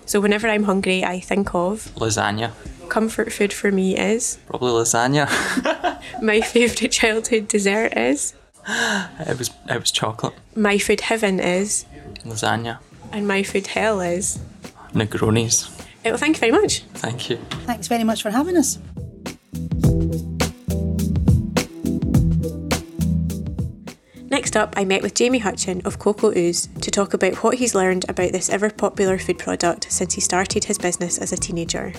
So 0.06 0.20
whenever 0.20 0.48
I'm 0.48 0.64
hungry, 0.64 1.04
I 1.04 1.20
think 1.20 1.54
of 1.54 1.90
lasagna. 1.96 2.52
Comfort 2.88 3.32
food 3.32 3.52
for 3.52 3.72
me 3.72 3.96
is 3.96 4.38
probably 4.46 4.72
lasagna. 4.72 5.28
my 6.22 6.40
favourite 6.40 6.92
childhood 6.92 7.48
dessert 7.48 7.96
is. 7.96 8.34
It 9.28 9.38
was 9.38 9.50
it 9.68 9.78
was 9.78 9.90
chocolate. 9.90 10.34
My 10.56 10.78
food 10.78 11.00
heaven 11.02 11.40
is 11.40 11.84
lasagna. 12.24 12.78
And 13.12 13.28
my 13.28 13.42
food 13.42 13.66
hell 13.68 14.00
is 14.00 14.38
Negronis. 14.92 15.70
Well, 16.04 16.16
thank 16.16 16.36
you 16.36 16.40
very 16.40 16.52
much. 16.52 16.80
Thank 16.94 17.30
you. 17.30 17.36
Thanks 17.66 17.88
very 17.88 18.04
much 18.04 18.22
for 18.22 18.30
having 18.30 18.56
us. 18.56 18.78
Next 24.44 24.58
up, 24.58 24.74
I 24.76 24.84
met 24.84 25.00
with 25.00 25.14
Jamie 25.14 25.40
Hutcheon 25.40 25.86
of 25.86 25.98
Cocoa 25.98 26.36
Ooze 26.36 26.68
to 26.82 26.90
talk 26.90 27.14
about 27.14 27.42
what 27.42 27.56
he's 27.56 27.74
learned 27.74 28.04
about 28.10 28.32
this 28.32 28.50
ever 28.50 28.68
popular 28.68 29.16
food 29.16 29.38
product 29.38 29.90
since 29.90 30.12
he 30.12 30.20
started 30.20 30.64
his 30.64 30.76
business 30.76 31.16
as 31.16 31.32
a 31.32 31.36
teenager. 31.38 31.94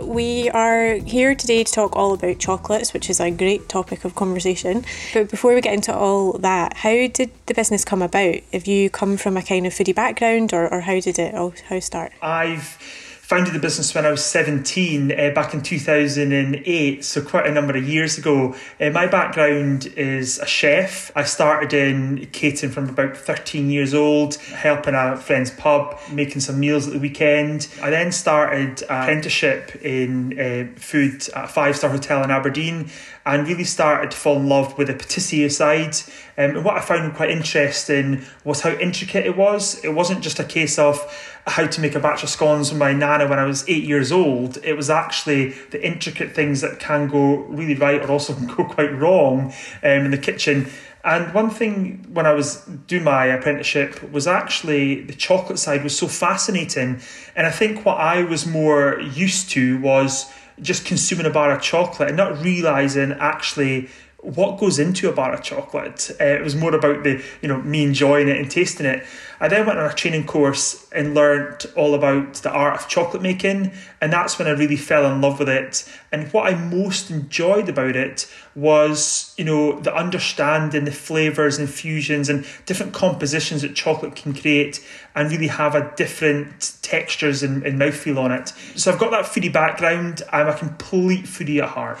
We 0.00 0.50
are 0.50 0.94
here 0.94 1.36
today 1.36 1.62
to 1.62 1.72
talk 1.72 1.94
all 1.94 2.14
about 2.14 2.40
chocolates, 2.40 2.92
which 2.92 3.08
is 3.08 3.20
a 3.20 3.30
great 3.30 3.68
topic 3.68 4.04
of 4.04 4.16
conversation. 4.16 4.84
But 5.12 5.30
before 5.30 5.54
we 5.54 5.60
get 5.60 5.74
into 5.74 5.94
all 5.94 6.32
that, 6.38 6.78
how 6.78 7.06
did 7.06 7.30
the 7.46 7.54
business 7.54 7.84
come 7.84 8.02
about? 8.02 8.38
Have 8.52 8.66
you 8.66 8.90
come 8.90 9.18
from 9.18 9.36
a 9.36 9.42
kind 9.42 9.68
of 9.68 9.72
foodie 9.72 9.94
background, 9.94 10.52
or, 10.52 10.66
or 10.66 10.80
how 10.80 10.98
did 10.98 11.20
it 11.20 11.36
all 11.36 11.54
how 11.68 11.78
start? 11.78 12.10
I've 12.20 12.76
founded 13.24 13.54
the 13.54 13.58
business 13.58 13.94
when 13.94 14.04
I 14.04 14.10
was 14.10 14.22
17, 14.22 15.10
uh, 15.10 15.30
back 15.30 15.54
in 15.54 15.62
2008, 15.62 17.02
so 17.02 17.22
quite 17.22 17.46
a 17.46 17.50
number 17.50 17.74
of 17.74 17.88
years 17.88 18.18
ago. 18.18 18.54
Uh, 18.78 18.90
my 18.90 19.06
background 19.06 19.86
is 19.96 20.38
a 20.38 20.46
chef. 20.46 21.10
I 21.16 21.24
started 21.24 21.72
in 21.72 22.26
catering 22.32 22.70
from 22.70 22.90
about 22.90 23.16
13 23.16 23.70
years 23.70 23.94
old, 23.94 24.34
helping 24.34 24.94
a 24.94 25.16
friend's 25.16 25.50
pub, 25.50 25.98
making 26.12 26.40
some 26.40 26.60
meals 26.60 26.86
at 26.86 26.92
the 26.92 26.98
weekend. 26.98 27.66
I 27.80 27.88
then 27.88 28.12
started 28.12 28.82
an 28.82 29.02
apprenticeship 29.02 29.74
in 29.76 30.38
uh, 30.38 30.78
food 30.78 31.26
at 31.34 31.44
a 31.44 31.48
five 31.48 31.76
star 31.78 31.88
hotel 31.88 32.22
in 32.24 32.30
Aberdeen 32.30 32.90
and 33.26 33.48
really 33.48 33.64
started 33.64 34.10
to 34.10 34.16
fall 34.16 34.36
in 34.36 34.50
love 34.50 34.76
with 34.76 34.88
the 34.88 34.92
patisserie 34.92 35.48
side. 35.48 35.96
Um, 36.36 36.56
and 36.56 36.64
what 36.64 36.76
I 36.76 36.80
found 36.80 37.14
quite 37.14 37.30
interesting 37.30 38.22
was 38.44 38.60
how 38.60 38.70
intricate 38.72 39.24
it 39.24 39.36
was. 39.36 39.82
It 39.82 39.94
wasn't 39.94 40.22
just 40.22 40.38
a 40.38 40.44
case 40.44 40.78
of 40.78 41.00
how 41.46 41.66
to 41.66 41.80
make 41.80 41.94
a 41.94 42.00
batch 42.00 42.22
of 42.22 42.28
scones 42.30 42.70
with 42.70 42.78
my 42.78 42.92
nana 42.92 43.28
when 43.28 43.38
I 43.38 43.44
was 43.44 43.68
eight 43.68 43.84
years 43.84 44.10
old. 44.10 44.58
It 44.64 44.74
was 44.74 44.88
actually 44.88 45.50
the 45.70 45.84
intricate 45.84 46.34
things 46.34 46.62
that 46.62 46.80
can 46.80 47.08
go 47.08 47.36
really 47.36 47.74
right 47.74 48.02
or 48.02 48.10
also 48.10 48.34
can 48.34 48.46
go 48.46 48.64
quite 48.64 48.96
wrong 48.98 49.52
um, 49.82 50.04
in 50.06 50.10
the 50.10 50.18
kitchen. 50.18 50.70
And 51.04 51.34
one 51.34 51.50
thing 51.50 52.06
when 52.14 52.24
I 52.24 52.32
was 52.32 52.64
doing 52.86 53.04
my 53.04 53.26
apprenticeship 53.26 54.10
was 54.10 54.26
actually 54.26 55.02
the 55.02 55.12
chocolate 55.12 55.58
side 55.58 55.84
was 55.84 55.96
so 55.96 56.08
fascinating. 56.08 57.00
And 57.36 57.46
I 57.46 57.50
think 57.50 57.84
what 57.84 57.98
I 57.98 58.22
was 58.22 58.46
more 58.46 58.98
used 59.00 59.50
to 59.50 59.78
was 59.80 60.32
just 60.62 60.86
consuming 60.86 61.26
a 61.26 61.30
bar 61.30 61.50
of 61.50 61.60
chocolate 61.60 62.08
and 62.08 62.16
not 62.16 62.40
realizing 62.42 63.12
actually 63.12 63.90
what 64.24 64.58
goes 64.58 64.78
into 64.78 65.08
a 65.10 65.12
bar 65.12 65.34
of 65.34 65.42
chocolate. 65.42 66.10
Uh, 66.18 66.24
it 66.24 66.42
was 66.42 66.56
more 66.56 66.74
about 66.74 67.04
the, 67.04 67.22
you 67.42 67.48
know, 67.48 67.60
me 67.60 67.84
enjoying 67.84 68.28
it 68.28 68.38
and 68.38 68.50
tasting 68.50 68.86
it. 68.86 69.04
I 69.38 69.48
then 69.48 69.66
went 69.66 69.78
on 69.78 69.90
a 69.90 69.92
training 69.92 70.26
course 70.26 70.88
and 70.92 71.14
learned 71.14 71.66
all 71.76 71.94
about 71.94 72.34
the 72.34 72.50
art 72.50 72.80
of 72.80 72.88
chocolate 72.88 73.22
making, 73.22 73.72
and 74.00 74.12
that's 74.12 74.38
when 74.38 74.48
I 74.48 74.52
really 74.52 74.76
fell 74.76 75.10
in 75.12 75.20
love 75.20 75.38
with 75.38 75.50
it. 75.50 75.86
And 76.10 76.32
what 76.32 76.50
I 76.50 76.56
most 76.56 77.10
enjoyed 77.10 77.68
about 77.68 77.96
it 77.96 78.32
was, 78.54 79.34
you 79.36 79.44
know, 79.44 79.78
the 79.80 79.94
understanding 79.94 80.84
the 80.84 80.92
flavors 80.92 81.58
and 81.58 81.68
fusions 81.68 82.30
and 82.30 82.46
different 82.64 82.94
compositions 82.94 83.60
that 83.62 83.74
chocolate 83.74 84.16
can 84.16 84.32
create 84.32 84.82
and 85.14 85.30
really 85.30 85.46
have 85.46 85.74
a 85.74 85.92
different 85.96 86.76
textures 86.82 87.42
and, 87.42 87.62
and 87.64 87.78
mouthfeel 87.78 88.18
on 88.18 88.32
it. 88.32 88.48
So 88.74 88.92
I've 88.92 88.98
got 88.98 89.10
that 89.12 89.24
foodie 89.24 89.52
background. 89.52 90.22
I'm 90.32 90.48
a 90.48 90.54
complete 90.54 91.24
foodie 91.24 91.62
at 91.62 91.70
heart. 91.70 91.98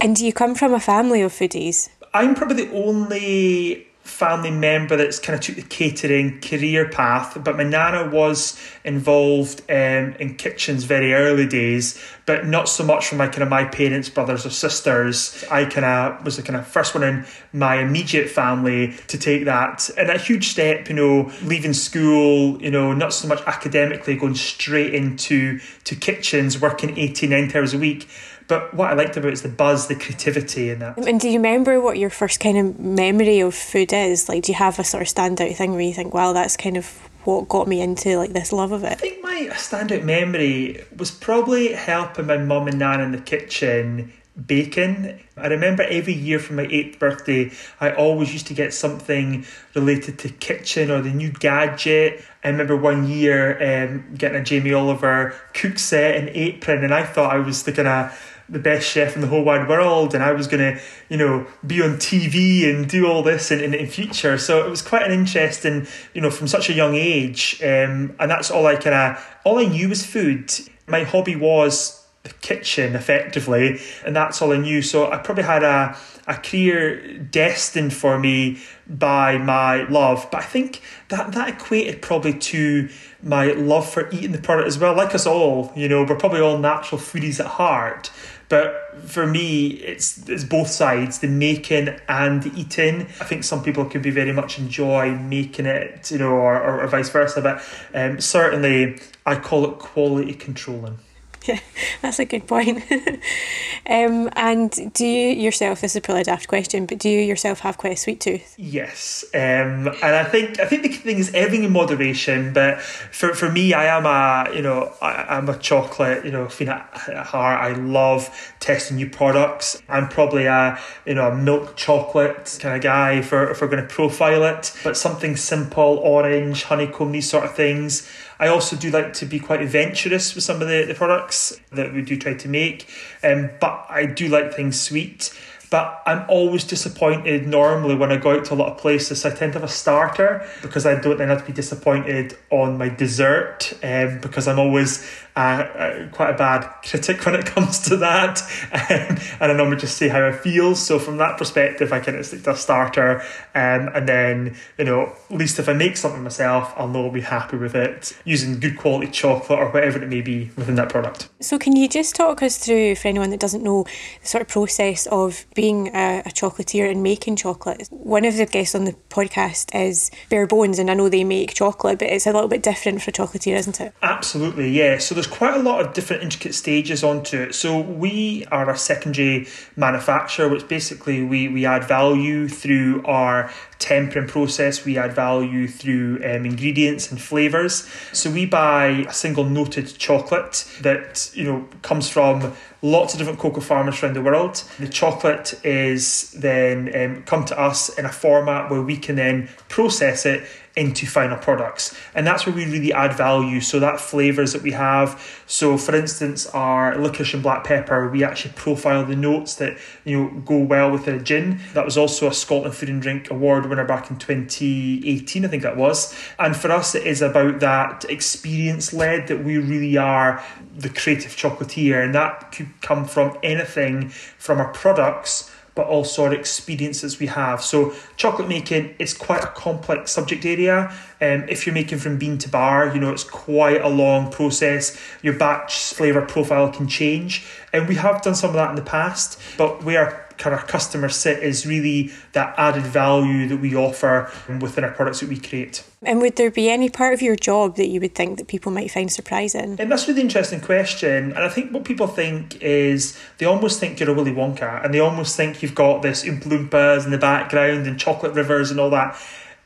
And 0.00 0.16
do 0.16 0.26
you 0.26 0.32
come 0.32 0.54
from 0.54 0.74
a 0.74 0.80
family 0.80 1.22
of 1.22 1.32
foodies? 1.32 1.88
I'm 2.12 2.34
probably 2.34 2.64
the 2.64 2.72
only 2.72 3.85
family 4.06 4.50
member 4.50 4.96
that's 4.96 5.18
kind 5.18 5.38
of 5.38 5.44
took 5.44 5.56
the 5.56 5.62
catering 5.62 6.40
career 6.40 6.88
path, 6.88 7.36
but 7.42 7.56
my 7.56 7.64
nana 7.64 8.08
was 8.08 8.58
involved 8.84 9.60
um, 9.68 10.14
in 10.20 10.36
kitchens 10.36 10.84
very 10.84 11.12
early 11.12 11.46
days, 11.46 12.00
but 12.24 12.46
not 12.46 12.68
so 12.68 12.84
much 12.84 13.08
from 13.08 13.18
my 13.18 13.26
kind 13.26 13.42
of 13.42 13.48
my 13.48 13.64
parents, 13.64 14.08
brothers 14.08 14.46
or 14.46 14.50
sisters. 14.50 15.44
I 15.50 15.64
kind 15.64 15.84
of 15.84 16.24
was 16.24 16.36
the 16.36 16.42
kind 16.42 16.56
of 16.56 16.66
first 16.66 16.94
one 16.94 17.02
in 17.02 17.26
my 17.52 17.76
immediate 17.76 18.30
family 18.30 18.94
to 19.08 19.18
take 19.18 19.44
that, 19.44 19.90
and 19.98 20.08
a 20.08 20.18
huge 20.18 20.48
step, 20.48 20.88
you 20.88 20.94
know, 20.94 21.32
leaving 21.42 21.72
school, 21.72 22.62
you 22.62 22.70
know, 22.70 22.92
not 22.92 23.12
so 23.12 23.26
much 23.26 23.42
academically, 23.46 24.16
going 24.16 24.34
straight 24.34 24.94
into 24.94 25.58
to 25.84 25.96
kitchens, 25.96 26.60
working 26.60 26.96
18, 26.96 27.30
19 27.30 27.56
hours 27.56 27.74
a 27.74 27.78
week 27.78 28.08
but 28.48 28.72
what 28.74 28.90
I 28.90 28.94
liked 28.94 29.16
about 29.16 29.28
it 29.28 29.34
is 29.34 29.42
the 29.42 29.48
buzz, 29.48 29.88
the 29.88 29.94
creativity 29.94 30.70
in 30.70 30.78
that. 30.80 30.98
And 30.98 31.20
do 31.20 31.28
you 31.28 31.38
remember 31.38 31.80
what 31.80 31.98
your 31.98 32.10
first 32.10 32.40
kind 32.40 32.58
of 32.58 32.78
memory 32.78 33.40
of 33.40 33.54
food 33.54 33.92
is? 33.92 34.28
Like, 34.28 34.44
do 34.44 34.52
you 34.52 34.58
have 34.58 34.78
a 34.78 34.84
sort 34.84 35.02
of 35.02 35.08
standout 35.08 35.56
thing 35.56 35.72
where 35.72 35.80
you 35.80 35.94
think, 35.94 36.14
wow, 36.14 36.32
that's 36.32 36.56
kind 36.56 36.76
of 36.76 36.86
what 37.24 37.48
got 37.48 37.66
me 37.66 37.80
into 37.80 38.16
like 38.16 38.32
this 38.32 38.52
love 38.52 38.72
of 38.72 38.84
it? 38.84 38.92
I 38.92 38.94
think 38.94 39.22
my 39.22 39.48
standout 39.52 40.04
memory 40.04 40.84
was 40.96 41.10
probably 41.10 41.72
helping 41.72 42.26
my 42.26 42.38
mum 42.38 42.68
and 42.68 42.78
nan 42.78 43.00
in 43.00 43.12
the 43.12 43.20
kitchen 43.20 44.12
baking. 44.46 45.18
I 45.36 45.46
remember 45.48 45.82
every 45.82 46.12
year 46.12 46.38
for 46.38 46.52
my 46.52 46.66
eighth 46.70 46.98
birthday, 46.98 47.50
I 47.80 47.92
always 47.92 48.32
used 48.32 48.46
to 48.48 48.54
get 48.54 48.74
something 48.74 49.46
related 49.74 50.18
to 50.20 50.28
kitchen 50.28 50.90
or 50.90 51.00
the 51.00 51.10
new 51.10 51.30
gadget. 51.30 52.22
I 52.44 52.48
remember 52.48 52.76
one 52.76 53.08
year 53.08 53.56
um, 53.88 54.14
getting 54.14 54.40
a 54.40 54.44
Jamie 54.44 54.72
Oliver 54.72 55.34
cook 55.54 55.78
set 55.78 56.16
and 56.16 56.28
apron, 56.30 56.84
and 56.84 56.92
I 56.92 57.02
thought 57.04 57.34
I 57.34 57.38
was 57.38 57.62
the 57.62 57.72
kind 57.72 57.88
of 57.88 58.35
the 58.48 58.58
best 58.58 58.86
chef 58.86 59.14
in 59.16 59.20
the 59.20 59.26
whole 59.26 59.42
wide 59.42 59.68
world 59.68 60.14
and 60.14 60.22
I 60.22 60.32
was 60.32 60.46
going 60.46 60.74
to, 60.74 60.80
you 61.08 61.16
know, 61.16 61.46
be 61.66 61.82
on 61.82 61.96
TV 61.96 62.72
and 62.72 62.88
do 62.88 63.06
all 63.06 63.22
this 63.22 63.50
in, 63.50 63.60
in, 63.60 63.74
in 63.74 63.86
future. 63.88 64.38
So 64.38 64.64
it 64.64 64.70
was 64.70 64.82
quite 64.82 65.02
an 65.02 65.12
interesting, 65.12 65.86
you 66.14 66.20
know, 66.20 66.30
from 66.30 66.46
such 66.46 66.70
a 66.70 66.72
young 66.72 66.94
age. 66.94 67.60
Um, 67.62 68.14
and 68.20 68.30
that's 68.30 68.50
all 68.50 68.66
I 68.66 68.76
kind 68.76 68.94
of, 68.94 69.36
all 69.44 69.58
I 69.58 69.64
knew 69.64 69.88
was 69.88 70.06
food. 70.06 70.52
My 70.86 71.02
hobby 71.02 71.34
was 71.34 72.06
the 72.22 72.32
kitchen 72.34 72.94
effectively 72.94 73.80
and 74.04 74.14
that's 74.14 74.40
all 74.40 74.52
I 74.52 74.58
knew. 74.58 74.82
So 74.82 75.10
I 75.10 75.18
probably 75.18 75.44
had 75.44 75.62
a, 75.62 75.96
a 76.26 76.34
career 76.34 77.18
destined 77.18 77.92
for 77.92 78.18
me 78.18 78.60
by 78.86 79.38
my 79.38 79.88
love. 79.88 80.28
But 80.30 80.42
I 80.42 80.44
think 80.44 80.82
that 81.08 81.32
that 81.32 81.48
equated 81.48 82.02
probably 82.02 82.34
to 82.34 82.88
my 83.26 83.46
love 83.52 83.90
for 83.90 84.08
eating 84.10 84.32
the 84.32 84.38
product 84.38 84.68
as 84.68 84.78
well. 84.78 84.94
Like 84.94 85.14
us 85.14 85.26
all, 85.26 85.72
you 85.74 85.88
know, 85.88 86.04
we're 86.04 86.16
probably 86.16 86.40
all 86.40 86.58
natural 86.58 87.00
foodies 87.00 87.40
at 87.40 87.46
heart. 87.46 88.10
But 88.48 89.00
for 89.04 89.26
me, 89.26 89.66
it's 89.66 90.28
it's 90.28 90.44
both 90.44 90.68
sides, 90.68 91.18
the 91.18 91.26
making 91.26 91.88
and 92.08 92.44
the 92.44 92.58
eating. 92.58 93.02
I 93.20 93.24
think 93.24 93.42
some 93.42 93.64
people 93.64 93.84
could 93.84 94.02
be 94.02 94.10
very 94.10 94.32
much 94.32 94.58
enjoy 94.60 95.16
making 95.16 95.66
it, 95.66 96.08
you 96.12 96.18
know, 96.18 96.30
or, 96.30 96.54
or, 96.54 96.82
or 96.82 96.86
vice 96.86 97.10
versa. 97.10 97.42
But 97.42 97.60
um, 97.92 98.20
certainly, 98.20 99.00
I 99.26 99.34
call 99.34 99.64
it 99.68 99.78
quality 99.80 100.32
controlling. 100.34 100.98
Yeah, 101.46 101.60
that's 102.02 102.18
a 102.18 102.24
good 102.24 102.46
point. 102.46 102.82
um, 103.88 104.30
and 104.34 104.92
do 104.92 105.06
you 105.06 105.34
yourself? 105.34 105.80
This 105.80 105.94
is 105.94 106.00
probably 106.00 106.22
a 106.22 106.24
daft 106.24 106.48
question, 106.48 106.86
but 106.86 106.98
do 106.98 107.08
you 107.08 107.20
yourself 107.20 107.60
have 107.60 107.78
quite 107.78 107.92
a 107.92 107.96
sweet 107.96 108.20
tooth? 108.20 108.54
Yes, 108.58 109.24
um, 109.34 109.88
and 109.88 110.02
I 110.02 110.24
think 110.24 110.58
I 110.60 110.66
think 110.66 110.82
the 110.82 110.88
thing 110.88 111.18
is 111.18 111.32
everything 111.34 111.64
in 111.64 111.72
moderation. 111.72 112.52
But 112.52 112.80
for, 112.80 113.34
for 113.34 113.50
me, 113.50 113.74
I 113.74 113.86
am 113.96 114.06
a 114.06 114.54
you 114.54 114.62
know 114.62 114.92
I, 115.00 115.36
am 115.36 115.48
a 115.48 115.58
chocolate 115.58 116.24
you 116.24 116.32
know 116.32 116.48
fan 116.48 116.68
at 116.68 117.26
heart. 117.26 117.60
I 117.60 117.72
love 117.72 118.54
testing 118.60 118.96
new 118.96 119.08
products. 119.08 119.80
I'm 119.88 120.08
probably 120.08 120.46
a 120.46 120.78
you 121.04 121.14
know 121.14 121.28
a 121.28 121.34
milk 121.34 121.76
chocolate 121.76 122.58
kind 122.60 122.76
of 122.76 122.82
guy 122.82 123.22
for 123.22 123.50
if 123.50 123.60
we're 123.60 123.68
going 123.68 123.82
to 123.82 123.88
profile 123.88 124.44
it. 124.44 124.72
But 124.82 124.96
something 124.96 125.36
simple, 125.36 125.98
orange, 126.02 126.64
honeycomb, 126.64 127.12
these 127.12 127.28
sort 127.28 127.44
of 127.44 127.54
things. 127.54 128.08
I 128.38 128.48
also 128.48 128.76
do 128.76 128.90
like 128.90 129.12
to 129.14 129.26
be 129.26 129.38
quite 129.38 129.62
adventurous 129.62 130.34
with 130.34 130.44
some 130.44 130.60
of 130.60 130.68
the, 130.68 130.84
the 130.84 130.94
products 130.94 131.58
that 131.72 131.92
we 131.92 132.02
do 132.02 132.16
try 132.16 132.34
to 132.34 132.48
make, 132.48 132.88
um, 133.24 133.50
but 133.60 133.86
I 133.88 134.06
do 134.06 134.28
like 134.28 134.54
things 134.54 134.80
sweet. 134.80 135.32
But 135.68 136.00
I'm 136.06 136.24
always 136.28 136.62
disappointed 136.62 137.48
normally 137.48 137.96
when 137.96 138.12
I 138.12 138.18
go 138.18 138.30
out 138.30 138.44
to 138.46 138.54
a 138.54 138.56
lot 138.56 138.70
of 138.70 138.78
places. 138.78 139.24
I 139.24 139.30
tend 139.30 139.52
to 139.54 139.58
have 139.58 139.68
a 139.68 139.72
starter 139.72 140.48
because 140.62 140.86
I 140.86 141.00
don't 141.00 141.18
then 141.18 141.28
have 141.28 141.40
to 141.40 141.46
be 141.46 141.52
disappointed 141.52 142.38
on 142.50 142.78
my 142.78 142.88
dessert 142.88 143.72
um, 143.82 144.20
because 144.20 144.46
I'm 144.46 144.60
always 144.60 145.04
uh, 145.36 146.08
quite 146.12 146.30
a 146.30 146.36
bad 146.36 146.66
critic 146.82 147.24
when 147.26 147.34
it 147.34 147.46
comes 147.54 147.78
to 147.80 147.96
that. 147.98 148.40
Um, 148.72 149.18
and 149.40 149.52
I 149.52 149.54
normally 149.54 149.76
just 149.76 149.98
say 149.98 150.08
how 150.08 150.26
I 150.26 150.32
feel. 150.32 150.74
So 150.74 150.98
from 150.98 151.18
that 151.18 151.36
perspective, 151.38 151.92
I 151.92 152.00
kind 152.00 152.16
of 152.16 152.24
stick 152.24 152.42
to 152.44 152.52
a 152.52 152.56
starter. 152.56 153.20
Um, 153.54 153.88
and 153.94 154.08
then, 154.08 154.56
you 154.78 154.84
know, 154.84 155.12
at 155.30 155.36
least 155.36 155.58
if 155.58 155.68
I 155.68 155.74
make 155.74 155.96
something 155.96 156.22
myself, 156.22 156.72
I'll 156.76 156.88
know 156.88 157.04
I'll 157.04 157.12
be 157.12 157.20
happy 157.20 157.56
with 157.56 157.74
it 157.74 158.16
using 158.24 158.58
good 158.58 158.78
quality 158.78 159.10
chocolate 159.10 159.58
or 159.58 159.70
whatever 159.70 160.02
it 160.02 160.08
may 160.08 160.22
be 160.22 160.50
within 160.56 160.76
that 160.76 160.88
product. 160.88 161.28
So 161.40 161.58
can 161.58 161.76
you 161.76 161.88
just 161.88 162.16
talk 162.16 162.42
us 162.42 162.56
through, 162.56 162.96
for 162.96 163.08
anyone 163.08 163.30
that 163.30 163.40
doesn't 163.40 163.62
know, 163.62 163.84
the 164.22 164.26
sort 164.26 164.42
of 164.42 164.48
process 164.48 165.06
of 165.08 165.44
being 165.54 165.88
a, 165.88 166.22
a 166.24 166.30
chocolatier 166.30 166.90
and 166.90 167.02
making 167.02 167.36
chocolate? 167.36 167.88
One 167.90 168.24
of 168.24 168.36
the 168.36 168.46
guests 168.46 168.74
on 168.74 168.84
the 168.84 168.94
podcast 169.10 169.74
is 169.74 170.10
Bare 170.30 170.46
Bones, 170.46 170.78
and 170.78 170.90
I 170.90 170.94
know 170.94 171.08
they 171.08 171.24
make 171.24 171.54
chocolate, 171.54 171.98
but 171.98 172.08
it's 172.08 172.26
a 172.26 172.32
little 172.32 172.48
bit 172.48 172.62
different 172.62 173.02
for 173.02 173.10
a 173.10 173.12
chocolatier, 173.12 173.56
isn't 173.56 173.80
it? 173.80 173.92
Absolutely, 174.02 174.70
yeah. 174.70 174.98
So 174.98 175.14
there's 175.14 175.25
there's 175.26 175.38
quite 175.38 175.54
a 175.54 175.62
lot 175.62 175.80
of 175.84 175.92
different 175.92 176.22
intricate 176.22 176.54
stages 176.54 177.02
onto 177.02 177.40
it. 177.40 177.54
So 177.54 177.80
we 177.80 178.44
are 178.52 178.70
a 178.70 178.78
secondary 178.78 179.48
manufacturer, 179.74 180.48
which 180.48 180.68
basically 180.68 181.22
we, 181.22 181.48
we 181.48 181.66
add 181.66 181.84
value 181.84 182.48
through 182.48 183.04
our 183.04 183.50
tempering 183.78 184.28
process. 184.28 184.84
We 184.84 184.98
add 184.98 185.14
value 185.14 185.66
through 185.66 186.16
um, 186.24 186.46
ingredients 186.46 187.10
and 187.10 187.20
flavors. 187.20 187.88
So 188.12 188.30
we 188.30 188.46
buy 188.46 189.06
a 189.08 189.12
single 189.12 189.44
noted 189.44 189.98
chocolate 189.98 190.64
that 190.82 191.30
you 191.34 191.44
know 191.44 191.68
comes 191.82 192.08
from 192.08 192.54
lots 192.82 193.14
of 193.14 193.18
different 193.18 193.38
cocoa 193.38 193.60
farmers 193.60 194.02
around 194.02 194.14
the 194.14 194.22
world. 194.22 194.62
The 194.78 194.88
chocolate 194.88 195.58
is 195.64 196.30
then 196.32 196.94
um, 196.94 197.22
come 197.24 197.44
to 197.46 197.58
us 197.58 197.88
in 197.98 198.04
a 198.04 198.12
format 198.12 198.70
where 198.70 198.82
we 198.82 198.96
can 198.96 199.16
then 199.16 199.48
process 199.68 200.24
it 200.24 200.46
into 200.76 201.06
final 201.06 201.38
products. 201.38 201.96
And 202.14 202.26
that's 202.26 202.44
where 202.44 202.54
we 202.54 202.66
really 202.66 202.92
add 202.92 203.14
value. 203.14 203.62
So 203.62 203.80
that 203.80 203.98
flavours 203.98 204.52
that 204.52 204.60
we 204.60 204.72
have. 204.72 205.42
So 205.46 205.78
for 205.78 205.96
instance, 205.96 206.46
our 206.48 206.98
licorice 206.98 207.32
and 207.32 207.42
black 207.42 207.64
pepper, 207.64 208.10
we 208.10 208.22
actually 208.22 208.52
profile 208.54 209.04
the 209.04 209.16
notes 209.16 209.54
that 209.54 209.78
you 210.04 210.18
know 210.18 210.40
go 210.40 210.58
well 210.58 210.90
with 210.90 211.08
a 211.08 211.18
gin. 211.18 211.60
That 211.72 211.86
was 211.86 211.96
also 211.96 212.28
a 212.28 212.34
Scotland 212.34 212.74
Food 212.74 212.90
and 212.90 213.00
Drink 213.00 213.30
Award 213.30 213.66
winner 213.66 213.86
back 213.86 214.10
in 214.10 214.18
2018, 214.18 215.44
I 215.44 215.48
think 215.48 215.62
that 215.62 215.78
was. 215.78 216.14
And 216.38 216.54
for 216.54 216.70
us 216.70 216.94
it 216.94 217.06
is 217.06 217.22
about 217.22 217.60
that 217.60 218.04
experience 218.10 218.92
led 218.92 219.28
that 219.28 219.42
we 219.42 219.56
really 219.56 219.96
are 219.96 220.44
the 220.76 220.90
creative 220.90 221.34
chocolatier 221.36 222.04
and 222.04 222.14
that 222.14 222.52
could 222.52 222.68
come 222.82 223.06
from 223.06 223.38
anything 223.42 224.10
from 224.10 224.58
our 224.58 224.72
products 224.72 225.50
but 225.76 225.86
also 225.86 226.24
our 226.24 226.34
experiences 226.34 227.20
we 227.20 227.26
have. 227.26 227.62
So, 227.62 227.94
chocolate 228.16 228.48
making 228.48 228.96
is 228.98 229.14
quite 229.14 229.44
a 229.44 229.48
complex 229.48 230.10
subject 230.10 230.44
area. 230.44 230.90
Um, 231.20 231.44
if 231.48 231.66
you're 231.66 231.74
making 231.74 231.98
from 231.98 232.18
bean 232.18 232.38
to 232.38 232.48
bar, 232.48 232.92
you 232.92 232.98
know, 232.98 233.12
it's 233.12 233.22
quite 233.22 233.82
a 233.82 233.88
long 233.88 234.32
process. 234.32 234.98
Your 235.22 235.34
batch 235.34 235.92
flavour 235.94 236.22
profile 236.22 236.72
can 236.72 236.88
change. 236.88 237.46
And 237.72 237.86
we 237.86 237.94
have 237.96 238.22
done 238.22 238.34
some 238.34 238.50
of 238.50 238.56
that 238.56 238.70
in 238.70 238.76
the 238.76 238.82
past, 238.82 239.38
but 239.56 239.84
we 239.84 239.94
kind 239.94 240.25
of 240.44 240.66
customer 240.66 241.08
sit 241.08 241.42
is 241.42 241.66
really 241.66 242.12
that 242.32 242.54
added 242.58 242.82
value 242.82 243.48
that 243.48 243.58
we 243.58 243.74
offer 243.74 244.30
within 244.60 244.84
our 244.84 244.90
products 244.90 245.20
that 245.20 245.28
we 245.28 245.38
create. 245.38 245.84
And 246.02 246.20
would 246.20 246.36
there 246.36 246.50
be 246.50 246.68
any 246.68 246.88
part 246.88 247.14
of 247.14 247.22
your 247.22 247.36
job 247.36 247.76
that 247.76 247.88
you 247.88 248.00
would 248.00 248.14
think 248.14 248.38
that 248.38 248.48
people 248.48 248.70
might 248.70 248.90
find 248.90 249.10
surprising? 249.10 249.76
And 249.78 249.90
that's 249.90 250.04
a 250.04 250.08
really 250.08 250.20
interesting 250.20 250.60
question. 250.60 251.32
And 251.32 251.38
I 251.38 251.48
think 251.48 251.72
what 251.72 251.84
people 251.84 252.06
think 252.06 252.62
is 252.62 253.18
they 253.38 253.46
almost 253.46 253.80
think 253.80 253.98
you're 253.98 254.10
a 254.10 254.14
Willy 254.14 254.32
Wonka 254.32 254.84
and 254.84 254.92
they 254.92 255.00
almost 255.00 255.36
think 255.36 255.62
you've 255.62 255.74
got 255.74 256.02
this 256.02 256.24
Oompa 256.24 256.44
Loompas 256.44 257.04
in 257.04 257.10
the 257.10 257.18
background 257.18 257.86
and 257.86 257.98
chocolate 257.98 258.34
rivers 258.34 258.70
and 258.70 258.78
all 258.78 258.90
that 258.90 259.20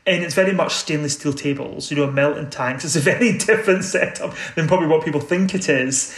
and 0.05 0.23
it's 0.23 0.33
very 0.33 0.53
much 0.53 0.73
stainless 0.73 1.13
steel 1.13 1.33
tables, 1.33 1.91
you 1.91 1.97
know, 1.97 2.09
melting 2.09 2.49
tanks. 2.49 2.83
It's 2.91 2.95
a 2.95 2.99
very 2.99 3.37
different 3.37 3.83
setup 3.83 4.33
than 4.55 4.67
probably 4.67 4.87
what 4.87 5.05
people 5.05 5.21
think 5.21 5.53
it 5.53 5.69
is. 5.69 6.15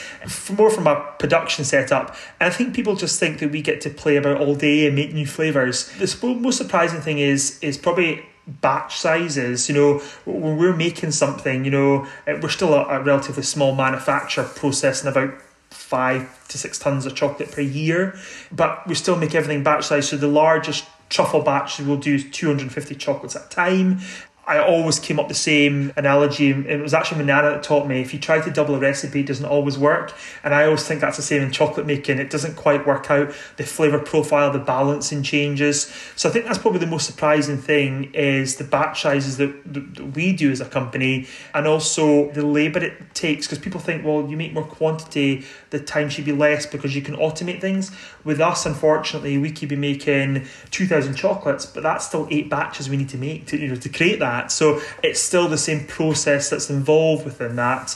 More 0.57 0.69
from 0.69 0.87
a 0.87 0.95
production 1.19 1.65
setup, 1.65 2.15
and 2.39 2.51
I 2.51 2.55
think 2.55 2.73
people 2.73 2.95
just 2.95 3.19
think 3.19 3.39
that 3.39 3.51
we 3.51 3.61
get 3.61 3.81
to 3.81 3.89
play 3.89 4.15
about 4.15 4.39
all 4.39 4.55
day 4.55 4.87
and 4.87 4.95
make 4.95 5.13
new 5.13 5.27
flavors. 5.27 5.89
The 5.97 6.35
most 6.35 6.57
surprising 6.57 7.01
thing 7.01 7.19
is 7.19 7.59
is 7.61 7.77
probably 7.77 8.23
batch 8.47 8.97
sizes. 8.97 9.69
You 9.69 9.75
know, 9.75 9.97
when 10.25 10.57
we're 10.57 10.75
making 10.75 11.11
something, 11.11 11.65
you 11.65 11.71
know, 11.71 12.07
eh, 12.27 12.39
we're 12.41 12.49
still 12.49 12.73
a, 12.73 12.85
a 12.85 13.03
relatively 13.03 13.43
small 13.43 13.75
manufacturer 13.75 14.45
processing 14.45 15.09
about 15.09 15.33
five 15.69 16.47
to 16.47 16.57
six 16.57 16.77
tons 16.77 17.05
of 17.05 17.15
chocolate 17.15 17.51
per 17.51 17.61
year, 17.61 18.15
but 18.51 18.87
we 18.87 18.95
still 18.95 19.15
make 19.15 19.33
everything 19.35 19.63
batch 19.63 19.85
size. 19.85 20.09
So 20.09 20.17
the 20.17 20.27
largest 20.27 20.85
truffle 21.13 21.41
batch 21.41 21.79
will 21.79 21.97
do 21.97 22.19
250 22.19 22.95
chocolates 22.95 23.35
at 23.35 23.45
a 23.45 23.49
time. 23.49 23.99
I 24.45 24.59
always 24.59 24.99
came 24.99 25.19
up 25.19 25.29
the 25.29 25.33
same 25.33 25.93
analogy. 25.95 26.49
It 26.51 26.81
was 26.81 26.93
actually 26.93 27.19
my 27.19 27.23
Manana 27.23 27.51
that 27.51 27.63
taught 27.63 27.87
me 27.87 28.01
if 28.01 28.13
you 28.13 28.19
try 28.19 28.41
to 28.41 28.51
double 28.51 28.75
a 28.75 28.79
recipe, 28.79 29.21
it 29.21 29.25
doesn't 29.25 29.45
always 29.45 29.77
work. 29.77 30.13
And 30.43 30.53
I 30.53 30.65
always 30.65 30.85
think 30.85 30.99
that's 30.99 31.15
the 31.15 31.23
same 31.23 31.41
in 31.41 31.51
chocolate 31.51 31.85
making. 31.85 32.19
It 32.19 32.29
doesn't 32.29 32.55
quite 32.57 32.85
work 32.85 33.09
out. 33.09 33.33
The 33.55 33.63
flavour 33.63 33.99
profile, 33.99 34.51
the 34.51 34.59
balancing 34.59 35.23
changes. 35.23 35.93
So 36.17 36.27
I 36.27 36.33
think 36.33 36.43
that's 36.45 36.57
probably 36.57 36.81
the 36.81 36.87
most 36.87 37.05
surprising 37.05 37.57
thing 37.57 38.13
is 38.13 38.57
the 38.57 38.65
batch 38.65 39.03
sizes 39.03 39.37
that, 39.37 39.73
that 39.73 40.13
we 40.13 40.33
do 40.33 40.51
as 40.51 40.59
a 40.59 40.65
company 40.65 41.25
and 41.53 41.65
also 41.65 42.29
the 42.31 42.45
labour 42.45 42.79
it 42.79 43.15
takes. 43.15 43.47
Because 43.47 43.59
people 43.59 43.79
think, 43.79 44.03
well, 44.05 44.29
you 44.29 44.35
make 44.35 44.51
more 44.51 44.65
quantity, 44.65 45.45
the 45.69 45.79
time 45.79 46.09
should 46.09 46.25
be 46.25 46.33
less 46.33 46.65
because 46.65 46.93
you 46.93 47.01
can 47.01 47.15
automate 47.15 47.61
things. 47.61 47.91
With 48.25 48.41
us, 48.41 48.65
unfortunately, 48.65 49.37
we 49.37 49.51
could 49.51 49.69
be 49.69 49.77
making 49.77 50.47
2,000 50.71 51.15
chocolates, 51.15 51.65
but 51.65 51.81
that's 51.81 52.05
still 52.05 52.27
eight 52.29 52.49
batches 52.49 52.89
we 52.89 52.97
need 52.97 53.09
to 53.09 53.17
make 53.17 53.47
to, 53.47 53.57
you 53.57 53.69
know, 53.69 53.75
to 53.75 53.87
create 53.87 54.19
that 54.19 54.32
that. 54.33 54.51
So 54.51 54.81
it's 55.01 55.19
still 55.19 55.47
the 55.47 55.57
same 55.57 55.81
process 55.85 56.49
that's 56.49 56.69
involved 56.69 57.23
within 57.25 57.55
that. 57.55 57.95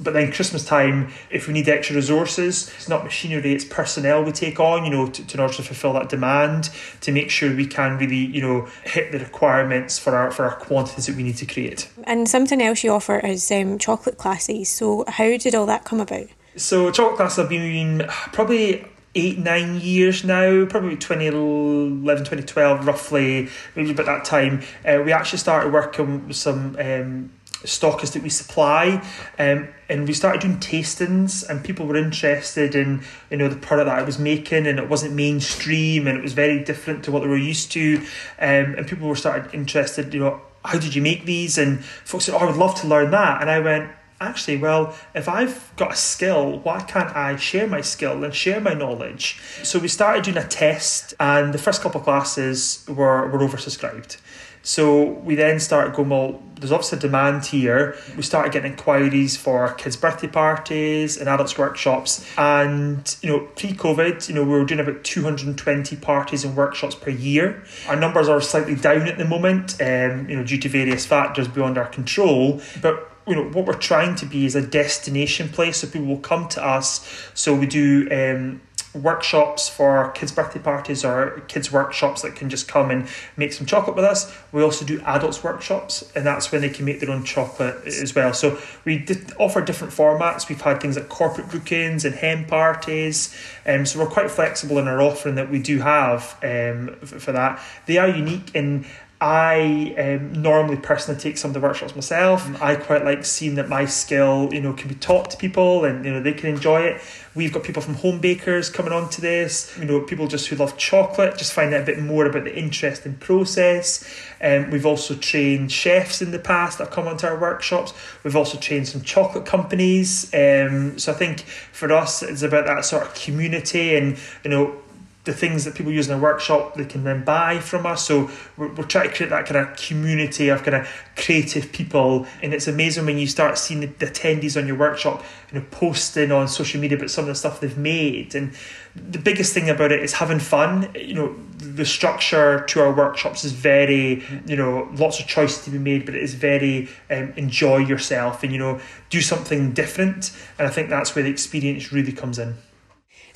But 0.00 0.12
then 0.14 0.30
Christmas 0.30 0.64
time, 0.64 1.08
if 1.28 1.48
we 1.48 1.52
need 1.54 1.68
extra 1.68 1.96
resources, 1.96 2.72
it's 2.76 2.88
not 2.88 3.02
machinery, 3.02 3.52
it's 3.52 3.64
personnel 3.64 4.22
we 4.22 4.30
take 4.30 4.60
on, 4.60 4.84
you 4.84 4.90
know, 4.90 5.08
to, 5.08 5.26
to 5.26 5.34
in 5.34 5.40
order 5.40 5.54
to 5.54 5.62
fulfill 5.62 5.92
that 5.94 6.08
demand, 6.08 6.70
to 7.00 7.10
make 7.10 7.30
sure 7.30 7.54
we 7.54 7.66
can 7.66 7.98
really, 7.98 8.24
you 8.36 8.40
know, 8.40 8.68
hit 8.84 9.10
the 9.10 9.18
requirements 9.18 9.98
for 9.98 10.14
our 10.14 10.30
for 10.30 10.44
our 10.44 10.54
quantities 10.54 11.06
that 11.06 11.16
we 11.16 11.24
need 11.24 11.36
to 11.38 11.46
create. 11.46 11.90
And 12.04 12.28
something 12.28 12.62
else 12.62 12.84
you 12.84 12.92
offer 12.92 13.18
is 13.18 13.50
um, 13.50 13.78
chocolate 13.78 14.18
classes. 14.18 14.68
So 14.68 15.04
how 15.08 15.36
did 15.36 15.54
all 15.54 15.66
that 15.66 15.84
come 15.84 16.00
about? 16.00 16.28
So 16.56 16.92
chocolate 16.92 17.16
classes 17.16 17.38
have 17.38 17.48
been 17.48 18.04
probably 18.32 18.84
eight, 19.18 19.38
nine 19.38 19.80
years 19.80 20.24
now, 20.24 20.64
probably 20.66 20.96
2011, 20.96 22.24
2012, 22.24 22.86
roughly, 22.86 23.48
maybe 23.74 23.90
about 23.90 24.06
that 24.06 24.24
time, 24.24 24.62
uh, 24.86 25.02
we 25.04 25.12
actually 25.12 25.38
started 25.38 25.72
working 25.72 26.28
with 26.28 26.36
some 26.36 26.76
um, 26.78 27.32
stockists 27.64 28.12
that 28.12 28.22
we 28.22 28.28
supply. 28.28 29.04
Um, 29.38 29.68
and 29.88 30.06
we 30.06 30.14
started 30.14 30.42
doing 30.42 30.58
tastings 30.58 31.48
and 31.48 31.64
people 31.64 31.86
were 31.86 31.96
interested 31.96 32.74
in 32.74 33.02
you 33.30 33.38
know 33.38 33.48
the 33.48 33.56
product 33.56 33.86
that 33.86 33.98
I 33.98 34.02
was 34.02 34.18
making 34.18 34.66
and 34.66 34.78
it 34.78 34.88
wasn't 34.88 35.14
mainstream 35.14 36.06
and 36.06 36.18
it 36.18 36.22
was 36.22 36.34
very 36.34 36.62
different 36.62 37.04
to 37.04 37.12
what 37.12 37.22
they 37.22 37.28
were 37.28 37.36
used 37.36 37.72
to 37.72 37.96
um, 38.38 38.74
and 38.76 38.86
people 38.86 39.08
were 39.08 39.16
started 39.16 39.52
interested 39.54 40.12
you 40.12 40.20
know 40.20 40.40
how 40.64 40.78
did 40.78 40.94
you 40.94 41.00
make 41.00 41.24
these 41.24 41.56
and 41.56 41.82
folks 41.82 42.26
said 42.26 42.34
oh 42.34 42.38
I 42.38 42.44
would 42.44 42.56
love 42.56 42.74
to 42.82 42.86
learn 42.86 43.10
that 43.12 43.40
and 43.40 43.50
I 43.50 43.60
went 43.60 43.90
actually, 44.20 44.56
well, 44.56 44.94
if 45.14 45.28
I've 45.28 45.72
got 45.76 45.92
a 45.92 45.96
skill, 45.96 46.58
why 46.60 46.80
can't 46.80 47.14
I 47.14 47.36
share 47.36 47.66
my 47.66 47.80
skill 47.80 48.24
and 48.24 48.34
share 48.34 48.60
my 48.60 48.74
knowledge? 48.74 49.40
So 49.62 49.78
we 49.78 49.88
started 49.88 50.24
doing 50.24 50.36
a 50.36 50.46
test, 50.46 51.14
and 51.20 51.54
the 51.54 51.58
first 51.58 51.82
couple 51.82 52.00
of 52.00 52.04
classes 52.04 52.84
were, 52.88 53.28
were 53.28 53.38
oversubscribed. 53.38 54.18
So 54.62 55.02
we 55.04 55.34
then 55.34 55.60
started 55.60 55.94
going, 55.94 56.10
well, 56.10 56.42
there's 56.56 56.72
obviously 56.72 56.98
demand 56.98 57.46
here. 57.46 57.96
We 58.16 58.22
started 58.22 58.52
getting 58.52 58.72
inquiries 58.72 59.36
for 59.36 59.72
kids' 59.74 59.96
birthday 59.96 60.26
parties 60.26 61.16
and 61.16 61.28
adults' 61.28 61.56
workshops. 61.56 62.28
And, 62.36 63.16
you 63.22 63.30
know, 63.30 63.40
pre 63.56 63.72
COVID, 63.72 64.28
you 64.28 64.34
know, 64.34 64.42
we 64.42 64.50
were 64.50 64.64
doing 64.64 64.80
about 64.80 65.04
220 65.04 65.96
parties 65.96 66.44
and 66.44 66.56
workshops 66.56 66.94
per 66.94 67.10
year. 67.10 67.62
Our 67.88 67.96
numbers 67.96 68.28
are 68.28 68.40
slightly 68.40 68.74
down 68.74 69.08
at 69.08 69.16
the 69.16 69.24
moment, 69.24 69.80
um, 69.80 70.28
you 70.28 70.36
know, 70.36 70.44
due 70.44 70.58
to 70.58 70.68
various 70.68 71.06
factors 71.06 71.48
beyond 71.48 71.78
our 71.78 71.88
control. 71.88 72.60
But 72.82 73.07
you 73.28 73.34
know 73.34 73.48
what 73.50 73.66
we're 73.66 73.74
trying 73.74 74.14
to 74.16 74.26
be 74.26 74.46
is 74.46 74.54
a 74.54 74.62
destination 74.66 75.48
place 75.48 75.78
so 75.78 75.86
people 75.86 76.08
will 76.08 76.18
come 76.18 76.48
to 76.48 76.64
us. 76.64 77.30
So 77.34 77.54
we 77.54 77.66
do 77.66 78.08
um, 78.10 78.60
workshops 78.94 79.68
for 79.68 80.10
kids 80.12 80.32
birthday 80.32 80.58
parties 80.58 81.04
or 81.04 81.42
kids 81.46 81.70
workshops 81.70 82.22
that 82.22 82.34
can 82.34 82.48
just 82.48 82.68
come 82.68 82.90
and 82.90 83.06
make 83.36 83.52
some 83.52 83.66
chocolate 83.66 83.96
with 83.96 84.04
us. 84.04 84.34
We 84.50 84.62
also 84.62 84.84
do 84.84 85.00
adults 85.02 85.44
workshops 85.44 86.10
and 86.14 86.26
that's 86.26 86.50
when 86.50 86.62
they 86.62 86.70
can 86.70 86.84
make 86.84 87.00
their 87.00 87.10
own 87.10 87.24
chocolate 87.24 87.86
as 87.86 88.14
well. 88.14 88.32
So 88.32 88.58
we 88.84 89.06
offer 89.38 89.60
different 89.60 89.92
formats. 89.92 90.48
We've 90.48 90.60
had 90.60 90.80
things 90.80 90.96
like 90.96 91.08
corporate 91.08 91.50
bookings 91.50 92.04
and 92.04 92.14
hen 92.14 92.46
parties. 92.46 93.36
Um, 93.66 93.84
so 93.84 93.98
we're 93.98 94.10
quite 94.10 94.30
flexible 94.30 94.78
in 94.78 94.88
our 94.88 95.02
offering 95.02 95.34
that 95.34 95.50
we 95.50 95.60
do 95.60 95.78
have 95.80 96.38
um, 96.42 96.96
for 97.02 97.32
that. 97.32 97.62
They 97.86 97.98
are 97.98 98.08
unique 98.08 98.54
in 98.54 98.86
I 99.20 99.96
um, 99.98 100.42
normally 100.42 100.76
personally 100.76 101.20
take 101.20 101.38
some 101.38 101.50
of 101.50 101.54
the 101.54 101.60
workshops 101.60 101.96
myself. 101.96 102.46
Mm. 102.46 102.62
I 102.62 102.76
quite 102.76 103.04
like 103.04 103.24
seeing 103.24 103.56
that 103.56 103.68
my 103.68 103.84
skill, 103.84 104.48
you 104.52 104.60
know, 104.60 104.72
can 104.72 104.88
be 104.88 104.94
taught 104.94 105.30
to 105.30 105.36
people 105.36 105.84
and 105.84 106.04
you 106.04 106.12
know 106.12 106.22
they 106.22 106.32
can 106.32 106.50
enjoy 106.50 106.82
it. 106.82 107.00
We've 107.34 107.52
got 107.52 107.64
people 107.64 107.82
from 107.82 107.94
home 107.94 108.20
bakers 108.20 108.70
coming 108.70 108.92
on 108.92 109.10
to 109.10 109.20
this. 109.20 109.76
You 109.76 109.86
know, 109.86 110.00
people 110.02 110.28
just 110.28 110.46
who 110.46 110.56
love 110.56 110.76
chocolate, 110.76 111.36
just 111.36 111.52
find 111.52 111.74
out 111.74 111.82
a 111.82 111.84
bit 111.84 111.98
more 111.98 112.26
about 112.26 112.44
the 112.44 112.56
interesting 112.56 113.16
process. 113.16 114.08
Um, 114.40 114.70
we've 114.70 114.86
also 114.86 115.16
trained 115.16 115.72
chefs 115.72 116.22
in 116.22 116.30
the 116.30 116.38
past 116.38 116.78
that 116.78 116.84
have 116.84 116.94
come 116.94 117.08
onto 117.08 117.26
our 117.26 117.38
workshops. 117.38 117.94
We've 118.22 118.36
also 118.36 118.56
trained 118.56 118.86
some 118.86 119.02
chocolate 119.02 119.46
companies. 119.46 120.32
Um, 120.32 120.96
so 120.96 121.12
I 121.12 121.16
think 121.16 121.40
for 121.72 121.92
us, 121.92 122.22
it's 122.22 122.42
about 122.42 122.66
that 122.66 122.84
sort 122.84 123.02
of 123.02 123.14
community 123.14 123.96
and 123.96 124.16
you 124.44 124.50
know 124.50 124.80
the 125.28 125.34
things 125.34 125.66
that 125.66 125.74
people 125.74 125.92
use 125.92 126.08
in 126.08 126.14
a 126.14 126.18
workshop 126.18 126.74
they 126.74 126.86
can 126.86 127.04
then 127.04 127.22
buy 127.22 127.58
from 127.58 127.84
us. 127.84 128.06
So 128.06 128.30
we're, 128.56 128.72
we're 128.72 128.84
trying 128.84 129.10
to 129.10 129.14
create 129.14 129.28
that 129.28 129.44
kind 129.44 129.58
of 129.58 129.76
community 129.76 130.48
of 130.48 130.62
kind 130.62 130.74
of 130.74 130.88
creative 131.16 131.70
people. 131.70 132.26
And 132.42 132.54
it's 132.54 132.66
amazing 132.66 133.04
when 133.04 133.18
you 133.18 133.26
start 133.26 133.58
seeing 133.58 133.80
the, 133.80 133.86
the 133.88 134.06
attendees 134.06 134.58
on 134.58 134.66
your 134.66 134.78
workshop, 134.78 135.22
you 135.52 135.60
know, 135.60 135.66
posting 135.70 136.32
on 136.32 136.48
social 136.48 136.80
media 136.80 136.96
about 136.96 137.10
some 137.10 137.24
of 137.24 137.28
the 137.28 137.34
stuff 137.34 137.60
they've 137.60 137.76
made. 137.76 138.34
And 138.34 138.54
the 138.96 139.18
biggest 139.18 139.52
thing 139.52 139.68
about 139.68 139.92
it 139.92 140.02
is 140.02 140.14
having 140.14 140.38
fun. 140.38 140.88
You 140.94 141.14
know, 141.14 141.36
the 141.58 141.84
structure 141.84 142.64
to 142.68 142.80
our 142.80 142.92
workshops 142.94 143.44
is 143.44 143.52
very, 143.52 144.24
you 144.46 144.56
know, 144.56 144.88
lots 144.94 145.20
of 145.20 145.26
choices 145.26 145.62
to 145.64 145.70
be 145.70 145.78
made, 145.78 146.06
but 146.06 146.14
it 146.14 146.22
is 146.22 146.32
very 146.32 146.88
um, 147.10 147.34
enjoy 147.36 147.76
yourself 147.76 148.42
and, 148.42 148.50
you 148.50 148.58
know, 148.58 148.80
do 149.10 149.20
something 149.20 149.72
different. 149.74 150.34
And 150.58 150.66
I 150.66 150.70
think 150.70 150.88
that's 150.88 151.14
where 151.14 151.22
the 151.22 151.30
experience 151.30 151.92
really 151.92 152.12
comes 152.12 152.38
in. 152.38 152.56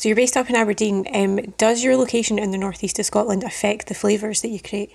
So 0.02 0.08
you're 0.08 0.16
based 0.16 0.36
up 0.36 0.50
in 0.50 0.56
Aberdeen. 0.56 1.06
Um, 1.14 1.36
does 1.58 1.84
your 1.84 1.96
location 1.96 2.36
in 2.36 2.50
the 2.50 2.58
northeast 2.58 2.98
of 2.98 3.06
Scotland 3.06 3.44
affect 3.44 3.86
the 3.86 3.94
flavours 3.94 4.42
that 4.42 4.48
you 4.48 4.58
create? 4.58 4.90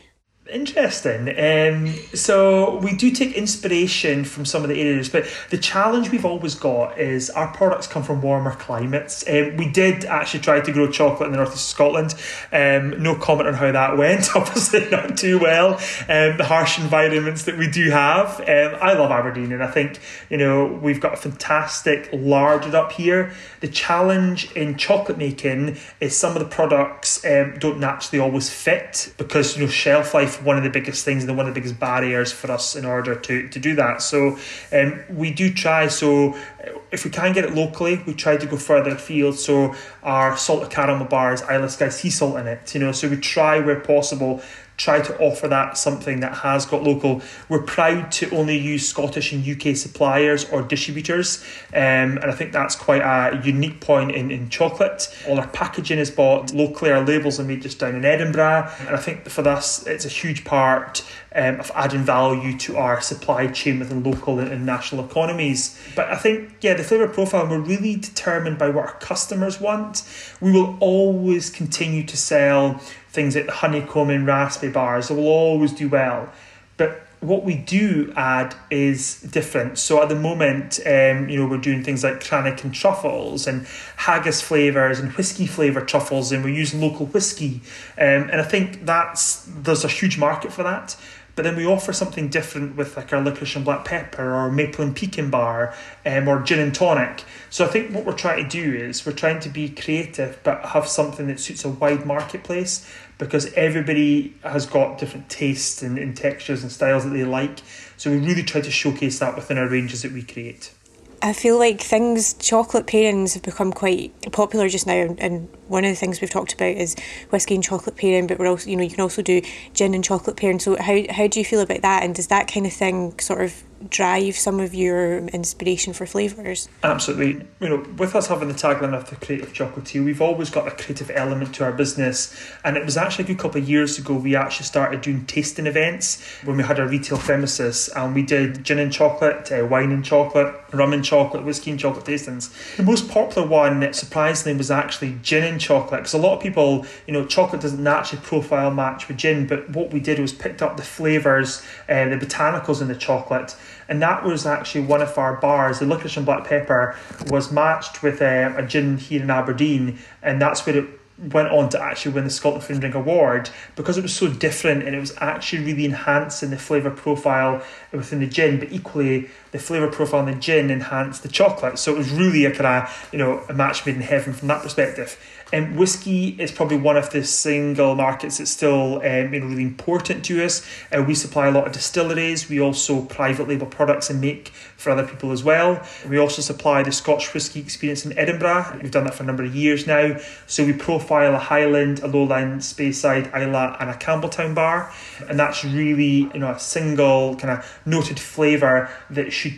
Interesting. 0.50 1.30
Um, 1.38 1.94
so 2.14 2.78
we 2.78 2.96
do 2.96 3.12
take 3.12 3.34
inspiration 3.34 4.24
from 4.24 4.46
some 4.46 4.64
of 4.64 4.70
the 4.70 4.82
areas, 4.82 5.10
but 5.10 5.28
the 5.50 5.58
challenge 5.58 6.10
we've 6.10 6.26
always 6.26 6.56
got 6.56 6.98
is 6.98 7.30
our 7.32 7.48
products 7.54 7.88
come 7.88 8.04
from 8.04 8.22
warmer 8.22 8.56
climates. 8.56 9.28
Um, 9.28 9.58
we 9.58 9.70
did 9.70 10.06
actually 10.06 10.42
try 10.42 10.62
to 10.62 10.72
grow 10.72 10.90
chocolate 10.90 11.28
in 11.28 11.32
the 11.32 11.38
north 11.38 11.54
of 11.54 11.60
Scotland. 11.60 12.16
Um, 12.54 13.02
no 13.02 13.16
comment 13.16 13.50
on 13.50 13.56
how 13.56 13.72
that 13.72 13.98
went. 13.98 14.30
Obviously, 14.36 14.90
not 14.90 15.18
too 15.18 15.40
well. 15.40 15.74
Um, 16.08 16.38
the 16.38 16.46
harsh 16.48 16.80
environments 16.80 17.44
that 17.44 17.58
we 17.58 17.70
do 17.70 17.90
have. 17.90 18.40
Um, 18.42 18.80
I 18.82 18.94
love 18.94 19.12
Aberdeen, 19.12 19.52
and 19.52 19.64
I 19.64 19.68
think 19.68 20.00
you 20.30 20.38
know 20.38 20.66
we've 20.66 21.02
got 21.02 21.14
a 21.14 21.18
fantastic 21.18 22.10
larder 22.14 22.76
up 22.76 22.94
here. 22.94 23.34
The 23.60 23.68
challenge 23.68 24.52
in 24.54 24.78
chocolate 24.78 25.18
making 25.18 25.78
is 26.00 26.16
some 26.16 26.34
of 26.34 26.40
the 26.40 26.50
products 26.50 27.26
um, 27.26 27.58
don't 27.60 27.80
naturally 27.80 28.22
always 28.24 28.50
fit 28.50 29.14
because 29.18 29.58
you 29.58 29.66
know 29.66 29.70
shelf 29.70 30.14
life 30.14 30.37
one 30.44 30.58
of 30.58 30.64
the 30.64 30.70
biggest 30.70 31.06
things 31.06 31.24
and 31.24 31.38
one 31.38 31.48
of 31.48 31.54
the 31.54 31.60
biggest 31.60 31.80
barriers 31.80 32.32
for 32.32 32.52
us 32.52 32.76
in 32.76 32.86
order 32.86 33.16
to, 33.16 33.48
to 33.50 33.60
do 33.60 33.76
that. 33.76 34.02
So 34.02 34.38
um, 34.72 35.04
we 35.10 35.32
do 35.32 35.54
try. 35.54 35.88
So 35.88 36.34
uh, 36.34 36.80
if 36.92 37.06
we 37.06 37.12
can 37.12 37.34
get 37.34 37.46
it 37.46 37.54
locally, 37.54 38.02
we 38.06 38.14
try 38.14 38.38
to 38.38 38.46
go 38.46 38.58
further 38.58 38.92
afield. 38.92 39.36
So 39.36 39.76
our 40.04 40.38
salted 40.38 40.70
caramel 40.70 41.08
bars, 41.08 41.42
Isle 41.44 41.64
of 41.64 41.72
Skye 41.72 41.90
sea 41.90 42.10
salt 42.10 42.38
in 42.38 42.48
it. 42.48 42.74
You 42.74 42.82
know, 42.82 42.92
so 42.92 43.08
we 43.08 43.18
try 43.18 43.60
where 43.60 43.80
possible 43.80 44.42
try 44.78 45.02
to 45.02 45.18
offer 45.20 45.48
that 45.48 45.78
something 45.78 46.20
that 46.20 46.36
has 46.36 46.66
got 46.66 46.84
local. 46.84 47.22
We're 47.50 47.64
proud 47.64 48.12
to 48.14 48.30
only 48.36 48.58
use 48.58 48.88
Scottish 48.88 49.34
and 49.34 49.46
UK 49.46 49.76
suppliers 49.76 50.48
or 50.50 50.62
distributors, 50.62 51.44
um, 51.74 52.18
and 52.18 52.26
I 52.26 52.32
think 52.32 52.54
that's 52.54 52.76
quite 52.76 53.02
a 53.02 53.42
unique 53.44 53.82
point 53.82 54.12
in, 54.12 54.30
in 54.32 54.50
chocolate. 54.50 55.14
All 55.28 55.40
our 55.40 55.48
packaging 55.48 55.98
is 55.98 56.12
bought 56.12 56.54
locally, 56.54 56.92
our 56.92 57.04
labels 57.04 57.40
are 57.40 57.44
made 57.44 57.64
just 57.64 57.80
down 57.80 57.96
in 57.96 58.06
Edinburgh, 58.06 58.72
and 58.82 58.90
I 58.90 58.98
think 58.98 59.28
for 59.28 59.48
us 59.48 59.86
it's 59.88 60.06
a 60.06 60.10
huge 60.10 60.46
part 60.46 61.04
um, 61.36 61.60
of 61.60 61.72
adding 61.76 62.04
value 62.04 62.58
to 62.58 62.78
our 62.78 63.02
supply 63.02 63.48
chain 63.48 63.80
within 63.80 64.04
local 64.04 64.40
and, 64.40 64.52
and 64.52 64.66
national 64.66 65.06
economies. 65.06 65.80
But 65.96 66.10
I 66.10 66.16
think, 66.16 66.54
yeah, 66.62 66.74
the 66.74 66.84
flavour 66.84 67.08
profile, 67.08 67.48
we're 67.48 67.60
really 67.60 67.96
determined 67.96 68.58
by 68.58 68.70
what 68.70 68.86
our 68.86 68.94
customers 69.00 69.60
want. 69.60 70.04
We 70.42 70.52
will 70.52 70.78
always 70.80 71.50
continue 71.50 72.04
to 72.04 72.18
sell 72.18 72.82
things 73.10 73.36
like 73.36 73.46
the 73.46 73.52
honeycomb 73.52 74.10
and 74.10 74.26
raspberry 74.26 74.72
bars, 74.72 75.10
will 75.10 75.28
always 75.28 75.72
do 75.72 75.90
well. 75.90 76.32
But 76.78 77.08
what 77.20 77.44
we 77.44 77.56
do 77.56 78.14
add 78.16 78.56
is 78.70 79.22
different. 79.22 79.80
So 79.80 80.02
at 80.04 80.10
the 80.10 80.16
moment, 80.16 80.80
um, 80.86 81.30
you 81.30 81.40
know, 81.40 81.48
we're 81.48 81.58
doing 81.58 81.84
things 81.84 82.04
like 82.04 82.20
cranachan 82.20 82.74
truffles 82.74 83.48
and 83.48 83.66
haggis 83.96 84.42
flavors 84.42 85.00
and 85.00 85.12
whiskey 85.14 85.48
flavor 85.48 85.82
truffles, 85.82 86.32
and 86.32 86.44
we're 86.44 86.54
using 86.54 86.80
local 86.80 87.08
whiskey. 87.08 87.62
Um, 87.98 88.30
and 88.30 88.40
I 88.40 88.44
think 88.44 88.86
that's 88.86 89.46
there's 89.48 89.84
a 89.84 89.88
huge 89.88 90.18
market 90.18 90.54
for 90.54 90.64
that. 90.64 90.96
But 91.38 91.44
then 91.44 91.56
we 91.56 91.68
offer 91.68 91.94
something 91.94 92.30
different 92.30 92.76
with 92.76 92.98
like 92.98 93.14
our 93.14 93.22
licorice 93.22 93.56
and 93.56 93.64
black 93.64 93.86
pepper 93.86 94.34
or 94.34 94.52
maple 94.52 94.84
and 94.84 94.96
pecan 94.96 95.30
bar 95.30 95.72
um, 96.04 96.28
or 96.28 96.42
gin 96.42 96.60
and 96.60 96.74
tonic. 96.74 97.24
So 97.52 97.64
I 97.64 97.68
think 97.68 97.94
what 97.94 98.06
we're 98.06 98.14
trying 98.14 98.44
to 98.44 98.50
do 98.50 98.74
is 98.74 99.06
we're 99.06 99.12
trying 99.12 99.40
to 99.42 99.50
be 99.50 99.70
creative 99.70 100.40
but 100.44 100.66
have 100.66 100.88
something 100.88 101.28
that 101.28 101.40
suits 101.40 101.64
a 101.64 101.70
wide 101.70 102.08
marketplace 102.08 102.92
because 103.20 103.54
everybody 103.54 104.34
has 104.42 104.66
got 104.66 104.98
different 104.98 105.30
tastes 105.30 105.84
and, 105.84 106.00
and 106.00 106.18
textures 106.18 106.64
and 106.64 106.72
styles 106.72 107.04
that 107.04 107.12
they 107.12 107.24
like. 107.24 107.60
So 107.98 108.10
we 108.10 108.18
really 108.18 108.42
try 108.42 108.62
to 108.62 108.72
showcase 108.72 109.20
that 109.20 109.36
within 109.36 109.60
our 109.60 109.68
ranges 109.68 110.02
that 110.02 110.14
we 110.14 110.24
create. 110.24 110.74
I 111.22 111.34
feel 111.34 111.58
like 111.58 111.82
things, 111.82 112.34
chocolate 112.36 112.86
pairings 112.86 113.34
have 113.34 113.44
become 113.44 113.74
quite 113.74 114.14
popular 114.32 114.70
just 114.70 114.86
now, 114.86 115.16
and 115.18 115.50
one 115.68 115.84
of 115.84 115.90
the 115.90 115.96
things 115.96 116.22
we've 116.22 116.30
talked 116.30 116.54
about 116.54 116.76
is 116.78 116.96
whiskey 117.32 117.56
and 117.56 117.64
chocolate 117.64 117.96
pairing, 117.96 118.28
but 118.28 118.38
we're 118.38 118.48
also, 118.48 118.70
you 118.70 118.76
know, 118.76 118.84
you 118.84 118.90
can 118.92 119.02
also 119.02 119.22
do 119.22 119.42
gin 119.74 119.94
and 119.96 120.04
chocolate 120.04 120.38
pairing. 120.38 120.60
So 120.60 120.78
how 120.78 121.02
how 121.10 121.28
do 121.28 121.40
you 121.40 121.46
feel 121.46 121.62
about 121.62 121.82
that, 121.82 122.04
and 122.04 122.14
does 122.14 122.28
that 122.28 122.52
kind 122.52 122.66
of 122.66 122.74
thing 122.74 123.20
sort 123.20 123.42
of 123.42 123.64
drive 123.90 124.36
some 124.36 124.60
of 124.60 124.74
your 124.74 125.20
inspiration 125.28 125.94
for 125.94 126.06
flavours? 126.06 126.70
Absolutely. 126.84 127.46
You 127.60 127.70
know, 127.70 127.86
with 127.98 128.16
us 128.16 128.28
having 128.28 128.48
the 128.48 128.54
tagline 128.54 128.94
of 128.94 129.10
the 129.10 129.16
creative 129.16 129.54
chocolatier, 129.54 130.04
we've 130.04 130.22
always 130.22 130.50
got 130.50 130.68
a 130.68 130.72
creative 130.72 131.12
element 131.14 131.56
to 131.56 131.64
our 131.64 131.72
business. 131.72 132.36
And 132.64 132.78
it 132.78 132.86
was 132.86 132.98
actually 132.98 133.26
a 133.26 133.28
good 133.28 133.40
couple 133.40 133.62
of 133.62 133.70
years 133.70 133.98
ago 133.98 134.16
we 134.16 134.36
actually 134.36 134.66
started 134.66 135.02
doing 135.02 135.26
tasting 135.26 135.68
events 135.68 136.24
when 136.44 136.58
we 136.58 136.64
had 136.64 136.80
our 136.80 136.88
retail 136.88 137.18
premises 137.18 137.90
and 137.90 138.16
we 138.16 138.24
did 138.24 138.64
gin 138.64 138.80
and 138.80 138.92
chocolate, 138.92 139.52
uh, 139.52 139.66
wine 139.66 139.92
and 139.92 140.04
chocolate, 140.04 140.56
rum 140.74 140.94
and 140.94 141.04
chocolate, 141.04 141.44
whiskey 141.44 141.72
and 141.72 141.80
chocolate 141.80 142.06
tastings. 142.06 142.76
The 142.78 142.84
most 142.84 143.10
popular 143.10 143.48
one, 143.48 143.94
surprisingly, 143.94 144.58
was 144.58 144.72
actually 144.72 145.18
gin 145.22 145.44
and 145.44 145.60
chocolate 145.60 146.02
because 146.02 146.14
a 146.14 146.18
lot 146.18 146.36
of 146.36 146.42
people, 146.42 146.86
you 147.06 147.14
know, 147.14 147.26
chocolate 147.26 147.62
doesn't 147.62 147.84
naturally 147.84 148.24
profile 148.24 148.72
match 148.72 149.08
with 149.08 149.18
gin, 149.18 149.48
but 149.48 149.70
what 149.70 149.92
we 149.92 150.00
did 150.00 150.20
was 150.20 150.34
picked 150.34 150.62
up 150.62 150.78
the 150.78 150.84
flavours, 150.84 151.62
uh, 151.90 152.06
the 152.10 152.18
botanicals 152.18 152.82
in 152.82 152.88
the 152.88 152.96
chocolate 152.96 153.56
and 153.90 154.02
that 154.02 154.24
was 154.24 154.46
actually 154.46 154.82
one 154.82 155.02
of 155.02 155.18
our 155.18 155.36
bars. 155.38 155.80
The 155.80 155.86
licorice 155.86 156.18
and 156.18 156.26
black 156.26 156.48
pepper 156.48 156.96
was 157.28 157.52
matched 157.52 158.04
with 158.04 158.22
um, 158.22 158.56
a 158.56 158.66
gin 158.66 158.98
here 158.98 159.22
in 159.22 159.30
Aberdeen, 159.30 160.00
and 160.22 160.42
that's 160.42 160.66
where 160.66 160.78
it 160.78 161.00
went 161.18 161.50
on 161.50 161.68
to 161.68 161.82
actually 161.82 162.14
win 162.14 162.24
the 162.24 162.30
Scotland 162.30 162.64
Food 162.64 162.74
and 162.74 162.82
Drink 162.82 162.96
Award 162.96 163.50
because 163.76 163.98
it 163.98 164.02
was 164.02 164.16
so 164.16 164.28
different 164.28 164.84
and 164.84 164.96
it 164.96 165.00
was 165.00 165.16
actually 165.18 165.64
really 165.64 165.86
enhancing 165.86 166.52
the 166.52 166.58
flavour 166.58 166.92
profile 166.92 167.64
within 167.92 168.20
the 168.20 168.28
gin, 168.28 168.60
but 168.60 168.72
equally 168.72 169.30
the 169.52 169.58
flavour 169.58 169.88
profile 169.88 170.28
in 170.28 170.36
the 170.36 170.40
gin 170.40 170.70
enhanced 170.70 171.24
the 171.24 171.30
chocolate. 171.30 171.80
So 171.80 171.96
it 171.96 171.98
was 171.98 172.12
really 172.12 172.46
a 172.46 172.52
kind 172.52 172.84
of, 172.84 173.10
you 173.12 173.18
know, 173.18 173.44
a 173.50 173.54
match 173.54 173.86
made 173.86 173.96
in 173.96 174.02
heaven 174.02 174.34
from 174.34 174.48
that 174.50 174.62
perspective. 174.62 175.20
Um, 175.54 175.78
whiskey 175.78 176.36
is 176.40 176.52
probably 176.52 176.78
one 176.78 176.98
of 176.98 177.10
the 177.12 177.24
single 177.24 177.96
markets 177.96 178.38
that's 178.38 178.52
still 178.52 178.98
um, 178.98 179.34
you 179.34 179.40
know, 179.40 179.48
really 179.48 179.64
important 179.64 180.26
to 180.26 180.44
us. 180.44 180.68
Uh, 180.92 181.02
we 181.04 181.16
supply 181.16 181.48
a 181.48 181.52
lot 181.52 181.66
of 181.68 181.74
distilleries. 181.74 182.50
We 182.50 182.60
also 182.60 183.04
private 183.04 183.48
label 183.48 183.68
products 183.68 184.10
and 184.10 184.20
make 184.20 184.50
for 184.50 184.92
other 184.92 185.08
people 185.08 185.32
as 185.32 185.44
well. 185.44 185.82
We 186.08 186.18
also 186.18 186.42
supply 186.42 186.84
the 186.84 186.92
Scotch 186.92 187.34
whisky 187.34 187.62
experience 187.62 188.06
in 188.06 188.18
Edinburgh. 188.18 188.80
We've 188.82 188.92
done 188.92 189.06
that 189.06 189.16
for 189.16 189.24
a 189.24 189.26
number 189.26 189.44
of 189.44 189.56
years 189.56 189.88
now. 189.88 190.18
So 190.48 190.66
we 190.66 190.74
profile 190.74 191.34
a 191.34 191.40
Highland, 191.40 192.00
a 192.00 192.08
Lowland, 192.08 192.62
Speyside, 192.62 193.34
Islay, 193.34 193.78
and 193.80 193.90
a 193.90 193.94
Campbeltown 193.94 194.54
bar, 194.54 194.92
and 195.30 195.40
that's 195.40 195.64
really 195.64 196.30
you 196.34 196.40
know 196.40 196.52
a 196.52 196.60
single 196.60 197.36
kind 197.36 197.58
of 197.58 197.80
noted 197.86 198.20
flavour 198.20 198.90
that 199.10 199.32
should 199.32 199.58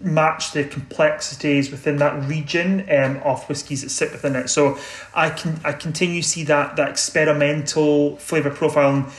match 0.00 0.52
the 0.52 0.64
complexities 0.64 1.70
within 1.70 1.96
that 1.98 2.26
region 2.28 2.86
um, 2.90 3.18
of 3.22 3.46
whiskies 3.48 3.82
that 3.82 3.90
sit 3.90 4.12
within 4.12 4.34
it. 4.34 4.48
So 4.48 4.78
I 5.14 5.30
can 5.30 5.60
I 5.64 5.72
continue 5.72 6.22
to 6.22 6.28
see 6.28 6.44
that 6.44 6.76
that 6.76 6.88
experimental 6.88 8.16
flavour 8.16 8.50
profile 8.50 9.10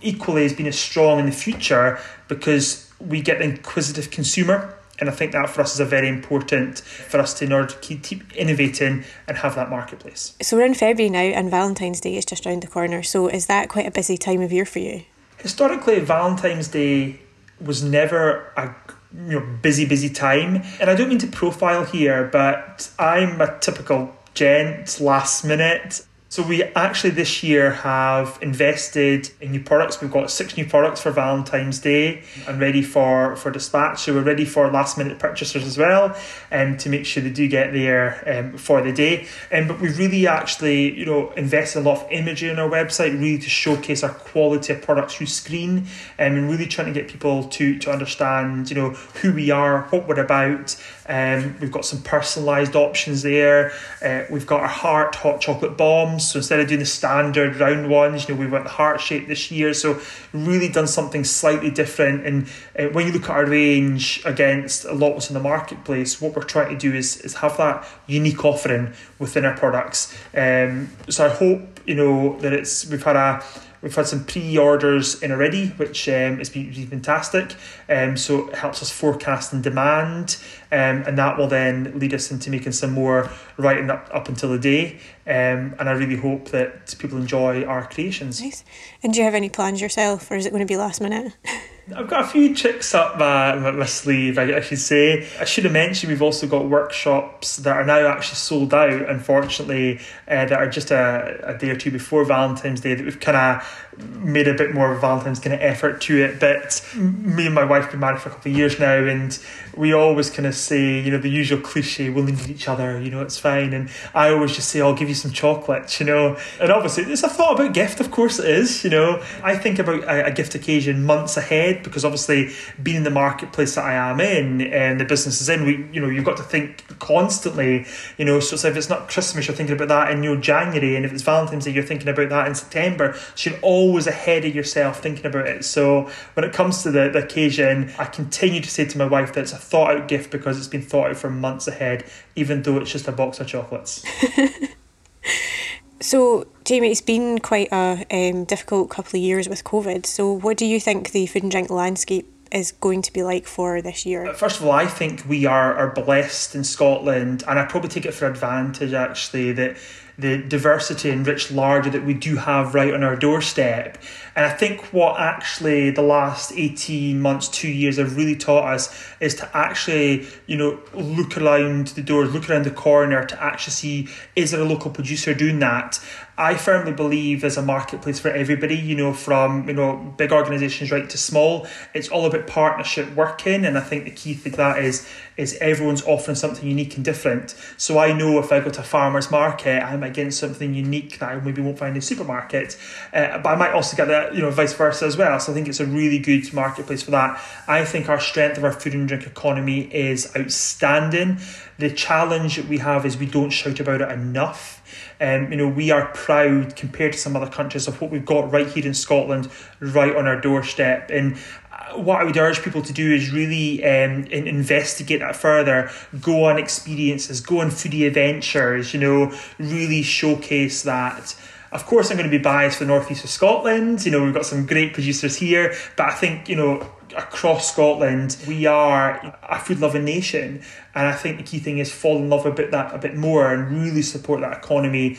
equally 0.00 0.44
as 0.44 0.52
being 0.52 0.68
as 0.68 0.78
strong 0.78 1.18
in 1.18 1.26
the 1.26 1.32
future 1.32 1.98
because 2.28 2.90
we 3.00 3.20
get 3.20 3.38
the 3.38 3.44
inquisitive 3.44 4.10
consumer. 4.10 4.74
And 5.00 5.10
I 5.10 5.12
think 5.12 5.32
that 5.32 5.50
for 5.50 5.60
us 5.60 5.74
is 5.74 5.80
a 5.80 5.84
very 5.84 6.08
important 6.08 6.78
for 6.78 7.18
us 7.18 7.34
to 7.34 7.44
in 7.44 7.52
order 7.52 7.66
to 7.66 7.78
keep, 7.78 8.04
keep 8.04 8.32
innovating 8.36 9.04
and 9.26 9.38
have 9.38 9.56
that 9.56 9.68
marketplace. 9.68 10.36
So 10.40 10.56
we're 10.56 10.66
in 10.66 10.74
February 10.74 11.10
now 11.10 11.18
and 11.18 11.50
Valentine's 11.50 12.00
Day 12.00 12.16
is 12.16 12.24
just 12.24 12.46
around 12.46 12.62
the 12.62 12.68
corner. 12.68 13.02
So 13.02 13.26
is 13.26 13.46
that 13.46 13.68
quite 13.68 13.86
a 13.86 13.90
busy 13.90 14.16
time 14.16 14.40
of 14.40 14.52
year 14.52 14.64
for 14.64 14.78
you? 14.78 15.02
Historically 15.38 15.98
Valentine's 15.98 16.68
Day 16.68 17.20
was 17.60 17.82
never 17.82 18.52
a 18.56 18.74
you 19.14 19.40
know 19.40 19.46
busy 19.62 19.84
busy 19.86 20.10
time. 20.10 20.62
And 20.80 20.90
i 20.90 20.94
don't 20.94 21.08
mean 21.08 21.18
to 21.18 21.26
profile 21.26 21.84
here 21.84 22.28
but 22.32 22.90
i'm 22.98 23.40
a 23.40 23.58
typical 23.60 24.14
gent 24.34 25.00
last 25.00 25.44
minute 25.44 26.04
so 26.34 26.42
we 26.42 26.64
actually 26.64 27.10
this 27.10 27.44
year 27.44 27.70
have 27.70 28.40
invested 28.42 29.30
in 29.40 29.52
new 29.52 29.60
products. 29.60 30.00
We've 30.00 30.10
got 30.10 30.32
six 30.32 30.56
new 30.56 30.66
products 30.66 31.00
for 31.00 31.12
Valentine's 31.12 31.78
Day 31.78 32.24
and 32.48 32.58
ready 32.58 32.82
for, 32.82 33.36
for 33.36 33.52
dispatch. 33.52 34.00
So 34.00 34.14
we're 34.14 34.22
ready 34.22 34.44
for 34.44 34.68
last 34.68 34.98
minute 34.98 35.20
purchasers 35.20 35.62
as 35.62 35.78
well 35.78 36.16
and 36.50 36.72
um, 36.72 36.78
to 36.78 36.88
make 36.88 37.06
sure 37.06 37.22
they 37.22 37.30
do 37.30 37.46
get 37.46 37.72
there 37.72 38.20
um, 38.26 38.58
for 38.58 38.82
the 38.82 38.90
day. 38.90 39.28
Um, 39.52 39.68
but 39.68 39.80
we've 39.80 39.96
really 39.96 40.26
actually, 40.26 40.98
you 40.98 41.06
know, 41.06 41.30
invested 41.36 41.78
a 41.78 41.82
lot 41.82 42.02
of 42.02 42.10
imagery 42.10 42.50
on 42.50 42.58
our 42.58 42.68
website 42.68 43.12
really 43.12 43.38
to 43.38 43.48
showcase 43.48 44.02
our 44.02 44.10
quality 44.10 44.72
of 44.72 44.82
products 44.82 45.14
through 45.14 45.28
screen 45.28 45.86
um, 46.18 46.34
and 46.34 46.50
really 46.50 46.66
trying 46.66 46.92
to 46.92 47.00
get 47.00 47.08
people 47.08 47.44
to, 47.44 47.78
to 47.78 47.92
understand, 47.92 48.70
you 48.70 48.74
know, 48.74 48.90
who 48.90 49.32
we 49.32 49.52
are, 49.52 49.82
what 49.90 50.08
we're 50.08 50.18
about. 50.18 50.74
Um, 51.06 51.56
we've 51.60 51.72
got 51.72 51.84
some 51.84 52.00
personalised 52.00 52.74
options 52.74 53.22
there. 53.22 53.72
Uh, 54.02 54.24
we've 54.30 54.46
got 54.46 54.60
our 54.60 54.68
heart 54.68 55.14
hot 55.14 55.40
chocolate 55.40 55.76
bombs 55.76 56.30
so 56.30 56.38
instead 56.38 56.60
of 56.60 56.68
doing 56.68 56.80
the 56.80 56.86
standard 56.86 57.56
round 57.56 57.88
ones, 57.90 58.28
you 58.28 58.34
know, 58.34 58.40
we 58.40 58.46
went 58.46 58.66
heart 58.66 59.00
shape 59.00 59.28
this 59.28 59.50
year. 59.50 59.74
So 59.74 60.00
really 60.32 60.68
done 60.68 60.86
something 60.86 61.24
slightly 61.24 61.70
different. 61.70 62.26
And 62.26 62.48
uh, 62.78 62.92
when 62.92 63.06
you 63.06 63.12
look 63.12 63.24
at 63.24 63.30
our 63.30 63.46
range 63.46 64.22
against 64.24 64.84
a 64.84 64.92
lot 64.92 65.12
what's 65.12 65.28
in 65.28 65.34
the 65.34 65.40
marketplace, 65.40 66.20
what 66.20 66.34
we're 66.34 66.42
trying 66.42 66.76
to 66.76 66.78
do 66.78 66.96
is, 66.96 67.20
is 67.20 67.34
have 67.36 67.56
that 67.58 67.86
unique 68.06 68.44
offering 68.44 68.92
within 69.18 69.44
our 69.44 69.56
products. 69.56 70.14
Um, 70.34 70.90
so 71.08 71.26
I 71.26 71.28
hope, 71.28 71.80
you 71.86 71.94
know, 71.94 72.38
that 72.40 72.52
it's 72.52 72.86
we've 72.86 73.02
had 73.02 73.16
a 73.16 73.44
We've 73.84 73.94
had 73.94 74.06
some 74.06 74.24
pre-orders 74.24 75.22
in 75.22 75.30
already, 75.30 75.68
which 75.68 76.08
um, 76.08 76.38
has 76.38 76.48
been 76.48 76.68
really 76.70 76.86
fantastic. 76.86 77.54
Um, 77.86 78.16
so 78.16 78.48
it 78.48 78.54
helps 78.54 78.80
us 78.80 78.90
forecast 78.90 79.52
and 79.52 79.62
demand, 79.62 80.38
um, 80.72 81.04
and 81.06 81.18
that 81.18 81.36
will 81.36 81.48
then 81.48 81.92
lead 81.98 82.14
us 82.14 82.30
into 82.30 82.48
making 82.48 82.72
some 82.72 82.92
more 82.92 83.30
writing 83.58 83.90
up, 83.90 84.08
up 84.10 84.30
until 84.30 84.48
the 84.48 84.58
day. 84.58 84.98
Um, 85.26 85.76
and 85.78 85.82
I 85.82 85.92
really 85.92 86.16
hope 86.16 86.48
that 86.48 86.96
people 86.98 87.18
enjoy 87.18 87.64
our 87.64 87.86
creations. 87.86 88.40
Nice. 88.40 88.64
And 89.02 89.12
do 89.12 89.18
you 89.18 89.26
have 89.26 89.34
any 89.34 89.50
plans 89.50 89.82
yourself, 89.82 90.30
or 90.30 90.36
is 90.36 90.46
it 90.46 90.50
going 90.50 90.66
to 90.66 90.66
be 90.66 90.78
last 90.78 91.02
minute? 91.02 91.36
I've 91.94 92.08
got 92.08 92.24
a 92.24 92.26
few 92.26 92.54
tricks 92.54 92.94
up 92.94 93.18
my, 93.18 93.70
my 93.72 93.84
sleeve, 93.84 94.38
I, 94.38 94.56
I, 94.56 94.60
should 94.60 94.78
say. 94.78 95.28
I 95.38 95.44
should 95.44 95.64
have 95.64 95.72
mentioned 95.74 96.10
we've 96.10 96.22
also 96.22 96.46
got 96.46 96.66
workshops 96.66 97.58
that 97.58 97.76
are 97.76 97.84
now 97.84 98.06
actually 98.06 98.36
sold 98.36 98.72
out, 98.72 99.10
unfortunately, 99.10 99.98
uh, 100.26 100.46
that 100.46 100.52
are 100.52 100.68
just 100.68 100.90
a, 100.90 101.40
a 101.44 101.58
day 101.58 101.68
or 101.68 101.76
two 101.76 101.90
before 101.90 102.24
Valentine's 102.24 102.80
Day 102.80 102.94
that 102.94 103.04
we've 103.04 103.20
kind 103.20 103.36
of 103.36 103.86
made 103.98 104.48
a 104.48 104.54
bit 104.54 104.74
more 104.74 104.90
of 104.90 104.98
a 104.98 105.00
Valentine's 105.00 105.38
kind 105.38 105.54
of 105.54 105.60
effort 105.60 106.00
to 106.02 106.24
it. 106.24 106.40
But 106.40 106.82
me 106.96 107.46
and 107.46 107.54
my 107.54 107.64
wife 107.64 107.82
have 107.82 107.90
been 107.90 108.00
married 108.00 108.20
for 108.20 108.30
a 108.30 108.32
couple 108.32 108.50
of 108.50 108.56
years 108.56 108.80
now, 108.80 109.04
and 109.04 109.38
we 109.76 109.92
always 109.92 110.30
kind 110.30 110.46
of 110.46 110.54
say, 110.54 111.00
you 111.00 111.10
know, 111.10 111.18
the 111.18 111.28
usual 111.28 111.60
cliche, 111.60 112.08
we'll 112.08 112.24
need 112.24 112.48
each 112.48 112.66
other, 112.66 112.98
you 112.98 113.10
know, 113.10 113.20
it's 113.20 113.38
fine. 113.38 113.74
And 113.74 113.90
I 114.14 114.30
always 114.30 114.54
just 114.54 114.70
say, 114.70 114.80
I'll 114.80 114.94
give 114.94 115.10
you 115.10 115.14
some 115.14 115.32
chocolates, 115.32 116.00
you 116.00 116.06
know. 116.06 116.38
And 116.58 116.72
obviously, 116.72 117.04
it's 117.04 117.22
a 117.22 117.28
thought 117.28 117.60
about 117.60 117.74
gift, 117.74 118.00
of 118.00 118.10
course 118.10 118.38
it 118.38 118.46
is, 118.46 118.84
you 118.84 118.90
know. 118.90 119.22
I 119.42 119.56
think 119.56 119.78
about 119.78 120.02
a, 120.04 120.26
a 120.26 120.30
gift 120.32 120.54
occasion 120.54 121.04
months 121.04 121.36
ahead 121.36 121.73
because 121.82 122.04
obviously, 122.04 122.50
being 122.82 122.98
in 122.98 123.02
the 123.02 123.10
marketplace 123.10 123.74
that 123.74 123.84
I 123.84 123.94
am 123.94 124.20
in 124.20 124.60
and 124.60 125.00
the 125.00 125.04
business 125.04 125.40
is 125.40 125.48
in, 125.48 125.64
we, 125.64 125.86
you 125.92 126.00
know, 126.00 126.08
you've 126.08 126.24
got 126.24 126.36
to 126.36 126.42
think 126.42 126.98
constantly, 126.98 127.86
you 128.18 128.24
know. 128.24 128.40
So, 128.40 128.56
so 128.56 128.68
if 128.68 128.76
it's 128.76 128.88
not 128.88 129.08
Christmas, 129.08 129.46
you're 129.46 129.56
thinking 129.56 129.74
about 129.74 129.88
that 129.88 130.10
in 130.12 130.22
you 130.22 130.34
know, 130.34 130.40
January, 130.40 130.96
and 130.96 131.04
if 131.04 131.12
it's 131.12 131.22
Valentine's 131.22 131.64
Day, 131.64 131.72
you're 131.72 131.82
thinking 131.82 132.08
about 132.08 132.28
that 132.28 132.46
in 132.46 132.54
September. 132.54 133.16
So 133.34 133.50
you're 133.50 133.60
always 133.60 134.06
ahead 134.06 134.44
of 134.44 134.54
yourself 134.54 135.00
thinking 135.00 135.26
about 135.26 135.46
it. 135.46 135.64
So 135.64 136.10
when 136.34 136.44
it 136.44 136.52
comes 136.52 136.82
to 136.82 136.90
the, 136.90 137.08
the 137.08 137.24
occasion, 137.24 137.92
I 137.98 138.04
continue 138.04 138.60
to 138.60 138.70
say 138.70 138.84
to 138.84 138.98
my 138.98 139.06
wife 139.06 139.32
that 139.34 139.40
it's 139.40 139.52
a 139.52 139.56
thought 139.56 139.96
out 139.96 140.08
gift 140.08 140.30
because 140.30 140.58
it's 140.58 140.68
been 140.68 140.82
thought 140.82 141.10
out 141.10 141.16
for 141.16 141.30
months 141.30 141.66
ahead, 141.66 142.04
even 142.36 142.62
though 142.62 142.78
it's 142.78 142.92
just 142.92 143.08
a 143.08 143.12
box 143.12 143.40
of 143.40 143.46
chocolates. 143.46 144.04
so, 146.04 146.46
Jamie, 146.64 146.90
it's 146.90 147.00
been 147.00 147.38
quite 147.38 147.68
a 147.72 148.04
um, 148.10 148.44
difficult 148.44 148.90
couple 148.90 149.18
of 149.18 149.22
years 149.22 149.48
with 149.48 149.64
COVID. 149.64 150.04
So, 150.04 150.30
what 150.30 150.58
do 150.58 150.66
you 150.66 150.78
think 150.78 151.12
the 151.12 151.26
food 151.26 151.42
and 151.44 151.50
drink 151.50 151.70
landscape 151.70 152.30
is 152.52 152.72
going 152.72 153.00
to 153.00 153.12
be 153.12 153.22
like 153.22 153.46
for 153.46 153.80
this 153.80 154.04
year? 154.04 154.34
First 154.34 154.60
of 154.60 154.66
all, 154.66 154.72
I 154.72 154.86
think 154.86 155.26
we 155.26 155.46
are, 155.46 155.74
are 155.74 155.90
blessed 155.90 156.54
in 156.54 156.62
Scotland, 156.62 157.42
and 157.48 157.58
I 157.58 157.64
probably 157.64 157.88
take 157.88 158.04
it 158.04 158.12
for 158.12 158.26
advantage 158.26 158.92
actually 158.92 159.52
that 159.52 159.78
the 160.18 160.38
diversity 160.38 161.08
and 161.10 161.26
rich 161.26 161.50
larder 161.50 161.88
that 161.90 162.04
we 162.04 162.12
do 162.12 162.36
have 162.36 162.74
right 162.74 162.92
on 162.92 163.02
our 163.02 163.16
doorstep. 163.16 163.96
And 164.36 164.44
I 164.44 164.50
think 164.50 164.92
what 164.92 165.20
actually 165.20 165.90
the 165.90 166.02
last 166.02 166.52
18 166.52 167.20
months, 167.20 167.48
two 167.48 167.68
years 167.68 167.98
have 167.98 168.16
really 168.16 168.34
taught 168.34 168.64
us 168.74 168.94
is 169.20 169.34
to 169.36 169.56
actually, 169.56 170.26
you 170.46 170.56
know, 170.56 170.80
look 170.92 171.36
around 171.36 171.88
the 171.88 172.02
doors, 172.02 172.32
look 172.34 172.50
around 172.50 172.64
the 172.64 172.70
corner 172.70 173.24
to 173.24 173.42
actually 173.42 173.72
see 173.72 174.08
is 174.34 174.50
there 174.50 174.60
a 174.60 174.64
local 174.64 174.90
producer 174.90 175.34
doing 175.34 175.60
that? 175.60 176.00
I 176.36 176.56
firmly 176.56 176.92
believe 176.92 177.42
there's 177.42 177.56
a 177.56 177.62
marketplace 177.62 178.18
for 178.18 178.28
everybody, 178.28 178.76
you 178.76 178.96
know, 178.96 179.12
from, 179.12 179.68
you 179.68 179.74
know, 179.74 180.14
big 180.16 180.32
organisations 180.32 180.90
right 180.90 181.08
to 181.08 181.18
small. 181.18 181.66
It's 181.94 182.08
all 182.08 182.26
about 182.26 182.46
partnership 182.46 183.14
working 183.14 183.64
and 183.64 183.78
I 183.78 183.80
think 183.80 184.04
the 184.04 184.10
key 184.10 184.34
thing 184.34 184.52
that 184.52 184.78
is 184.82 185.08
is 185.36 185.56
everyone's 185.60 186.02
offering 186.04 186.36
something 186.36 186.68
unique 186.68 186.96
and 186.96 187.04
different. 187.04 187.54
So 187.76 187.98
I 187.98 188.12
know 188.12 188.38
if 188.38 188.52
I 188.52 188.60
go 188.60 188.70
to 188.70 188.80
a 188.80 188.84
farmer's 188.84 189.30
market, 189.30 189.82
I 189.82 189.96
might 189.96 190.14
get 190.14 190.32
something 190.32 190.74
unique 190.74 191.18
that 191.18 191.30
I 191.30 191.40
maybe 191.40 191.60
won't 191.60 191.78
find 191.78 191.92
in 191.92 191.98
a 191.98 192.02
supermarket. 192.02 192.78
Uh, 193.12 193.38
but 193.38 193.50
I 193.50 193.56
might 193.56 193.72
also 193.72 193.96
get 193.96 194.08
that, 194.08 194.34
you 194.34 194.42
know, 194.42 194.50
vice 194.50 194.72
versa 194.72 195.06
as 195.06 195.16
well. 195.16 195.38
So 195.40 195.52
I 195.52 195.54
think 195.54 195.68
it's 195.68 195.80
a 195.80 195.86
really 195.86 196.18
good 196.18 196.52
marketplace 196.52 197.02
for 197.02 197.10
that. 197.12 197.40
I 197.66 197.84
think 197.84 198.08
our 198.08 198.20
strength 198.20 198.58
of 198.58 198.64
our 198.64 198.72
food 198.72 198.94
and 198.94 199.08
drink 199.08 199.26
economy 199.26 199.92
is 199.92 200.30
outstanding. 200.36 201.38
The 201.78 201.90
challenge 201.90 202.56
that 202.56 202.68
we 202.68 202.78
have 202.78 203.04
is 203.04 203.16
we 203.16 203.26
don't 203.26 203.50
shout 203.50 203.80
about 203.80 204.00
it 204.00 204.10
enough. 204.10 204.80
Um, 205.20 205.50
you 205.50 205.56
know, 205.56 205.68
we 205.68 205.90
are 205.90 206.06
proud 206.14 206.76
compared 206.76 207.12
to 207.14 207.18
some 207.18 207.34
other 207.34 207.50
countries 207.50 207.88
of 207.88 208.00
what 208.00 208.10
we've 208.10 208.24
got 208.24 208.52
right 208.52 208.66
here 208.66 208.86
in 208.86 208.94
Scotland, 208.94 209.48
right 209.80 210.14
on 210.14 210.26
our 210.26 210.40
doorstep. 210.40 211.10
And 211.10 211.36
uh, 211.72 211.98
what 211.98 212.20
I 212.20 212.24
would 212.24 212.36
urge 212.36 212.62
people 212.62 212.82
to 212.82 212.92
do 212.92 213.12
is 213.12 213.32
really 213.32 213.84
um, 213.84 214.24
investigate 214.24 215.20
that 215.20 215.34
further, 215.34 215.90
go 216.20 216.44
on 216.44 216.58
experiences, 216.58 217.40
go 217.40 217.60
on 217.60 217.70
foodie 217.70 218.06
adventures, 218.06 218.94
you 218.94 219.00
know, 219.00 219.36
really 219.58 220.02
showcase 220.02 220.82
that. 220.82 221.34
Of 221.72 221.86
course, 221.86 222.12
I'm 222.12 222.16
going 222.16 222.30
to 222.30 222.36
be 222.36 222.42
biased 222.42 222.78
for 222.78 222.84
the 222.84 222.88
northeast 222.88 223.24
of 223.24 223.30
Scotland. 223.30 224.06
You 224.06 224.12
know, 224.12 224.22
we've 224.22 224.32
got 224.32 224.46
some 224.46 224.64
great 224.64 224.94
producers 224.94 225.34
here, 225.34 225.74
but 225.96 226.06
I 226.06 226.12
think, 226.12 226.48
you 226.48 226.54
know, 226.54 226.88
across 227.16 227.72
Scotland, 227.72 228.36
we 228.46 228.66
are 228.66 229.36
a 229.42 229.58
food 229.58 229.80
loving 229.80 230.04
nation. 230.04 230.62
And 230.94 231.06
I 231.06 231.12
think 231.12 231.38
the 231.38 231.42
key 231.42 231.58
thing 231.58 231.78
is 231.78 231.92
fall 231.92 232.16
in 232.16 232.28
love 232.28 232.44
with 232.44 232.56
that 232.56 232.94
a 232.94 232.98
bit 232.98 233.16
more 233.16 233.52
and 233.52 233.82
really 233.82 234.02
support 234.02 234.40
that 234.40 234.56
economy. 234.56 235.18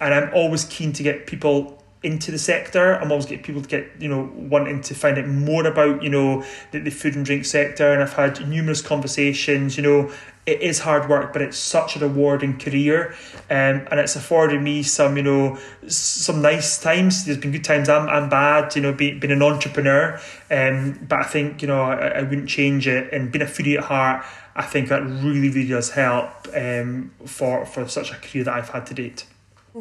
And 0.00 0.12
I'm 0.12 0.34
always 0.34 0.64
keen 0.64 0.92
to 0.94 1.02
get 1.02 1.26
people 1.26 1.82
into 2.02 2.30
the 2.30 2.38
sector. 2.38 2.94
I'm 2.94 3.10
always 3.10 3.26
getting 3.26 3.44
people 3.44 3.62
to 3.62 3.68
get, 3.68 3.90
you 3.98 4.08
know, 4.08 4.30
wanting 4.34 4.80
to 4.82 4.94
find 4.94 5.18
out 5.18 5.26
more 5.26 5.66
about, 5.66 6.02
you 6.02 6.10
know, 6.10 6.44
the, 6.70 6.80
the 6.80 6.90
food 6.90 7.16
and 7.16 7.24
drink 7.24 7.44
sector. 7.44 7.92
And 7.92 8.02
I've 8.02 8.12
had 8.12 8.46
numerous 8.48 8.82
conversations, 8.82 9.76
you 9.76 9.82
know, 9.82 10.12
it 10.46 10.62
is 10.62 10.78
hard 10.78 11.08
work, 11.08 11.32
but 11.32 11.42
it's 11.42 11.58
such 11.58 11.96
a 11.96 11.98
rewarding 11.98 12.58
career, 12.58 13.14
um, 13.50 13.86
and 13.90 13.98
it's 13.98 14.14
afforded 14.14 14.62
me 14.62 14.82
some, 14.84 15.16
you 15.16 15.22
know, 15.24 15.58
some 15.88 16.40
nice 16.40 16.78
times. 16.78 17.24
There's 17.24 17.38
been 17.38 17.50
good 17.50 17.64
times 17.64 17.88
and, 17.88 18.08
and 18.08 18.30
bad, 18.30 18.76
you 18.76 18.82
know, 18.82 18.92
being, 18.92 19.18
being 19.18 19.32
an 19.32 19.42
entrepreneur. 19.42 20.20
Um, 20.50 21.04
but 21.08 21.18
I 21.18 21.24
think 21.24 21.62
you 21.62 21.68
know 21.68 21.82
I, 21.82 22.08
I 22.08 22.22
wouldn't 22.22 22.48
change 22.48 22.86
it. 22.86 23.12
And 23.12 23.32
being 23.32 23.42
a 23.42 23.46
foodie 23.46 23.76
at 23.76 23.84
heart, 23.84 24.24
I 24.54 24.62
think 24.62 24.88
that 24.88 25.02
really, 25.02 25.50
really 25.50 25.68
does 25.68 25.90
help 25.90 26.30
um, 26.54 27.12
for 27.24 27.66
for 27.66 27.88
such 27.88 28.12
a 28.12 28.14
career 28.14 28.44
that 28.44 28.54
I've 28.54 28.68
had 28.68 28.86
to 28.86 28.94
date. 28.94 29.26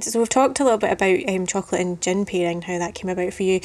So 0.02 0.20
we've 0.20 0.28
talked 0.28 0.60
a 0.60 0.64
little 0.66 0.78
bit 0.78 0.92
about 0.92 1.34
um, 1.34 1.48
chocolate 1.48 1.80
and 1.80 2.02
gin 2.02 2.26
pairing, 2.26 2.64
how 2.64 2.78
that 2.80 2.96
came 2.96 3.10
about 3.10 3.34
for 3.34 3.44
you. 3.44 3.62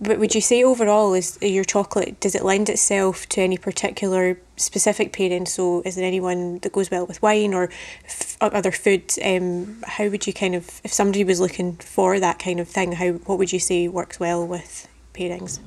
But 0.00 0.20
would 0.20 0.32
you 0.32 0.40
say 0.40 0.62
overall 0.62 1.12
is 1.12 1.38
your 1.42 1.64
chocolate 1.64 2.20
does 2.20 2.36
it 2.36 2.44
lend 2.44 2.68
itself 2.68 3.28
to 3.30 3.40
any 3.40 3.58
particular 3.58 4.38
specific 4.62 5.12
pairing? 5.12 5.46
So 5.46 5.82
is 5.84 5.96
there 5.96 6.06
anyone 6.06 6.58
that 6.60 6.72
goes 6.72 6.90
well 6.90 7.06
with 7.06 7.22
wine 7.22 7.54
or 7.54 7.70
f- 8.04 8.36
other 8.40 8.72
food? 8.72 9.12
Um, 9.24 9.82
how 9.86 10.08
would 10.08 10.26
you 10.26 10.32
kind 10.32 10.54
of 10.54 10.80
if 10.84 10.92
somebody 10.92 11.24
was 11.24 11.40
looking 11.40 11.76
for 11.76 12.18
that 12.20 12.38
kind 12.38 12.60
of 12.60 12.68
thing, 12.68 12.92
how 12.92 13.12
what 13.12 13.38
would 13.38 13.52
you 13.52 13.60
say 13.60 13.88
works 13.88 14.18
well 14.18 14.46
with 14.46 14.88
pairings? 15.14 15.60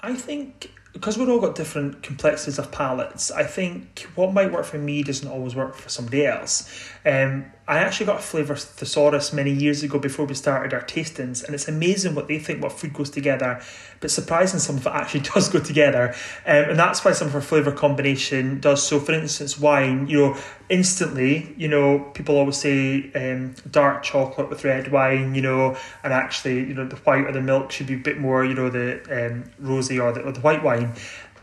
I 0.00 0.14
think 0.14 0.70
because 0.92 1.16
we've 1.16 1.28
all 1.28 1.40
got 1.40 1.54
different 1.54 2.02
complexities 2.02 2.58
of 2.58 2.72
palates, 2.72 3.30
I 3.30 3.44
think 3.44 4.08
what 4.14 4.32
might 4.32 4.50
work 4.50 4.64
for 4.64 4.78
me 4.78 5.02
doesn't 5.02 5.28
always 5.28 5.54
work 5.54 5.74
for 5.76 5.88
somebody 5.88 6.26
else. 6.26 6.90
Um, 7.04 7.46
I 7.68 7.78
actually 7.78 8.06
got 8.06 8.20
a 8.20 8.22
flavour 8.22 8.56
thesaurus 8.56 9.34
many 9.34 9.52
years 9.52 9.82
ago 9.82 9.98
before 9.98 10.24
we 10.24 10.32
started 10.34 10.72
our 10.72 10.80
tastings, 10.80 11.44
and 11.44 11.54
it's 11.54 11.68
amazing 11.68 12.14
what 12.14 12.26
they 12.26 12.38
think 12.38 12.62
what 12.62 12.72
food 12.72 12.94
goes 12.94 13.10
together, 13.10 13.60
but 14.00 14.10
surprising 14.10 14.58
some 14.58 14.78
of 14.78 14.86
it 14.86 14.92
actually 14.92 15.20
does 15.34 15.50
go 15.50 15.60
together. 15.60 16.14
Um, 16.46 16.70
and 16.70 16.78
that's 16.78 17.04
why 17.04 17.12
some 17.12 17.28
of 17.28 17.34
our 17.34 17.42
flavour 17.42 17.72
combination 17.72 18.60
does. 18.60 18.82
So, 18.82 18.98
for 18.98 19.12
instance, 19.12 19.58
wine, 19.58 20.06
you 20.08 20.18
know, 20.18 20.36
instantly, 20.70 21.54
you 21.58 21.68
know, 21.68 22.10
people 22.14 22.38
always 22.38 22.56
say 22.56 23.12
um, 23.12 23.54
dark 23.70 24.02
chocolate 24.02 24.48
with 24.48 24.64
red 24.64 24.90
wine, 24.90 25.34
you 25.34 25.42
know, 25.42 25.76
and 26.02 26.12
actually, 26.14 26.60
you 26.60 26.74
know, 26.74 26.86
the 26.86 26.96
white 26.96 27.26
or 27.26 27.32
the 27.32 27.42
milk 27.42 27.70
should 27.70 27.86
be 27.86 27.94
a 27.94 27.98
bit 27.98 28.18
more, 28.18 28.46
you 28.46 28.54
know, 28.54 28.70
the 28.70 29.02
um, 29.10 29.44
rosy 29.58 30.00
or 30.00 30.12
the, 30.12 30.22
or 30.22 30.32
the 30.32 30.40
white 30.40 30.62
wine. 30.62 30.94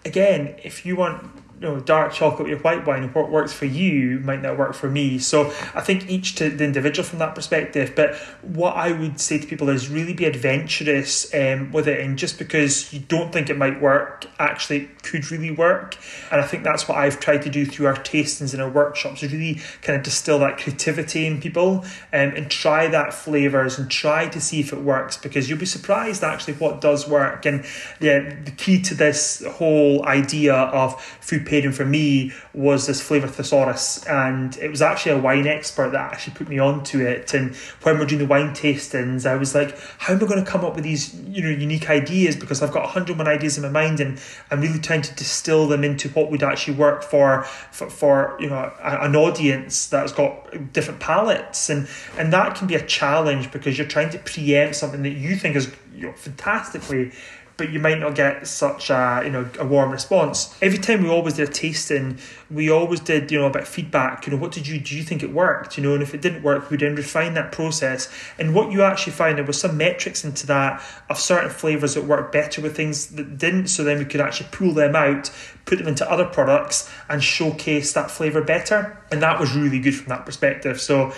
Again, 0.03 0.55
if 0.63 0.87
you 0.87 0.95
want 0.95 1.44
you 1.59 1.67
know, 1.67 1.79
dark 1.79 2.11
chocolate 2.11 2.49
with 2.49 2.63
white 2.63 2.85
wine, 2.85 3.07
what 3.13 3.31
works 3.31 3.53
for 3.53 3.65
you 3.65 4.19
might 4.19 4.41
not 4.41 4.57
work 4.57 4.73
for 4.73 4.89
me. 4.89 5.17
So 5.17 5.47
I 5.73 5.81
think 5.81 6.09
each 6.09 6.35
to 6.35 6.49
the 6.49 6.65
individual 6.65 7.07
from 7.07 7.19
that 7.19 7.33
perspective. 7.33 7.93
But 7.95 8.15
what 8.41 8.75
I 8.75 8.91
would 8.91 9.19
say 9.19 9.39
to 9.39 9.47
people 9.47 9.69
is 9.69 9.89
really 9.89 10.13
be 10.13 10.25
adventurous 10.25 11.33
um, 11.33 11.71
with 11.71 11.87
it, 11.87 12.01
and 12.01 12.17
just 12.17 12.37
because 12.37 12.91
you 12.91 12.99
don't 12.99 13.31
think 13.31 13.49
it 13.49 13.57
might 13.57 13.81
work, 13.81 14.25
actually 14.37 14.89
could 15.01 15.31
really 15.31 15.51
work. 15.51 15.97
And 16.31 16.41
I 16.41 16.45
think 16.45 16.63
that's 16.63 16.87
what 16.89 16.97
I've 16.97 17.19
tried 17.19 17.43
to 17.43 17.49
do 17.49 17.65
through 17.65 17.87
our 17.87 17.95
tastings 17.95 18.53
and 18.53 18.61
our 18.61 18.69
workshops, 18.69 19.23
really 19.23 19.61
kind 19.81 19.97
of 19.97 20.03
distill 20.03 20.39
that 20.39 20.57
creativity 20.57 21.25
in 21.25 21.39
people 21.39 21.85
um, 22.11 22.33
and 22.35 22.51
try 22.51 22.87
that 22.87 23.13
flavors 23.13 23.79
and 23.79 23.89
try 23.89 24.27
to 24.27 24.41
see 24.41 24.59
if 24.59 24.73
it 24.73 24.81
works 24.81 25.17
because 25.17 25.49
you'll 25.49 25.59
be 25.59 25.65
surprised 25.65 26.23
actually 26.23 26.55
what 26.55 26.81
does 26.81 27.07
work. 27.07 27.45
And 27.45 27.65
yeah, 27.99 28.35
the 28.43 28.51
key 28.51 28.81
to 28.83 28.95
this 28.95 29.43
whole 29.45 30.05
idea 30.05 30.53
of 30.53 31.01
food 31.01 31.44
pairing 31.45 31.71
for 31.71 31.85
me 31.85 32.31
was 32.53 32.87
this 32.87 33.01
flavour 33.01 33.27
thesaurus, 33.27 34.05
and 34.05 34.57
it 34.57 34.69
was 34.69 34.81
actually 34.81 35.13
a 35.13 35.19
wine 35.19 35.47
expert 35.47 35.91
that 35.91 36.13
actually 36.13 36.33
put 36.33 36.49
me 36.49 36.59
onto 36.59 36.99
it. 36.99 37.33
And 37.33 37.55
when 37.83 37.99
we're 37.99 38.05
doing 38.05 38.19
the 38.19 38.27
wine 38.27 38.51
tastings, 38.51 39.25
I 39.25 39.35
was 39.35 39.55
like, 39.55 39.77
how 39.99 40.13
am 40.13 40.23
I 40.23 40.27
going 40.27 40.43
to 40.43 40.49
come 40.49 40.65
up 40.65 40.75
with 40.75 40.83
these 40.83 41.13
you 41.21 41.43
know 41.43 41.49
unique 41.49 41.89
ideas? 41.89 42.35
Because 42.35 42.61
I've 42.61 42.71
got 42.71 42.85
a 42.85 42.87
hundred 42.87 43.17
one 43.17 43.27
ideas 43.27 43.57
in 43.57 43.63
my 43.63 43.69
mind, 43.69 43.99
and 43.99 44.19
I'm 44.51 44.61
really 44.61 44.79
trying 44.79 45.03
to 45.03 45.15
distill 45.15 45.67
them 45.67 45.83
into 45.83 46.09
what 46.09 46.31
would 46.31 46.43
actually 46.43 46.75
work 46.75 47.03
for 47.03 47.43
for, 47.71 47.89
for 47.89 48.37
you 48.39 48.49
know 48.49 48.73
an 48.81 49.15
audience 49.15 49.87
that's 49.87 50.11
got 50.11 50.73
different 50.73 50.99
palates, 50.99 51.69
and 51.69 51.87
and 52.17 52.33
that 52.33 52.55
can 52.55 52.67
be 52.67 52.75
a 52.75 52.85
challenge 52.85 53.51
because 53.51 53.77
you're 53.77 53.87
trying 53.87 54.09
to 54.09 54.19
preempt 54.19 54.75
something 54.75 55.03
that 55.03 55.09
you 55.09 55.35
think 55.35 55.55
is 55.55 55.73
you 55.95 56.07
know, 56.07 56.13
fantastically 56.13 57.11
but 57.57 57.71
you 57.71 57.79
might 57.79 57.99
not 57.99 58.15
get 58.15 58.45
such 58.47 58.89
a 58.89 59.21
you 59.23 59.31
know 59.31 59.49
a 59.59 59.65
warm 59.65 59.91
response. 59.91 60.55
Every 60.61 60.77
time 60.77 61.03
we 61.03 61.09
always 61.09 61.35
did 61.35 61.49
a 61.49 61.51
tasting, 61.51 62.17
we 62.49 62.69
always 62.69 62.99
did 62.99 63.31
you 63.31 63.39
know 63.39 63.47
a 63.47 63.49
bit 63.49 63.63
of 63.63 63.67
feedback. 63.67 64.25
You 64.25 64.33
know, 64.33 64.39
what 64.39 64.51
did 64.51 64.67
you 64.67 64.79
do? 64.79 64.95
You 64.95 65.03
think 65.03 65.23
it 65.23 65.31
worked? 65.31 65.77
You 65.77 65.83
know, 65.83 65.93
and 65.93 66.03
if 66.03 66.13
it 66.13 66.21
didn't 66.21 66.43
work, 66.43 66.69
we'd 66.69 66.81
then 66.81 66.95
refine 66.95 67.33
that 67.35 67.51
process. 67.51 68.11
And 68.37 68.53
what 68.53 68.71
you 68.71 68.83
actually 68.83 69.13
find 69.13 69.37
there 69.37 69.45
was 69.45 69.59
some 69.59 69.77
metrics 69.77 70.23
into 70.23 70.45
that 70.47 70.81
of 71.09 71.19
certain 71.19 71.49
flavors 71.49 71.93
that 71.95 72.03
worked 72.03 72.31
better 72.31 72.61
with 72.61 72.75
things 72.75 73.07
that 73.07 73.37
didn't. 73.37 73.67
So 73.67 73.83
then 73.83 73.99
we 73.99 74.05
could 74.05 74.21
actually 74.21 74.49
pull 74.51 74.73
them 74.73 74.95
out, 74.95 75.31
put 75.65 75.79
them 75.79 75.87
into 75.87 76.09
other 76.09 76.25
products, 76.25 76.89
and 77.09 77.23
showcase 77.23 77.93
that 77.93 78.11
flavor 78.11 78.41
better. 78.41 78.97
And 79.11 79.21
that 79.21 79.39
was 79.39 79.55
really 79.55 79.79
good 79.79 79.95
from 79.95 80.09
that 80.09 80.25
perspective. 80.25 80.79
So 80.79 81.13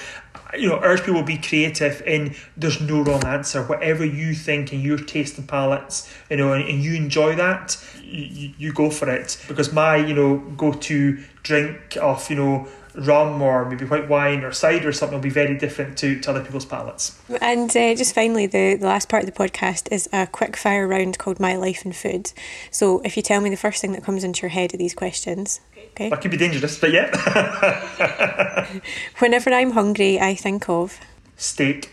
you 0.56 0.68
know, 0.70 0.80
urge 0.82 1.04
people 1.04 1.22
to 1.22 1.26
be 1.26 1.38
creative 1.38 2.02
and 2.06 2.36
there's 2.56 2.80
no 2.80 3.02
wrong 3.02 3.24
answer. 3.26 3.64
Whatever 3.64 4.06
you 4.06 4.34
think 4.34 4.72
and 4.72 4.82
your 4.82 4.98
taste 4.98 5.38
and 5.38 5.48
palates, 5.48 6.12
you 6.30 6.38
know, 6.38 6.54
and, 6.54 6.68
and 6.68 6.84
you 6.84 6.96
enjoy 6.96 7.36
that, 7.36 7.78
you, 8.02 8.54
you 8.58 8.74
go 8.74 8.90
for 8.90 9.10
it. 9.10 9.44
Because 9.48 9.74
my, 9.74 9.98
you 9.98 10.14
know, 10.14 10.38
go 10.38 10.72
to 10.72 11.24
drink 11.44 11.98
of, 11.98 12.30
you 12.30 12.36
know, 12.36 12.68
rum 12.98 13.42
or 13.42 13.66
maybe 13.66 13.86
white 13.86 14.10
wine 14.10 14.44
or 14.44 14.52
cider 14.52 14.90
or 14.90 14.92
something 14.92 15.18
will 15.18 15.24
be 15.24 15.30
very 15.30 15.58
different 15.58 15.98
to, 16.00 16.20
to 16.20 16.30
other 16.30 16.44
people's 16.44 16.66
palates. 16.66 17.20
And 17.42 17.70
uh, 17.70 17.96
just 17.96 18.16
finally, 18.16 18.48
the, 18.48 18.76
the 18.76 18.88
last 18.88 19.08
part 19.08 19.24
of 19.24 19.34
the 19.34 19.36
podcast 19.38 19.92
is 19.92 20.10
a 20.12 20.28
quick 20.28 20.58
fire 20.58 20.88
round 20.88 21.18
called 21.18 21.40
My 21.40 21.56
Life 21.56 21.86
in 21.86 21.94
Food. 21.94 22.34
So 22.72 23.00
if 23.02 23.16
you 23.16 23.24
tell 23.24 23.42
me 23.42 23.50
the 23.50 23.58
first 23.58 23.82
thing 23.82 23.92
that 23.94 24.04
comes 24.04 24.24
into 24.24 24.42
your 24.42 24.50
head 24.50 24.74
of 24.74 24.80
these 24.80 24.94
questions, 24.94 25.62
Okay. 25.98 26.10
That 26.12 26.22
could 26.22 26.30
be 26.30 26.38
dangerous, 26.38 26.78
but 26.78 26.92
yeah. 26.92 28.68
Whenever 29.18 29.52
I'm 29.52 29.72
hungry, 29.72 30.20
I 30.20 30.36
think 30.36 30.70
of 30.70 31.00
steak. 31.38 31.92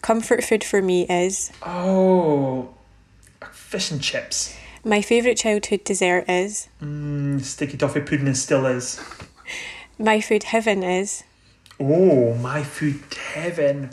Comfort 0.00 0.42
food 0.42 0.64
for 0.64 0.80
me 0.80 1.06
is 1.06 1.52
oh, 1.62 2.70
fish 3.52 3.90
and 3.90 4.00
chips. 4.00 4.56
My 4.84 5.02
favourite 5.02 5.36
childhood 5.36 5.84
dessert 5.84 6.24
is 6.30 6.68
mm, 6.80 7.42
sticky 7.42 7.76
toffee 7.76 8.00
pudding 8.00 8.26
and 8.26 8.38
still 8.38 8.64
is. 8.64 8.98
My 9.98 10.20
food 10.20 10.42
heaven 10.44 10.82
is 10.82 11.24
oh, 11.80 12.34
my 12.34 12.62
food 12.62 13.02
heaven. 13.14 13.90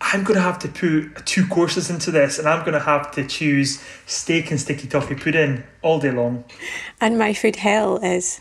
I'm 0.00 0.22
going 0.22 0.36
to 0.36 0.42
have 0.42 0.58
to 0.60 0.68
put 0.68 1.26
two 1.26 1.46
courses 1.46 1.90
into 1.90 2.10
this 2.10 2.38
and 2.38 2.48
I'm 2.48 2.60
going 2.60 2.72
to 2.72 2.80
have 2.80 3.10
to 3.12 3.26
choose 3.26 3.82
steak 4.06 4.50
and 4.50 4.60
sticky 4.60 4.88
toffee 4.88 5.14
pudding 5.14 5.64
all 5.82 5.98
day 5.98 6.12
long. 6.12 6.44
And 7.00 7.18
my 7.18 7.34
food 7.34 7.56
hell 7.56 7.98
is? 7.98 8.40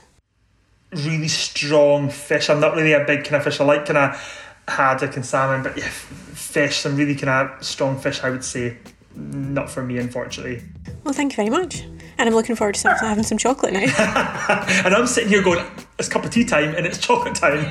Really 0.94 1.28
strong 1.28 2.10
fish. 2.10 2.50
I'm 2.50 2.60
not 2.60 2.76
really 2.76 2.94
a 2.94 3.04
big 3.04 3.24
kind 3.24 3.36
of 3.36 3.44
fish. 3.44 3.60
I 3.60 3.66
like 3.66 3.86
kind 3.86 3.98
of 3.98 4.44
haddock 4.68 5.16
and 5.16 5.26
salmon, 5.26 5.64
but 5.64 5.78
yeah, 5.78 5.90
fish, 5.90 6.78
some 6.78 6.96
really 6.96 7.16
kind 7.16 7.50
of 7.50 7.66
strong 7.66 8.00
fish, 8.00 8.24
I 8.24 8.30
would 8.30 8.44
say. 8.44 8.78
Not 9.16 9.70
for 9.70 9.84
me, 9.84 9.98
unfortunately. 9.98 10.62
Well, 11.04 11.14
thank 11.14 11.34
you 11.34 11.38
very 11.38 11.50
much. 11.50 11.82
And 12.18 12.30
I'm 12.30 12.36
looking 12.36 12.56
forward 12.56 12.76
to 12.76 12.96
having 13.02 13.24
some 13.24 13.38
chocolate 13.38 13.74
now. 13.74 13.80
and 14.86 14.94
I'm 14.94 15.08
sitting 15.08 15.30
here 15.30 15.42
going, 15.42 15.66
it's 16.00 16.10
cup 16.10 16.24
of 16.24 16.32
tea 16.32 16.46
time 16.46 16.76
and 16.76 16.86
it's 16.86 16.98
chocolate 17.06 17.36
time. 17.36 17.64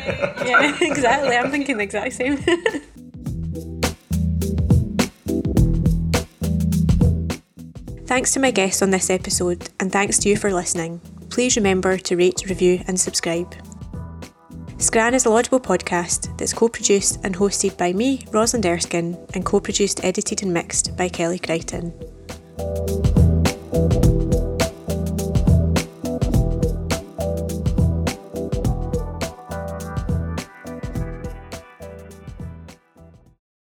yeah, 0.45 0.77
exactly. 0.81 1.37
I'm 1.37 1.51
thinking 1.51 1.77
the 1.77 1.85
exact 1.85 2.15
same. 2.15 2.37
Thanks 8.07 8.33
to 8.33 8.41
my 8.41 8.53
guests 8.53 8.83
on 8.83 8.91
this 8.91 9.11
episode, 9.11 9.69
and 9.81 9.91
thanks 9.91 10.19
to 10.21 10.29
you 10.29 10.37
for 10.37 10.53
listening. 10.53 11.01
Please 11.29 11.57
remember 11.57 11.99
to 11.99 12.17
rate, 12.17 12.45
review, 12.49 12.81
and 12.87 12.99
subscribe. 12.99 13.53
Scran 14.79 15.13
is 15.13 15.27
a 15.27 15.31
laudable 15.31 15.59
podcast 15.59 16.39
that's 16.39 16.53
co 16.53 16.69
produced 16.69 17.19
and 17.25 17.35
hosted 17.35 17.77
by 17.77 17.93
me, 17.93 18.25
Rosalind 18.31 18.65
Erskine, 18.65 19.19
and 19.35 19.45
co 19.45 19.59
produced, 19.59 20.05
edited, 20.05 20.45
and 20.45 20.55
mixed 20.55 20.97
by 20.97 21.09
Kelly 21.09 21.41
Crichton. 21.41 21.93